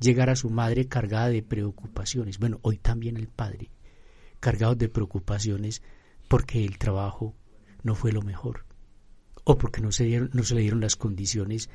llegar 0.00 0.30
a 0.30 0.36
su 0.36 0.50
madre 0.50 0.86
cargada 0.86 1.28
de 1.28 1.42
preocupaciones. 1.42 2.38
Bueno, 2.38 2.58
hoy 2.62 2.78
también 2.78 3.16
el 3.16 3.28
padre, 3.28 3.70
cargado 4.40 4.74
de 4.74 4.88
preocupaciones 4.88 5.82
porque 6.28 6.64
el 6.64 6.78
trabajo 6.78 7.34
no 7.82 7.94
fue 7.94 8.12
lo 8.12 8.22
mejor 8.22 8.64
o 9.44 9.58
porque 9.58 9.80
no 9.80 9.92
se, 9.92 10.04
dieron, 10.04 10.30
no 10.32 10.42
se 10.42 10.54
le 10.54 10.62
dieron 10.62 10.80
las 10.80 10.96
condiciones 10.96 11.68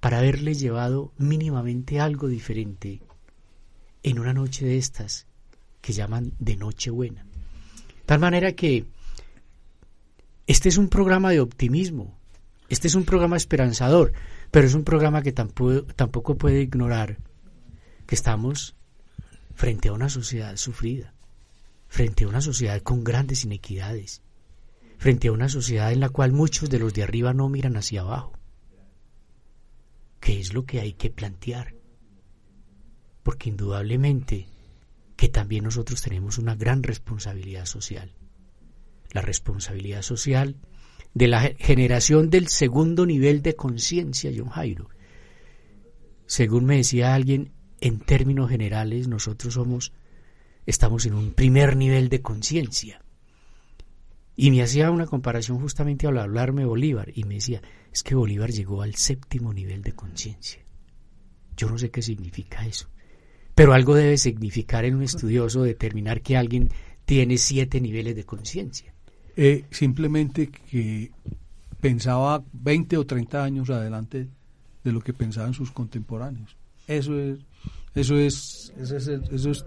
para 0.00 0.18
haberle 0.18 0.54
llevado 0.54 1.12
mínimamente 1.18 2.00
algo 2.00 2.28
diferente 2.28 3.00
en 4.02 4.18
una 4.18 4.32
noche 4.32 4.64
de 4.64 4.78
estas 4.78 5.26
que 5.80 5.92
llaman 5.92 6.32
de 6.38 6.56
Nochebuena. 6.56 7.26
Tal 8.06 8.20
manera 8.20 8.52
que 8.52 8.84
este 10.46 10.68
es 10.68 10.78
un 10.78 10.88
programa 10.88 11.30
de 11.30 11.40
optimismo, 11.40 12.16
este 12.68 12.88
es 12.88 12.94
un 12.94 13.04
programa 13.04 13.36
esperanzador, 13.36 14.12
pero 14.50 14.66
es 14.66 14.74
un 14.74 14.84
programa 14.84 15.22
que 15.22 15.32
tampoco, 15.32 15.82
tampoco 15.94 16.36
puede 16.36 16.62
ignorar 16.62 17.18
que 18.06 18.14
estamos 18.14 18.76
frente 19.54 19.88
a 19.88 19.92
una 19.92 20.08
sociedad 20.08 20.56
sufrida, 20.56 21.12
frente 21.88 22.24
a 22.24 22.28
una 22.28 22.40
sociedad 22.40 22.80
con 22.82 23.04
grandes 23.04 23.44
inequidades, 23.44 24.22
frente 24.98 25.28
a 25.28 25.32
una 25.32 25.48
sociedad 25.48 25.92
en 25.92 26.00
la 26.00 26.10
cual 26.10 26.32
muchos 26.32 26.68
de 26.68 26.78
los 26.78 26.92
de 26.92 27.04
arriba 27.04 27.32
no 27.32 27.48
miran 27.48 27.76
hacia 27.76 28.02
abajo. 28.02 28.32
¿Qué 30.20 30.40
es 30.40 30.52
lo 30.52 30.66
que 30.66 30.80
hay 30.80 30.92
que 30.92 31.10
plantear? 31.10 31.74
Porque 33.22 33.48
indudablemente 33.48 34.48
que 35.16 35.28
también 35.28 35.64
nosotros 35.64 36.02
tenemos 36.02 36.38
una 36.38 36.54
gran 36.54 36.82
responsabilidad 36.82 37.64
social. 37.64 38.12
La 39.12 39.22
responsabilidad 39.22 40.02
social 40.02 40.56
de 41.14 41.28
la 41.28 41.40
generación 41.58 42.30
del 42.30 42.48
segundo 42.48 43.06
nivel 43.06 43.42
de 43.42 43.56
conciencia, 43.56 44.30
John 44.36 44.50
Jairo. 44.50 44.90
Según 46.26 46.66
me 46.66 46.76
decía 46.76 47.14
alguien, 47.14 47.52
en 47.80 48.00
términos 48.00 48.50
generales 48.50 49.08
nosotros 49.08 49.54
somos, 49.54 49.92
estamos 50.66 51.06
en 51.06 51.14
un 51.14 51.32
primer 51.32 51.76
nivel 51.76 52.08
de 52.08 52.20
conciencia. 52.20 53.02
Y 54.40 54.52
me 54.52 54.62
hacía 54.62 54.92
una 54.92 55.06
comparación 55.06 55.58
justamente 55.58 56.06
al 56.06 56.16
hablarme 56.16 56.64
Bolívar 56.64 57.10
y 57.12 57.24
me 57.24 57.34
decía, 57.34 57.60
es 57.92 58.04
que 58.04 58.14
Bolívar 58.14 58.52
llegó 58.52 58.82
al 58.82 58.94
séptimo 58.94 59.52
nivel 59.52 59.82
de 59.82 59.94
conciencia. 59.94 60.60
Yo 61.56 61.68
no 61.68 61.76
sé 61.76 61.90
qué 61.90 62.02
significa 62.02 62.64
eso, 62.64 62.88
pero 63.56 63.72
algo 63.72 63.96
debe 63.96 64.16
significar 64.16 64.84
en 64.84 64.94
un 64.94 65.02
estudioso 65.02 65.64
determinar 65.64 66.22
que 66.22 66.36
alguien 66.36 66.70
tiene 67.04 67.36
siete 67.36 67.80
niveles 67.80 68.14
de 68.14 68.22
conciencia. 68.22 68.94
Eh, 69.36 69.64
simplemente 69.72 70.52
que 70.52 71.10
pensaba 71.80 72.44
20 72.52 72.96
o 72.96 73.04
30 73.04 73.42
años 73.42 73.70
adelante 73.70 74.28
de 74.84 74.92
lo 74.92 75.00
que 75.00 75.14
pensaban 75.14 75.52
sus 75.52 75.72
contemporáneos. 75.72 76.56
Eso 76.86 77.18
es, 77.18 77.40
eso 77.92 78.16
es, 78.16 78.72
eso 78.78 78.96
es, 78.98 79.08
eso 79.08 79.50
es 79.50 79.64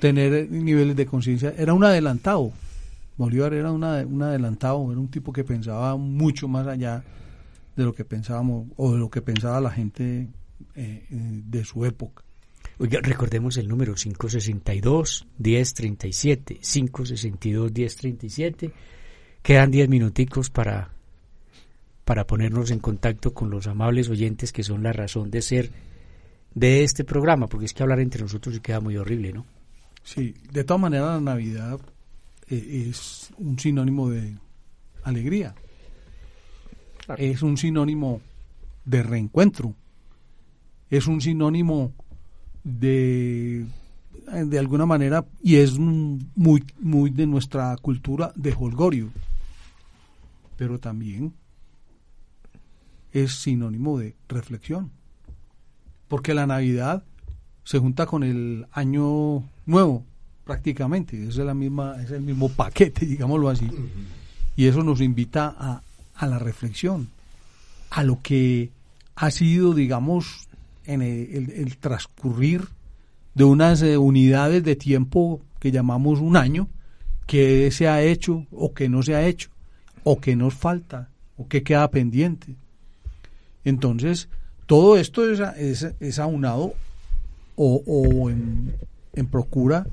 tener 0.00 0.50
niveles 0.50 0.96
de 0.96 1.04
conciencia. 1.04 1.52
Era 1.58 1.74
un 1.74 1.84
adelantado. 1.84 2.54
Bolívar 3.16 3.54
era 3.54 3.72
una, 3.72 4.04
un 4.06 4.22
adelantado, 4.22 4.90
era 4.90 5.00
un 5.00 5.08
tipo 5.08 5.32
que 5.32 5.44
pensaba 5.44 5.96
mucho 5.96 6.48
más 6.48 6.66
allá 6.66 7.02
de 7.74 7.84
lo 7.84 7.94
que 7.94 8.04
pensábamos 8.04 8.66
o 8.76 8.92
de 8.92 8.98
lo 8.98 9.10
que 9.10 9.22
pensaba 9.22 9.60
la 9.60 9.70
gente 9.70 10.28
eh, 10.74 11.06
eh, 11.10 11.12
de 11.44 11.64
su 11.64 11.84
época. 11.84 12.22
Oiga, 12.78 13.00
recordemos 13.02 13.56
el 13.56 13.68
número 13.68 13.94
562-1037, 13.94 16.60
562-1037. 16.60 18.72
Quedan 19.42 19.70
10 19.70 19.88
minuticos 19.88 20.50
para, 20.50 20.90
para 22.04 22.26
ponernos 22.26 22.70
en 22.70 22.80
contacto 22.80 23.32
con 23.32 23.48
los 23.50 23.66
amables 23.66 24.10
oyentes 24.10 24.52
que 24.52 24.62
son 24.62 24.82
la 24.82 24.92
razón 24.92 25.30
de 25.30 25.40
ser 25.40 25.72
de 26.54 26.84
este 26.84 27.04
programa, 27.04 27.46
porque 27.46 27.64
es 27.66 27.72
que 27.72 27.82
hablar 27.82 28.00
entre 28.00 28.20
nosotros 28.22 28.54
se 28.54 28.60
queda 28.60 28.80
muy 28.80 28.96
horrible, 28.96 29.32
¿no? 29.32 29.46
Sí, 30.02 30.34
de 30.52 30.64
todas 30.64 30.80
maneras 30.80 31.14
la 31.14 31.20
Navidad 31.20 31.80
eh, 32.48 32.86
es 32.88 33.30
un 33.38 33.58
sinónimo 33.58 34.10
de 34.10 34.36
alegría, 35.02 35.54
es 37.16 37.42
un 37.42 37.56
sinónimo 37.56 38.20
de 38.84 39.02
reencuentro, 39.02 39.74
es 40.90 41.06
un 41.06 41.20
sinónimo 41.20 41.92
de 42.64 43.66
de 44.26 44.58
alguna 44.58 44.86
manera 44.86 45.24
y 45.40 45.56
es 45.56 45.78
muy 45.78 46.64
muy 46.80 47.10
de 47.10 47.26
nuestra 47.26 47.76
cultura 47.76 48.32
de 48.34 48.54
holgorio. 48.58 49.10
Pero 50.56 50.80
también 50.80 51.34
es 53.12 53.32
sinónimo 53.40 53.98
de 53.98 54.16
reflexión. 54.28 54.90
Porque 56.08 56.34
la 56.34 56.46
navidad 56.46 57.04
se 57.64 57.78
junta 57.78 58.06
con 58.06 58.22
el 58.22 58.66
año 58.72 59.42
nuevo 59.64 60.04
prácticamente 60.46 61.28
es 61.28 61.36
la 61.36 61.52
misma 61.52 62.02
es 62.02 62.10
el 62.12 62.22
mismo 62.22 62.48
paquete 62.48 63.04
digámoslo 63.14 63.50
así 63.50 63.68
y 64.56 64.66
eso 64.66 64.82
nos 64.82 65.02
invita 65.02 65.54
a, 65.58 65.82
a 66.14 66.26
la 66.26 66.38
reflexión 66.38 67.08
a 67.90 68.02
lo 68.02 68.22
que 68.22 68.70
ha 69.16 69.30
sido 69.30 69.74
digamos 69.74 70.46
en 70.86 71.02
el, 71.02 71.76
transcurrir 71.78 72.68
de 73.34 73.44
unas 73.44 73.82
eh, 73.82 73.98
unidades 73.98 74.64
de 74.64 74.76
tiempo 74.76 75.40
que 75.58 75.70
llamamos 75.70 76.20
un 76.20 76.36
año, 76.36 76.68
que 77.26 77.70
se 77.70 77.88
ha 77.88 78.02
hecho 78.02 78.46
o 78.52 78.72
que 78.72 78.88
no 78.88 79.02
se 79.02 79.14
ha 79.14 79.26
hecho, 79.26 79.50
o 80.04 80.20
que 80.20 80.36
nos 80.36 80.54
falta, 80.54 81.10
o 81.36 81.48
que 81.48 81.62
queda 81.62 81.90
pendiente. 81.90 82.54
Entonces, 83.64 84.28
todo 84.66 84.96
esto 84.96 85.28
es, 85.28 85.82
es, 86.00 86.18
aunado 86.18 86.74
o, 87.56 87.82
o 87.84 88.30
en, 88.30 88.74
en, 89.12 89.26
procura 89.26 89.86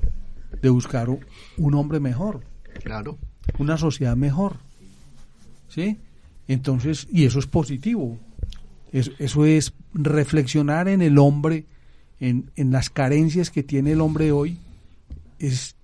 de 0.60 0.68
buscar 0.70 1.08
un 1.08 1.74
hombre 1.74 2.00
mejor. 2.00 2.42
Claro. 2.82 3.18
Una 3.58 3.76
sociedad 3.76 4.16
mejor. 4.16 4.56
¿Sí? 5.68 5.98
Entonces, 6.48 7.06
y 7.10 7.24
eso 7.24 7.38
es 7.38 7.46
positivo. 7.46 8.18
Eso, 8.92 9.44
es 9.44 9.72
reflexionar 9.92 10.86
en 10.86 11.02
el 11.02 11.18
hombre, 11.18 11.66
en, 12.20 12.50
en 12.54 12.70
las 12.70 12.90
carencias 12.90 13.50
que 13.50 13.64
tiene 13.64 13.92
el 13.92 14.00
hombre 14.00 14.30
hoy, 14.30 14.58
es 15.40 15.74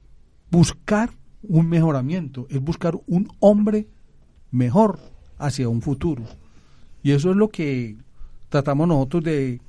buscar 0.51 1.11
un 1.43 1.69
mejoramiento, 1.69 2.47
es 2.51 2.61
buscar 2.61 2.95
un 3.07 3.33
hombre 3.41 3.89
mejor 4.51 5.01
hacia 5.39 5.69
un 5.69 5.83
futuro. 5.83 6.23
Y 7.03 7.13
eso 7.13 7.31
es 7.31 7.37
lo 7.37 7.49
que 7.49 7.97
tratamos 8.49 8.87
nosotros 8.89 9.25
de, 9.25 9.61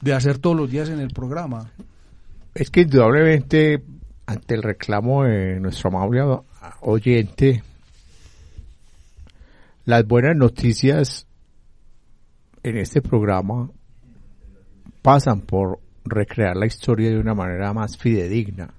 de 0.00 0.12
hacer 0.12 0.38
todos 0.38 0.56
los 0.56 0.70
días 0.70 0.88
en 0.88 0.98
el 0.98 1.12
programa. 1.12 1.70
Es 2.54 2.70
que 2.70 2.82
indudablemente, 2.82 3.82
ante 4.26 4.54
el 4.54 4.62
reclamo 4.62 5.24
de 5.24 5.58
nuestro 5.58 5.88
amable 5.88 6.22
oyente, 6.80 7.62
las 9.86 10.06
buenas 10.06 10.36
noticias 10.36 11.26
en 12.62 12.76
este 12.76 13.00
programa 13.00 13.70
pasan 15.00 15.40
por 15.40 15.80
recrear 16.04 16.56
la 16.56 16.66
historia 16.66 17.10
de 17.10 17.18
una 17.18 17.34
manera 17.34 17.72
más 17.72 17.96
fidedigna, 17.96 18.74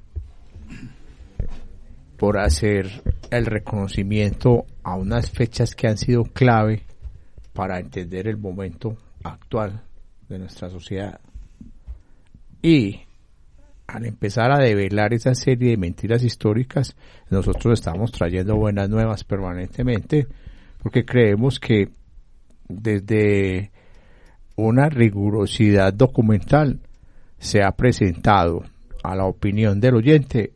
por 2.17 2.39
hacer 2.39 3.01
el 3.31 3.45
reconocimiento 3.47 4.65
a 4.83 4.95
unas 4.95 5.31
fechas 5.31 5.73
que 5.73 5.87
han 5.87 5.97
sido 5.97 6.25
clave 6.25 6.83
para 7.53 7.79
entender 7.79 8.27
el 8.27 8.37
momento 8.37 8.97
actual 9.23 9.81
de 10.29 10.37
nuestra 10.37 10.69
sociedad. 10.69 11.19
Y 12.61 13.01
al 13.87 14.05
empezar 14.05 14.51
a 14.51 14.59
develar 14.59 15.13
esa 15.13 15.35
serie 15.35 15.71
de 15.71 15.77
mentiras 15.77 16.23
históricas, 16.23 16.95
nosotros 17.29 17.79
estamos 17.79 18.11
trayendo 18.11 18.55
buenas 18.55 18.89
nuevas 18.89 19.23
permanentemente, 19.23 20.27
porque 20.81 21.05
creemos 21.05 21.59
que 21.59 21.89
desde 22.67 23.71
una 24.55 24.89
rigurosidad 24.89 25.93
documental 25.93 26.79
se 27.37 27.63
ha 27.63 27.71
presentado 27.71 28.63
a 29.03 29.15
la 29.15 29.25
opinión 29.25 29.79
del 29.79 29.95
oyente 29.95 30.53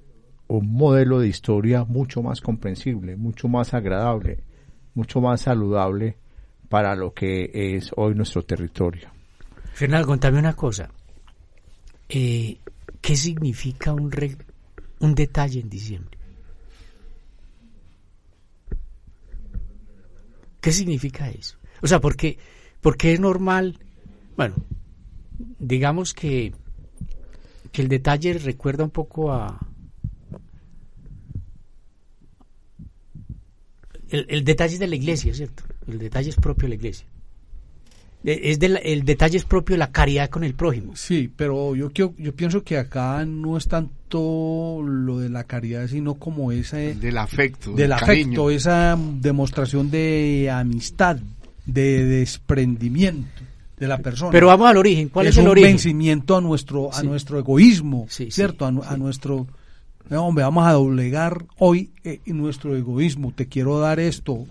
un 0.48 0.74
modelo 0.74 1.20
de 1.20 1.28
historia 1.28 1.84
mucho 1.84 2.22
más 2.22 2.40
comprensible, 2.40 3.18
mucho 3.18 3.50
más 3.50 3.74
agradable, 3.74 4.40
mucho 4.94 5.20
más 5.20 5.42
saludable 5.42 6.16
para 6.70 6.96
lo 6.96 7.14
que 7.14 7.52
es 7.54 7.92
hoy 7.96 8.16
nuestro 8.16 8.44
territorio. 8.44 9.10
Fernando, 9.74 10.08
contame 10.08 10.40
una 10.40 10.54
cosa. 10.54 10.90
Eh, 12.10 12.58
¿Qué 13.02 13.16
significa 13.16 13.94
un, 13.94 14.12
un 15.00 15.16
detalle 15.16 15.60
en 15.60 15.70
diciembre? 15.70 16.18
¿Qué 20.62 20.72
significa 20.72 21.30
eso? 21.30 21.58
O 21.82 21.88
sea, 21.88 22.02
porque, 22.02 22.38
porque 22.82 23.14
es 23.14 23.20
normal 23.20 23.80
bueno, 24.38 24.56
digamos 25.58 26.14
que, 26.14 26.54
que 27.72 27.82
el 27.82 27.88
detalle 27.88 28.34
recuerda 28.34 28.84
un 28.84 28.92
poco 28.92 29.34
a... 29.34 29.60
El, 34.10 34.46
detalle 34.46 34.76
es 34.76 34.80
de 34.80 34.88
la 34.88 34.96
iglesia, 34.96 35.34
¿cierto? 35.34 35.64
El 35.88 35.98
detalle 35.98 36.30
es 36.30 36.36
propio 36.36 36.66
de 36.66 36.70
la 36.70 36.76
iglesia. 36.76 37.08
Es 38.24 38.60
el 38.62 39.06
detalle 39.06 39.38
es 39.38 39.46
propio 39.46 39.76
de 39.76 39.78
la 39.78 39.92
caridad 39.92 40.30
con 40.30 40.44
el 40.44 40.54
prójimo. 40.54 40.96
Sí, 40.96 41.32
pero 41.36 41.76
yo, 41.76 41.92
yo, 41.94 42.14
yo 42.18 42.34
pienso 42.34 42.64
que 42.64 42.78
acá 42.78 43.24
no 43.26 43.58
es 43.58 43.68
tanto 43.68 44.82
lo 44.84 45.20
de 45.20 45.30
la 45.30 45.44
caridad, 45.44 45.88
sino 45.88 46.16
como 46.16 46.52
ese... 46.52 46.96
Del 46.96 47.18
afecto. 47.18 47.74
Del, 47.74 47.92
afecto, 47.92 48.50
esa 48.50 48.98
demostración 48.98 49.92
de 49.92 50.50
amistad, 50.52 51.18
de 51.66 52.06
desprendimiento 52.06 53.44
de 53.78 53.88
la 53.88 54.00
persona. 54.00 54.32
Pero 54.32 54.48
vamos 54.48 54.70
al 54.70 54.78
origen. 54.78 55.10
¿Cuál 55.10 55.28
es, 55.28 55.38
el 55.38 55.48
origen? 55.48 55.70
Es 55.70 55.74
un 55.74 55.76
vencimiento 55.76 56.36
a 56.36 56.42
nuestro, 56.42 56.94
a 56.94 57.04
nuestro 57.04 57.38
egoísmo, 57.40 58.08
¿cierto? 58.10 58.66
a, 58.66 58.98
nuestro... 58.98 59.48
hombre, 60.16 60.44
vamos 60.44 60.66
a 60.68 60.72
doblegar 60.74 61.46
hoy 61.58 61.92
eh, 62.04 62.20
nuestro 62.28 62.76
egoísmo. 62.76 63.32
Te 63.34 63.48
quiero 63.48 63.80
dar 63.80 64.00
esto, 64.00 64.46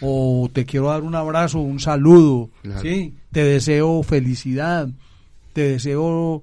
o 0.00 0.48
te 0.52 0.64
quiero 0.64 0.86
dar 0.88 1.02
un 1.02 1.14
abrazo, 1.14 1.58
un 1.60 1.80
saludo, 1.80 2.50
¿sí? 2.80 3.14
Te 3.32 3.42
deseo 3.44 4.02
felicidad, 4.02 4.88
te 5.52 5.62
deseo 5.72 6.42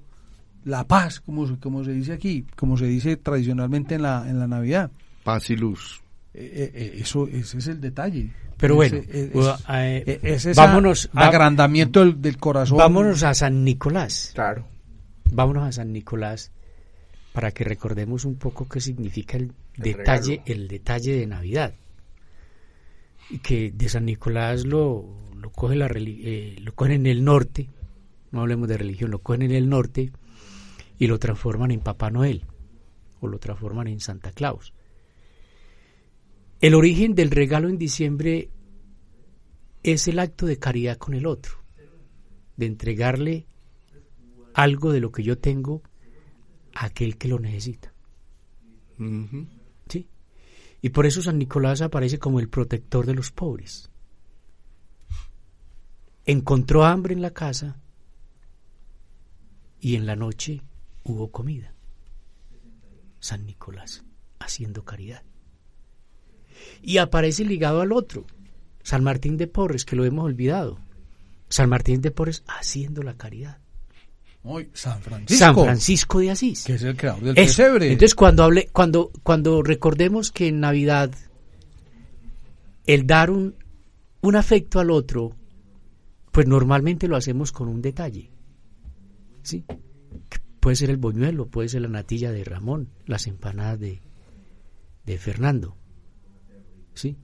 la 0.64 0.84
paz, 0.86 1.20
como, 1.20 1.58
como 1.60 1.84
se 1.84 1.92
dice 1.92 2.12
aquí, 2.12 2.44
como 2.56 2.76
se 2.76 2.86
dice 2.86 3.16
tradicionalmente 3.16 3.94
en 3.94 4.02
la, 4.02 4.28
en 4.28 4.38
la 4.38 4.46
Navidad. 4.46 4.90
Paz 5.24 5.48
y 5.50 5.56
luz. 5.56 6.02
eh, 6.34 6.70
eh, 6.74 6.98
eso, 7.00 7.26
ese 7.26 7.58
es 7.58 7.66
el 7.68 7.80
detalle. 7.80 8.30
Pero 8.58 8.74
bueno, 8.74 8.96
Ese- 8.96 9.28
es, 9.28 9.34
uh, 9.36 9.50
eh, 9.72 10.02
es- 10.06 10.24
es 10.24 10.46
ese 10.46 10.60
vámonos, 10.60 11.08
agrandamiento 11.14 12.00
del, 12.00 12.20
del 12.20 12.36
corazón. 12.38 12.76
vámonos 12.78 13.22
a 13.22 13.32
San 13.34 13.64
Nicolás. 13.64 14.32
Claro. 14.34 14.64
Vámonos 15.30 15.64
a 15.64 15.72
San 15.72 15.92
Nicolás 15.92 16.50
para 17.32 17.50
que 17.50 17.64
recordemos 17.64 18.24
un 18.24 18.36
poco 18.36 18.68
qué 18.68 18.80
significa 18.80 19.36
el, 19.36 19.52
El 19.76 19.82
detalle, 19.82 20.36
regalo. 20.36 20.44
el 20.46 20.68
detalle 20.68 21.16
de 21.16 21.26
Navidad. 21.26 21.74
Y 23.30 23.38
que 23.38 23.70
de 23.70 23.88
San 23.88 24.06
Nicolás 24.06 24.64
lo, 24.64 25.04
lo 25.36 25.50
coge 25.50 25.76
la 25.76 25.88
eh, 25.94 26.56
lo 26.60 26.74
cogen 26.74 26.92
en 26.92 27.06
el 27.06 27.24
norte, 27.24 27.68
no 28.30 28.40
hablemos 28.40 28.68
de 28.68 28.78
religión, 28.78 29.10
lo 29.10 29.20
cogen 29.20 29.42
en 29.42 29.52
el 29.52 29.68
norte 29.68 30.10
y 30.98 31.06
lo 31.06 31.18
transforman 31.18 31.70
en 31.70 31.80
Papá 31.80 32.10
Noel 32.10 32.44
o 33.20 33.28
lo 33.28 33.38
transforman 33.38 33.86
en 33.88 34.00
Santa 34.00 34.32
Claus. 34.32 34.72
El 36.60 36.74
origen 36.74 37.14
del 37.14 37.30
regalo 37.30 37.68
en 37.68 37.78
diciembre 37.78 38.50
es 39.82 40.08
el 40.08 40.18
acto 40.18 40.46
de 40.46 40.58
caridad 40.58 40.96
con 40.96 41.14
el 41.14 41.26
otro, 41.26 41.52
de 42.56 42.66
entregarle 42.66 43.46
algo 44.54 44.92
de 44.92 45.00
lo 45.00 45.12
que 45.12 45.22
yo 45.22 45.38
tengo 45.38 45.82
aquel 46.84 47.16
que 47.16 47.28
lo 47.28 47.38
necesita. 47.38 47.92
¿sí? 49.88 50.08
Y 50.80 50.88
por 50.90 51.06
eso 51.06 51.22
San 51.22 51.38
Nicolás 51.38 51.82
aparece 51.82 52.18
como 52.18 52.40
el 52.40 52.48
protector 52.48 53.06
de 53.06 53.14
los 53.14 53.30
pobres. 53.30 53.90
Encontró 56.24 56.84
hambre 56.84 57.14
en 57.14 57.22
la 57.22 57.30
casa 57.30 57.76
y 59.80 59.96
en 59.96 60.06
la 60.06 60.16
noche 60.16 60.62
hubo 61.04 61.30
comida. 61.30 61.72
San 63.20 63.46
Nicolás 63.46 64.04
haciendo 64.38 64.84
caridad. 64.84 65.22
Y 66.82 66.98
aparece 66.98 67.44
ligado 67.44 67.80
al 67.80 67.92
otro, 67.92 68.26
San 68.82 69.04
Martín 69.04 69.36
de 69.36 69.46
Porres, 69.46 69.84
que 69.84 69.96
lo 69.96 70.04
hemos 70.04 70.24
olvidado. 70.24 70.78
San 71.48 71.68
Martín 71.68 72.00
de 72.00 72.10
Porres 72.10 72.42
haciendo 72.46 73.02
la 73.02 73.16
caridad. 73.16 73.58
San 74.72 75.00
Francisco. 75.02 75.38
San 75.38 75.54
Francisco 75.54 76.20
de 76.20 76.30
Asís. 76.30 76.64
Que 76.64 76.74
es 76.74 76.82
el 76.82 76.96
creador 76.96 77.22
del 77.22 77.34
pesebre. 77.34 77.92
Entonces 77.92 78.14
cuando 78.14 78.44
hable, 78.44 78.68
cuando, 78.72 79.10
cuando 79.22 79.62
recordemos 79.62 80.30
que 80.30 80.48
en 80.48 80.60
Navidad 80.60 81.10
el 82.86 83.06
dar 83.06 83.30
un, 83.30 83.54
un 84.22 84.36
afecto 84.36 84.80
al 84.80 84.90
otro, 84.90 85.36
pues 86.32 86.46
normalmente 86.46 87.08
lo 87.08 87.16
hacemos 87.16 87.52
con 87.52 87.68
un 87.68 87.82
detalle. 87.82 88.30
¿Sí? 89.42 89.64
Puede 90.60 90.76
ser 90.76 90.90
el 90.90 90.96
boñuelo, 90.96 91.46
puede 91.46 91.68
ser 91.68 91.82
la 91.82 91.88
natilla 91.88 92.32
de 92.32 92.44
Ramón, 92.44 92.88
las 93.06 93.26
empanadas 93.26 93.78
de, 93.80 94.00
de 95.04 95.18
Fernando. 95.18 95.76
¿Sí? 96.94 97.16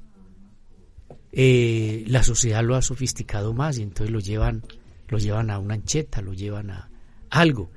Eh, 1.32 2.04
la 2.06 2.22
sociedad 2.22 2.62
lo 2.62 2.76
ha 2.76 2.82
sofisticado 2.82 3.54
más 3.54 3.78
y 3.78 3.82
entonces 3.82 4.12
lo 4.12 4.20
llevan, 4.20 4.62
lo 5.08 5.18
llevan 5.18 5.50
a 5.50 5.58
una 5.58 5.74
ancheta, 5.74 6.20
lo 6.20 6.32
llevan 6.32 6.70
a 6.70 6.90
algo. 7.36 7.70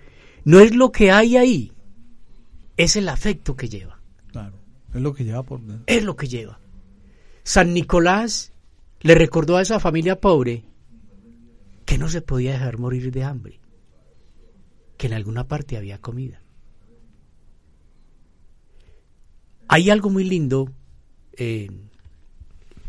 No 0.45 0.59
es 0.59 0.75
lo 0.75 0.91
que 0.91 1.11
hay 1.11 1.35
ahí, 1.37 1.73
es 2.77 2.95
el 2.95 3.09
afecto 3.09 3.55
que 3.55 3.67
lleva, 3.69 3.99
Claro, 4.31 4.57
es 4.93 5.01
lo 5.01 5.13
que 5.13 5.23
lleva 5.23 5.43
por 5.43 5.59
dentro. 5.61 5.83
es 5.87 6.03
lo 6.03 6.15
que 6.15 6.27
lleva. 6.27 6.59
San 7.43 7.73
Nicolás 7.73 8.53
le 9.01 9.15
recordó 9.15 9.57
a 9.57 9.61
esa 9.61 9.79
familia 9.79 10.19
pobre 10.19 10.63
que 11.85 11.97
no 11.97 12.09
se 12.09 12.21
podía 12.21 12.51
dejar 12.53 12.77
morir 12.77 13.11
de 13.11 13.23
hambre, 13.23 13.59
que 14.97 15.07
en 15.07 15.13
alguna 15.13 15.47
parte 15.47 15.77
había 15.77 15.99
comida. 15.99 16.41
Hay 19.69 19.89
algo 19.89 20.09
muy 20.09 20.23
lindo 20.23 20.71
eh, 21.33 21.69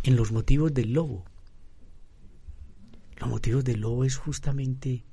en 0.05 0.17
los 0.17 0.31
motivos 0.33 0.73
del 0.73 0.93
lobo. 0.93 1.25
Los 3.19 3.29
motivos 3.29 3.65
del 3.65 3.81
lobo 3.81 4.05
es 4.05 4.17
justamente 4.17 5.05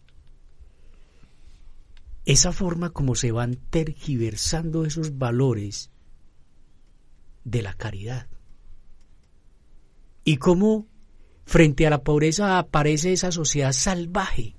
esa 2.26 2.52
forma 2.52 2.90
como 2.90 3.16
se 3.16 3.32
van 3.32 3.56
tergiversando 3.70 4.86
esos 4.86 5.18
valores 5.18 5.92
de 7.44 7.62
la 7.62 7.74
caridad. 7.74 8.28
Y 10.24 10.38
cómo 10.38 10.88
frente 11.46 11.86
a 11.86 11.92
la 11.92 12.04
pobreza 12.04 12.58
aparece 12.58 13.14
esa 13.14 13.32
sociedad 13.32 13.72
salvaje 13.72 14.56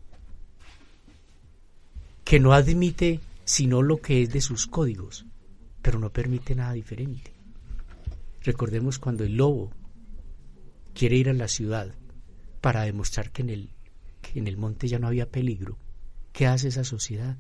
que 2.25 2.39
no 2.39 2.53
admite 2.53 3.21
sino 3.45 3.83
lo 3.83 3.99
que 3.99 4.23
es 4.23 4.33
de 4.33 4.41
sus 4.41 4.67
códigos, 4.67 5.27
pero 5.83 5.99
no 5.99 6.11
permite 6.11 6.55
nada 6.55 6.73
diferente. 6.73 7.33
Recordemos 8.43 8.99
cuando 8.99 9.25
el 9.25 9.37
lobo 9.37 9.73
quiere 10.95 11.17
ir 11.17 11.29
a 11.29 11.33
la 11.33 11.49
ciudad 11.49 11.95
para 12.61 12.83
demostrar 12.83 13.31
que 13.31 13.43
en 13.43 13.51
el, 13.51 13.71
que 14.23 14.39
en 14.39 14.47
el 14.47 14.57
monte 14.57 14.89
ya 14.89 14.99
no 14.99 15.07
había 15.07 15.31
peligro. 15.31 15.79
¿Qué 16.33 16.47
hace 16.47 16.69
esa 16.69 16.85
sociedad? 16.85 17.37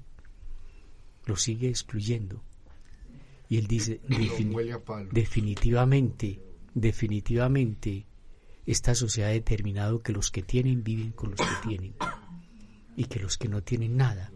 Lo 1.26 1.36
sigue 1.36 1.68
excluyendo. 1.68 2.42
Y 3.48 3.58
él 3.58 3.66
dice, 3.66 4.00
definitivamente, 5.12 6.40
definitivamente, 6.74 8.06
esta 8.64 8.94
sociedad 8.94 9.30
ha 9.30 9.34
determinado 9.34 10.00
que 10.02 10.12
los 10.12 10.30
que 10.30 10.42
tienen 10.42 10.82
viven 10.82 11.12
con 11.12 11.30
los 11.30 11.40
que 11.40 11.68
tienen 11.68 11.94
y 12.96 13.04
que 13.04 13.20
los 13.20 13.36
que 13.38 13.48
no 13.48 13.62
tienen 13.62 13.96
nada 13.96 14.32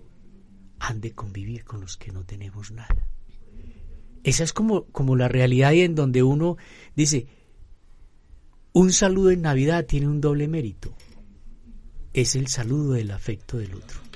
han 0.78 1.00
de 1.00 1.12
convivir 1.12 1.64
con 1.64 1.80
los 1.80 1.96
que 1.96 2.12
no 2.12 2.24
tenemos 2.24 2.70
nada. 2.70 3.08
Esa 4.22 4.44
es 4.44 4.52
como, 4.52 4.84
como 4.86 5.16
la 5.16 5.28
realidad 5.28 5.72
y 5.72 5.80
en 5.80 5.94
donde 5.94 6.22
uno 6.22 6.56
dice, 6.94 7.26
un 8.72 8.92
saludo 8.92 9.30
en 9.30 9.42
Navidad 9.42 9.86
tiene 9.86 10.06
un 10.08 10.20
doble 10.20 10.46
mérito. 10.46 10.94
Es 12.12 12.36
el 12.36 12.46
saludo 12.48 12.92
del 12.92 13.10
afecto 13.10 13.58
del 13.58 13.74
otro. 13.74 14.09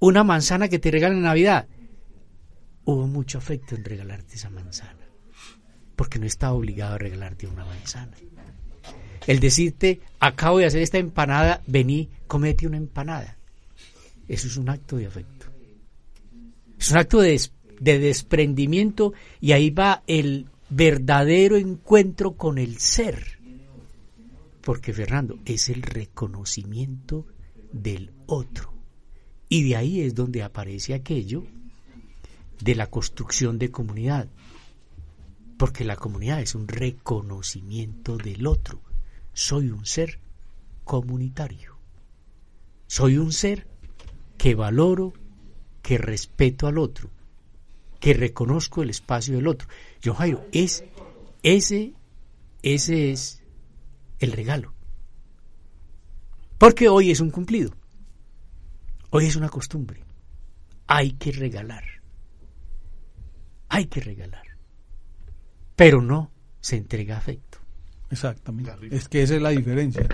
Una 0.00 0.24
manzana 0.24 0.68
que 0.68 0.78
te 0.78 0.90
regalan 0.90 1.18
en 1.18 1.24
Navidad. 1.24 1.68
Hubo 2.84 3.06
mucho 3.06 3.36
afecto 3.36 3.74
en 3.74 3.84
regalarte 3.84 4.34
esa 4.34 4.48
manzana. 4.48 5.06
Porque 5.94 6.18
no 6.18 6.26
estaba 6.26 6.54
obligado 6.54 6.94
a 6.94 6.98
regalarte 6.98 7.46
una 7.46 7.66
manzana. 7.66 8.16
El 9.26 9.40
decirte, 9.40 10.00
acabo 10.18 10.58
de 10.58 10.66
hacer 10.66 10.80
esta 10.80 10.96
empanada, 10.96 11.62
vení, 11.66 12.08
comete 12.26 12.66
una 12.66 12.78
empanada. 12.78 13.36
Eso 14.26 14.46
es 14.46 14.56
un 14.56 14.70
acto 14.70 14.96
de 14.96 15.06
afecto. 15.06 15.46
Es 16.78 16.90
un 16.90 16.96
acto 16.96 17.20
de, 17.20 17.38
de 17.78 17.98
desprendimiento 17.98 19.12
y 19.38 19.52
ahí 19.52 19.68
va 19.68 20.02
el 20.06 20.46
verdadero 20.70 21.56
encuentro 21.56 22.32
con 22.32 22.56
el 22.56 22.78
ser. 22.78 23.38
Porque 24.62 24.94
Fernando 24.94 25.38
es 25.44 25.68
el 25.68 25.82
reconocimiento 25.82 27.26
del 27.70 28.12
otro. 28.26 28.79
Y 29.52 29.68
de 29.68 29.76
ahí 29.76 30.00
es 30.00 30.14
donde 30.14 30.44
aparece 30.44 30.94
aquello 30.94 31.44
de 32.60 32.76
la 32.76 32.86
construcción 32.86 33.58
de 33.58 33.72
comunidad. 33.72 34.28
Porque 35.58 35.84
la 35.84 35.96
comunidad 35.96 36.40
es 36.40 36.54
un 36.54 36.68
reconocimiento 36.68 38.16
del 38.16 38.46
otro. 38.46 38.80
Soy 39.34 39.70
un 39.70 39.84
ser 39.84 40.20
comunitario. 40.84 41.76
Soy 42.86 43.18
un 43.18 43.32
ser 43.32 43.66
que 44.38 44.54
valoro, 44.54 45.14
que 45.82 45.98
respeto 45.98 46.68
al 46.68 46.78
otro, 46.78 47.10
que 47.98 48.14
reconozco 48.14 48.82
el 48.82 48.90
espacio 48.90 49.34
del 49.34 49.48
otro. 49.48 49.66
John 50.02 50.14
Jairo, 50.14 50.46
es, 50.52 50.84
ese, 51.42 51.92
ese 52.62 53.10
es 53.10 53.42
el 54.20 54.30
regalo. 54.30 54.72
Porque 56.56 56.88
hoy 56.88 57.10
es 57.10 57.18
un 57.18 57.30
cumplido. 57.30 57.79
Hoy 59.10 59.26
es 59.26 59.36
una 59.36 59.48
costumbre. 59.48 60.04
Hay 60.86 61.12
que 61.12 61.32
regalar. 61.32 61.84
Hay 63.68 63.86
que 63.86 64.00
regalar. 64.00 64.44
Pero 65.76 66.00
no 66.00 66.30
se 66.60 66.76
entrega 66.76 67.16
afecto. 67.16 67.58
Exactamente. 68.10 68.72
Es 68.90 69.08
que 69.08 69.22
esa 69.22 69.36
es 69.36 69.42
la 69.42 69.50
diferencia. 69.50 70.06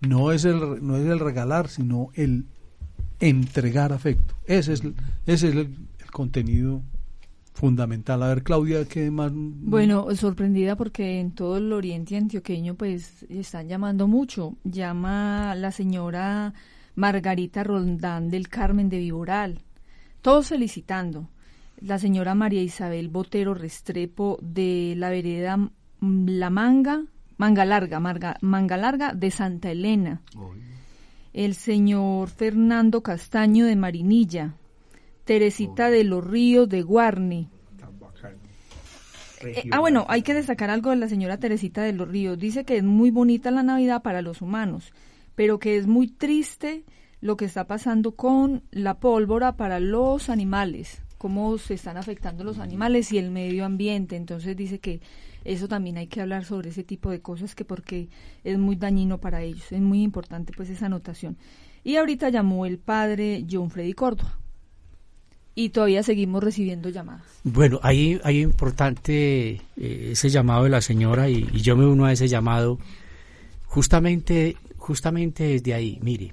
No 0.00 0.32
es 0.32 0.44
el, 0.44 0.84
no 0.84 0.96
es 0.96 1.06
el 1.06 1.20
regalar, 1.20 1.68
sino 1.68 2.10
el 2.14 2.46
entregar 3.18 3.92
afecto. 3.92 4.34
Ese 4.46 4.72
es, 4.72 4.82
ese 5.26 5.48
es 5.48 5.54
el, 5.54 5.58
el 5.58 6.10
contenido 6.10 6.82
fundamental. 7.52 8.22
A 8.22 8.28
ver, 8.28 8.42
Claudia, 8.42 8.86
¿qué 8.86 9.10
más? 9.10 9.30
Bueno, 9.34 10.06
sorprendida 10.16 10.76
porque 10.76 11.20
en 11.20 11.32
todo 11.32 11.58
el 11.58 11.72
oriente 11.72 12.16
antioqueño 12.16 12.74
pues 12.74 13.24
están 13.28 13.68
llamando 13.68 14.08
mucho. 14.08 14.56
Llama 14.64 15.54
la 15.56 15.70
señora 15.70 16.54
Margarita 16.94 17.62
Rondán 17.64 18.30
del 18.30 18.48
Carmen 18.48 18.88
de 18.88 18.98
Viboral. 18.98 19.62
Todos 20.22 20.48
felicitando. 20.48 21.28
La 21.80 21.98
señora 21.98 22.34
María 22.34 22.62
Isabel 22.62 23.08
Botero 23.08 23.54
Restrepo 23.54 24.38
de 24.42 24.94
la 24.96 25.08
vereda 25.10 25.58
La 26.00 26.50
Manga, 26.50 27.04
Manga 27.38 27.64
Larga, 27.64 28.00
Marga- 28.00 28.36
Manga 28.42 28.76
Larga 28.76 29.12
de 29.14 29.30
Santa 29.30 29.70
Elena. 29.70 30.20
El 31.32 31.54
señor 31.54 32.28
Fernando 32.28 33.02
Castaño 33.02 33.64
de 33.64 33.76
Marinilla. 33.76 34.54
Teresita 35.24 35.88
de 35.90 36.04
los 36.04 36.26
Ríos 36.26 36.68
de 36.68 36.82
Guarni. 36.82 37.48
Eh, 39.42 39.68
ah, 39.72 39.78
bueno, 39.80 40.04
hay 40.08 40.20
que 40.22 40.34
destacar 40.34 40.68
algo 40.70 40.90
de 40.90 40.96
la 40.96 41.08
señora 41.08 41.38
Teresita 41.38 41.82
de 41.82 41.92
los 41.94 42.08
Ríos. 42.08 42.38
Dice 42.38 42.64
que 42.64 42.76
es 42.76 42.82
muy 42.84 43.10
bonita 43.10 43.50
la 43.50 43.62
Navidad 43.62 44.02
para 44.02 44.20
los 44.20 44.42
humanos, 44.42 44.92
pero 45.40 45.58
que 45.58 45.78
es 45.78 45.86
muy 45.86 46.06
triste 46.06 46.84
lo 47.22 47.38
que 47.38 47.46
está 47.46 47.66
pasando 47.66 48.12
con 48.12 48.62
la 48.72 48.98
pólvora 48.98 49.56
para 49.56 49.80
los 49.80 50.28
animales, 50.28 51.00
cómo 51.16 51.56
se 51.56 51.72
están 51.72 51.96
afectando 51.96 52.44
los 52.44 52.58
animales 52.58 53.10
y 53.10 53.16
el 53.16 53.30
medio 53.30 53.64
ambiente. 53.64 54.16
Entonces 54.16 54.54
dice 54.54 54.80
que 54.80 55.00
eso 55.46 55.66
también 55.66 55.96
hay 55.96 56.08
que 56.08 56.20
hablar 56.20 56.44
sobre 56.44 56.68
ese 56.68 56.84
tipo 56.84 57.08
de 57.10 57.22
cosas 57.22 57.54
que 57.54 57.64
porque 57.64 58.10
es 58.44 58.58
muy 58.58 58.76
dañino 58.76 59.16
para 59.16 59.40
ellos. 59.40 59.72
Es 59.72 59.80
muy 59.80 60.02
importante 60.02 60.52
pues 60.54 60.68
esa 60.68 60.84
anotación. 60.84 61.38
Y 61.84 61.96
ahorita 61.96 62.28
llamó 62.28 62.66
el 62.66 62.76
padre 62.76 63.46
John 63.50 63.70
Freddy 63.70 63.94
Córdoba. 63.94 64.38
Y 65.54 65.70
todavía 65.70 66.02
seguimos 66.02 66.44
recibiendo 66.44 66.90
llamadas. 66.90 67.40
Bueno, 67.44 67.80
ahí 67.82 68.20
hay 68.24 68.42
importante 68.42 69.62
eh, 69.78 70.08
ese 70.12 70.28
llamado 70.28 70.64
de 70.64 70.68
la 70.68 70.82
señora 70.82 71.30
y, 71.30 71.48
y, 71.50 71.62
yo 71.62 71.78
me 71.78 71.86
uno 71.86 72.04
a 72.04 72.12
ese 72.12 72.28
llamado 72.28 72.78
justamente, 73.64 74.56
justamente 74.80 75.44
desde 75.44 75.74
ahí. 75.74 75.98
Mire, 76.02 76.32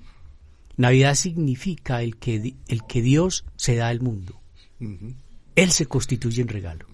Navidad 0.77 1.13
significa 1.15 2.01
el 2.01 2.17
que, 2.17 2.55
el 2.67 2.83
que 2.87 3.01
Dios 3.01 3.45
se 3.55 3.75
da 3.75 3.89
al 3.89 4.01
mundo. 4.01 4.39
Él 5.55 5.71
se 5.71 5.85
constituye 5.85 6.41
en 6.41 6.47
regalo. 6.47 6.85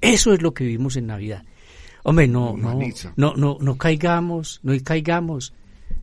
Eso 0.00 0.32
es 0.34 0.42
lo 0.42 0.52
que 0.52 0.64
vivimos 0.64 0.96
en 0.96 1.06
Navidad. 1.06 1.44
Hombre, 2.02 2.26
no, 2.26 2.56
no, 2.56 2.78
no, 3.16 3.34
no, 3.36 3.58
no 3.60 3.78
caigamos, 3.78 4.60
no 4.64 4.72
caigamos 4.82 5.54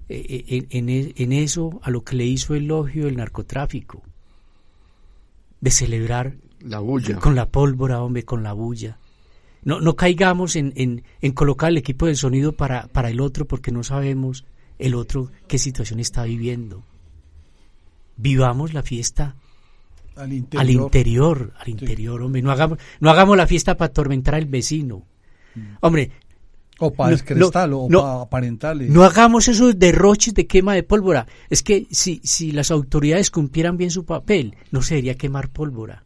eh, 0.07 0.45
eh, 0.47 0.67
en, 0.69 0.89
en, 0.89 1.13
en, 1.17 1.33
eso 1.33 1.81
a 1.83 1.89
lo 1.89 2.03
que 2.03 2.15
le 2.15 2.25
hizo 2.25 2.55
elogio 2.55 3.07
el 3.07 3.17
narcotráfico. 3.17 4.01
De 5.59 5.71
celebrar 5.71 6.37
la 6.61 6.79
bulla. 6.79 7.17
con 7.17 7.35
la 7.35 7.49
pólvora, 7.49 8.01
hombre, 8.01 8.23
con 8.23 8.43
la 8.43 8.53
bulla. 8.53 8.97
No, 9.63 9.81
no 9.81 9.97
caigamos 9.97 10.55
en, 10.55 10.71
en, 10.77 11.03
en 11.19 11.31
colocar 11.33 11.69
el 11.69 11.77
equipo 11.77 12.05
de 12.05 12.15
sonido 12.15 12.53
para, 12.53 12.87
para 12.87 13.09
el 13.09 13.19
otro 13.19 13.45
porque 13.45 13.71
no 13.71 13.83
sabemos 13.83 14.45
el 14.79 14.95
otro 14.95 15.31
qué 15.47 15.59
situación 15.59 15.99
está 15.99 16.23
viviendo. 16.23 16.83
Vivamos 18.15 18.73
la 18.73 18.81
fiesta 18.81 19.35
al 20.15 20.33
interior, 20.33 20.61
al 20.61 20.69
interior, 20.69 21.53
al 21.57 21.69
interior 21.69 22.21
hombre. 22.21 22.41
No 22.41 22.51
hagamos, 22.51 22.79
no 22.99 23.09
hagamos 23.09 23.37
la 23.37 23.47
fiesta 23.47 23.77
para 23.77 23.89
atormentar 23.89 24.35
al 24.35 24.45
vecino. 24.45 25.05
Mm. 25.55 25.61
Hombre. 25.81 26.11
O 26.81 26.93
para 26.93 27.11
descrestar, 27.11 27.69
o 27.73 27.87
no, 27.89 28.01
para 28.01 28.21
aparentarle. 28.21 28.87
No 28.87 29.03
hagamos 29.03 29.49
esos 29.49 29.77
derroches 29.77 30.33
de 30.33 30.47
quema 30.47 30.73
de 30.73 30.83
pólvora. 30.83 31.27
Es 31.49 31.61
que 31.61 31.87
si, 31.91 32.21
si 32.23 32.53
las 32.53 32.71
autoridades 32.71 33.31
cumplieran 33.31 33.75
bien 33.75 33.91
su 33.91 34.05
papel, 34.05 34.55
no 34.71 34.81
sería 34.81 35.15
quemar 35.15 35.49
pólvora. 35.49 36.05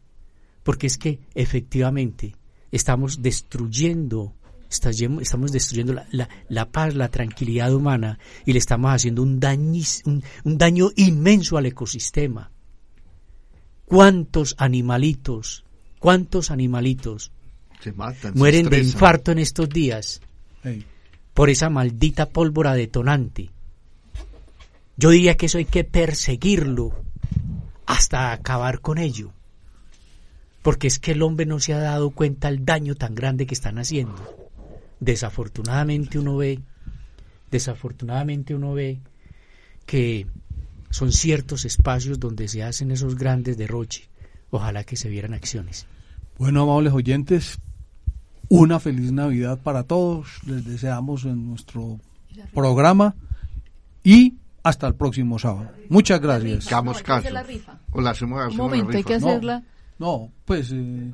Porque 0.64 0.88
es 0.88 0.98
que 0.98 1.20
efectivamente 1.34 2.34
estamos 2.72 3.22
destruyendo, 3.22 4.34
estamos 4.74 5.52
destruyendo 5.52 5.92
la, 5.92 6.06
la, 6.10 6.28
la 6.48 6.70
paz, 6.70 6.94
la 6.94 7.08
tranquilidad 7.08 7.72
humana 7.74 8.18
y 8.44 8.52
le 8.52 8.58
estamos 8.58 8.92
haciendo 8.92 9.22
un 9.22 9.40
daño, 9.40 9.82
un, 10.04 10.22
un 10.44 10.58
daño 10.58 10.90
inmenso 10.96 11.56
al 11.56 11.66
ecosistema 11.66 12.50
cuántos 13.86 14.54
animalitos, 14.58 15.64
cuántos 15.98 16.50
animalitos 16.50 17.32
se 17.80 17.92
matan, 17.92 18.32
mueren 18.34 18.64
se 18.64 18.70
de 18.70 18.78
infarto 18.80 19.32
en 19.32 19.38
estos 19.38 19.68
días 19.68 20.20
Hey. 20.62 20.86
por 21.34 21.50
esa 21.50 21.68
maldita 21.68 22.30
pólvora 22.30 22.72
detonante. 22.74 23.50
Yo 24.96 25.10
diría 25.10 25.36
que 25.36 25.46
eso 25.46 25.58
hay 25.58 25.66
que 25.66 25.84
perseguirlo 25.84 26.94
hasta 27.84 28.32
acabar 28.32 28.80
con 28.80 28.98
ello. 28.98 29.32
Porque 30.62 30.86
es 30.86 30.98
que 30.98 31.12
el 31.12 31.20
hombre 31.20 31.44
no 31.44 31.60
se 31.60 31.74
ha 31.74 31.78
dado 31.78 32.10
cuenta 32.10 32.48
del 32.48 32.64
daño 32.64 32.94
tan 32.94 33.14
grande 33.14 33.46
que 33.46 33.52
están 33.52 33.78
haciendo. 33.78 34.43
Desafortunadamente 35.00 36.18
uno 36.18 36.36
ve, 36.36 36.60
desafortunadamente 37.50 38.54
uno 38.54 38.72
ve 38.74 39.00
que 39.86 40.26
son 40.90 41.12
ciertos 41.12 41.64
espacios 41.64 42.18
donde 42.20 42.48
se 42.48 42.62
hacen 42.62 42.90
esos 42.90 43.16
grandes 43.16 43.56
derroches. 43.56 44.08
Ojalá 44.50 44.84
que 44.84 44.96
se 44.96 45.08
vieran 45.08 45.34
acciones. 45.34 45.86
Bueno, 46.38 46.62
amables 46.62 46.92
oyentes, 46.92 47.58
una 48.48 48.78
feliz 48.80 49.12
Navidad 49.12 49.58
para 49.62 49.82
todos. 49.82 50.28
Les 50.46 50.64
deseamos 50.64 51.24
en 51.24 51.48
nuestro 51.48 51.98
programa 52.52 53.14
y 54.02 54.34
hasta 54.62 54.86
el 54.86 54.94
próximo 54.94 55.38
sábado. 55.38 55.70
Muchas 55.88 56.20
gracias. 56.20 56.66
Hagamos 56.68 57.02
caso. 57.02 57.28
O 57.90 58.00
la 58.00 58.10
hacemos, 58.10 58.50
Un 58.52 58.56
momento, 58.56 58.90
la 58.92 58.98
hay 58.98 59.04
que 59.04 59.14
rifa. 59.14 59.28
hacerla. 59.30 59.62
No, 59.98 60.32
pues... 60.44 60.70
eh, 60.72 61.12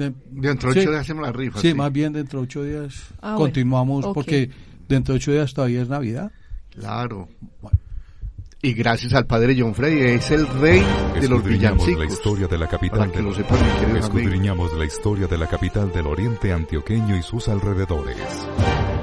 de- 0.00 0.12
Dentro 0.30 0.70
de 0.70 0.74
sí, 0.74 0.80
ocho 0.80 0.90
días 0.90 1.02
hacemos 1.02 1.22
la 1.26 1.32
rifa. 1.32 1.60
Sí, 1.60 1.74
más 1.74 1.92
bien 1.92 2.12
dentro 2.12 2.40
de 2.40 2.44
ocho 2.44 2.64
días 2.64 2.94
Ah, 3.20 3.32
bueno. 3.34 3.38
continuamos 3.38 4.04
Ok. 4.04 4.14
porque 4.14 4.50
dentro 4.88 5.14
de 5.14 5.16
ocho 5.18 5.32
días 5.32 5.54
todavía 5.54 5.82
es 5.82 5.88
Navidad. 5.88 6.32
Claro. 6.70 7.28
Y 8.62 8.74
gracias 8.74 9.14
al 9.14 9.24
padre 9.26 9.56
John 9.58 9.74
Freddy, 9.74 10.00
es 10.02 10.30
el 10.32 10.46
rey 10.46 10.80
de 11.14 11.28
los 11.28 11.38
Escudriñamos 11.38 11.80
la 11.80 11.86
villancicos. 11.94 12.12
historia 12.12 12.46
de 12.46 12.58
la 12.58 12.66
capital 12.66 12.98
Para 12.98 13.10
que 13.10 13.16
del 13.16 13.26
lo 13.26 13.34
sepan, 13.34 13.58
amigos. 13.58 14.04
Escudriñamos 14.04 14.72
la 14.74 14.84
historia 14.84 15.26
de 15.26 15.38
la 15.38 15.46
capital 15.46 15.90
del 15.92 16.06
oriente 16.06 16.52
antioqueño 16.52 17.16
y 17.16 17.22
sus 17.22 17.48
alrededores. 17.48 18.18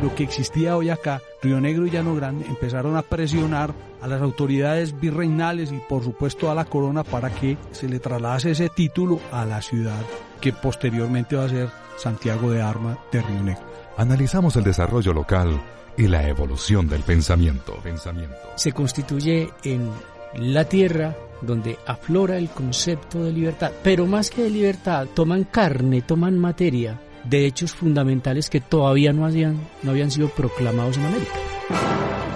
Lo 0.04 0.14
que 0.14 0.24
existía 0.24 0.78
hoy 0.78 0.90
acá, 0.92 1.24
Río 1.42 1.60
Negro 1.60 1.88
y 1.88 1.90
Llano 1.90 2.14
Grande, 2.14 2.46
empezaron 2.46 2.98
a 2.98 3.02
presionar 3.02 3.74
a 4.00 4.06
las 4.08 4.22
autoridades 4.22 5.00
virreinales 5.00 5.72
y 5.72 5.80
por 5.90 6.04
supuesto 6.04 6.52
a 6.52 6.56
la 6.56 6.66
corona 6.66 7.04
para 7.04 7.34
que 7.34 7.58
se 7.72 7.90
le 7.90 7.98
trasladase 8.00 8.52
ese 8.52 8.70
título 8.70 9.20
a 9.32 9.44
la 9.44 9.60
ciudad 9.64 10.04
que 10.38 10.54
posteriormente 10.54 11.36
va 11.36 11.46
a 11.46 11.50
ser 11.50 11.70
Santiago 11.98 12.52
de 12.52 12.62
Arma 12.62 12.98
de 13.12 13.22
Río 13.22 13.44
Negro. 13.44 13.66
Analizamos 13.98 14.56
el 14.56 14.64
desarrollo 14.64 15.14
local 15.14 15.62
y 15.98 16.08
la 16.08 16.28
evolución 16.28 16.88
del 16.88 17.02
pensamiento. 17.02 17.78
pensamiento. 17.84 18.36
Se 18.56 18.72
constituye 18.72 19.50
en 19.64 19.90
la 20.36 20.66
tierra 20.66 21.16
donde 21.42 21.78
aflora 21.86 22.38
el 22.38 22.50
concepto 22.50 23.24
de 23.24 23.32
libertad, 23.32 23.72
pero 23.84 24.06
más 24.06 24.30
que 24.30 24.44
de 24.44 24.50
libertad, 24.50 25.08
toman 25.14 25.46
carne, 25.46 26.02
toman 26.02 26.38
materia 26.38 27.00
de 27.24 27.46
hechos 27.46 27.74
fundamentales 27.74 28.50
que 28.50 28.62
todavía 28.62 29.14
no 29.14 29.26
habían, 29.26 29.68
no 29.84 29.92
habían 29.92 30.12
sido 30.12 30.30
proclamados 30.30 30.98
en 30.98 31.06
América. 31.06 31.34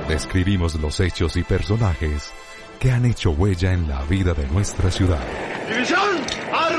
Describimos 0.07 0.75
los 0.75 0.99
hechos 0.99 1.37
y 1.37 1.43
personajes 1.43 2.31
que 2.79 2.91
han 2.91 3.05
hecho 3.05 3.31
huella 3.31 3.73
en 3.73 3.87
la 3.87 4.03
vida 4.03 4.33
de 4.33 4.47
nuestra 4.47 4.91
ciudad. 4.91 5.21
División, 5.69 6.10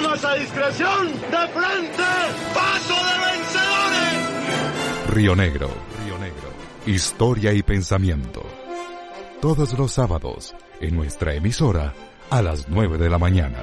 armas 0.03 0.25
a 0.25 0.35
discreción, 0.35 1.13
de 1.13 1.49
frente, 1.49 2.03
paso 2.55 2.95
de 2.95 3.15
vencedores. 3.31 5.09
Río 5.09 5.37
Negro. 5.37 5.71
Río 6.05 6.19
Negro. 6.19 6.51
Historia 6.87 7.53
y 7.53 7.63
pensamiento. 7.63 8.43
Todos 9.41 9.79
los 9.79 9.93
sábados 9.93 10.55
en 10.81 10.97
nuestra 10.97 11.35
emisora 11.35 11.93
a 12.31 12.43
las 12.43 12.69
9 12.69 12.99
de 12.99 13.11
la 13.11 13.19
mañana. 13.19 13.59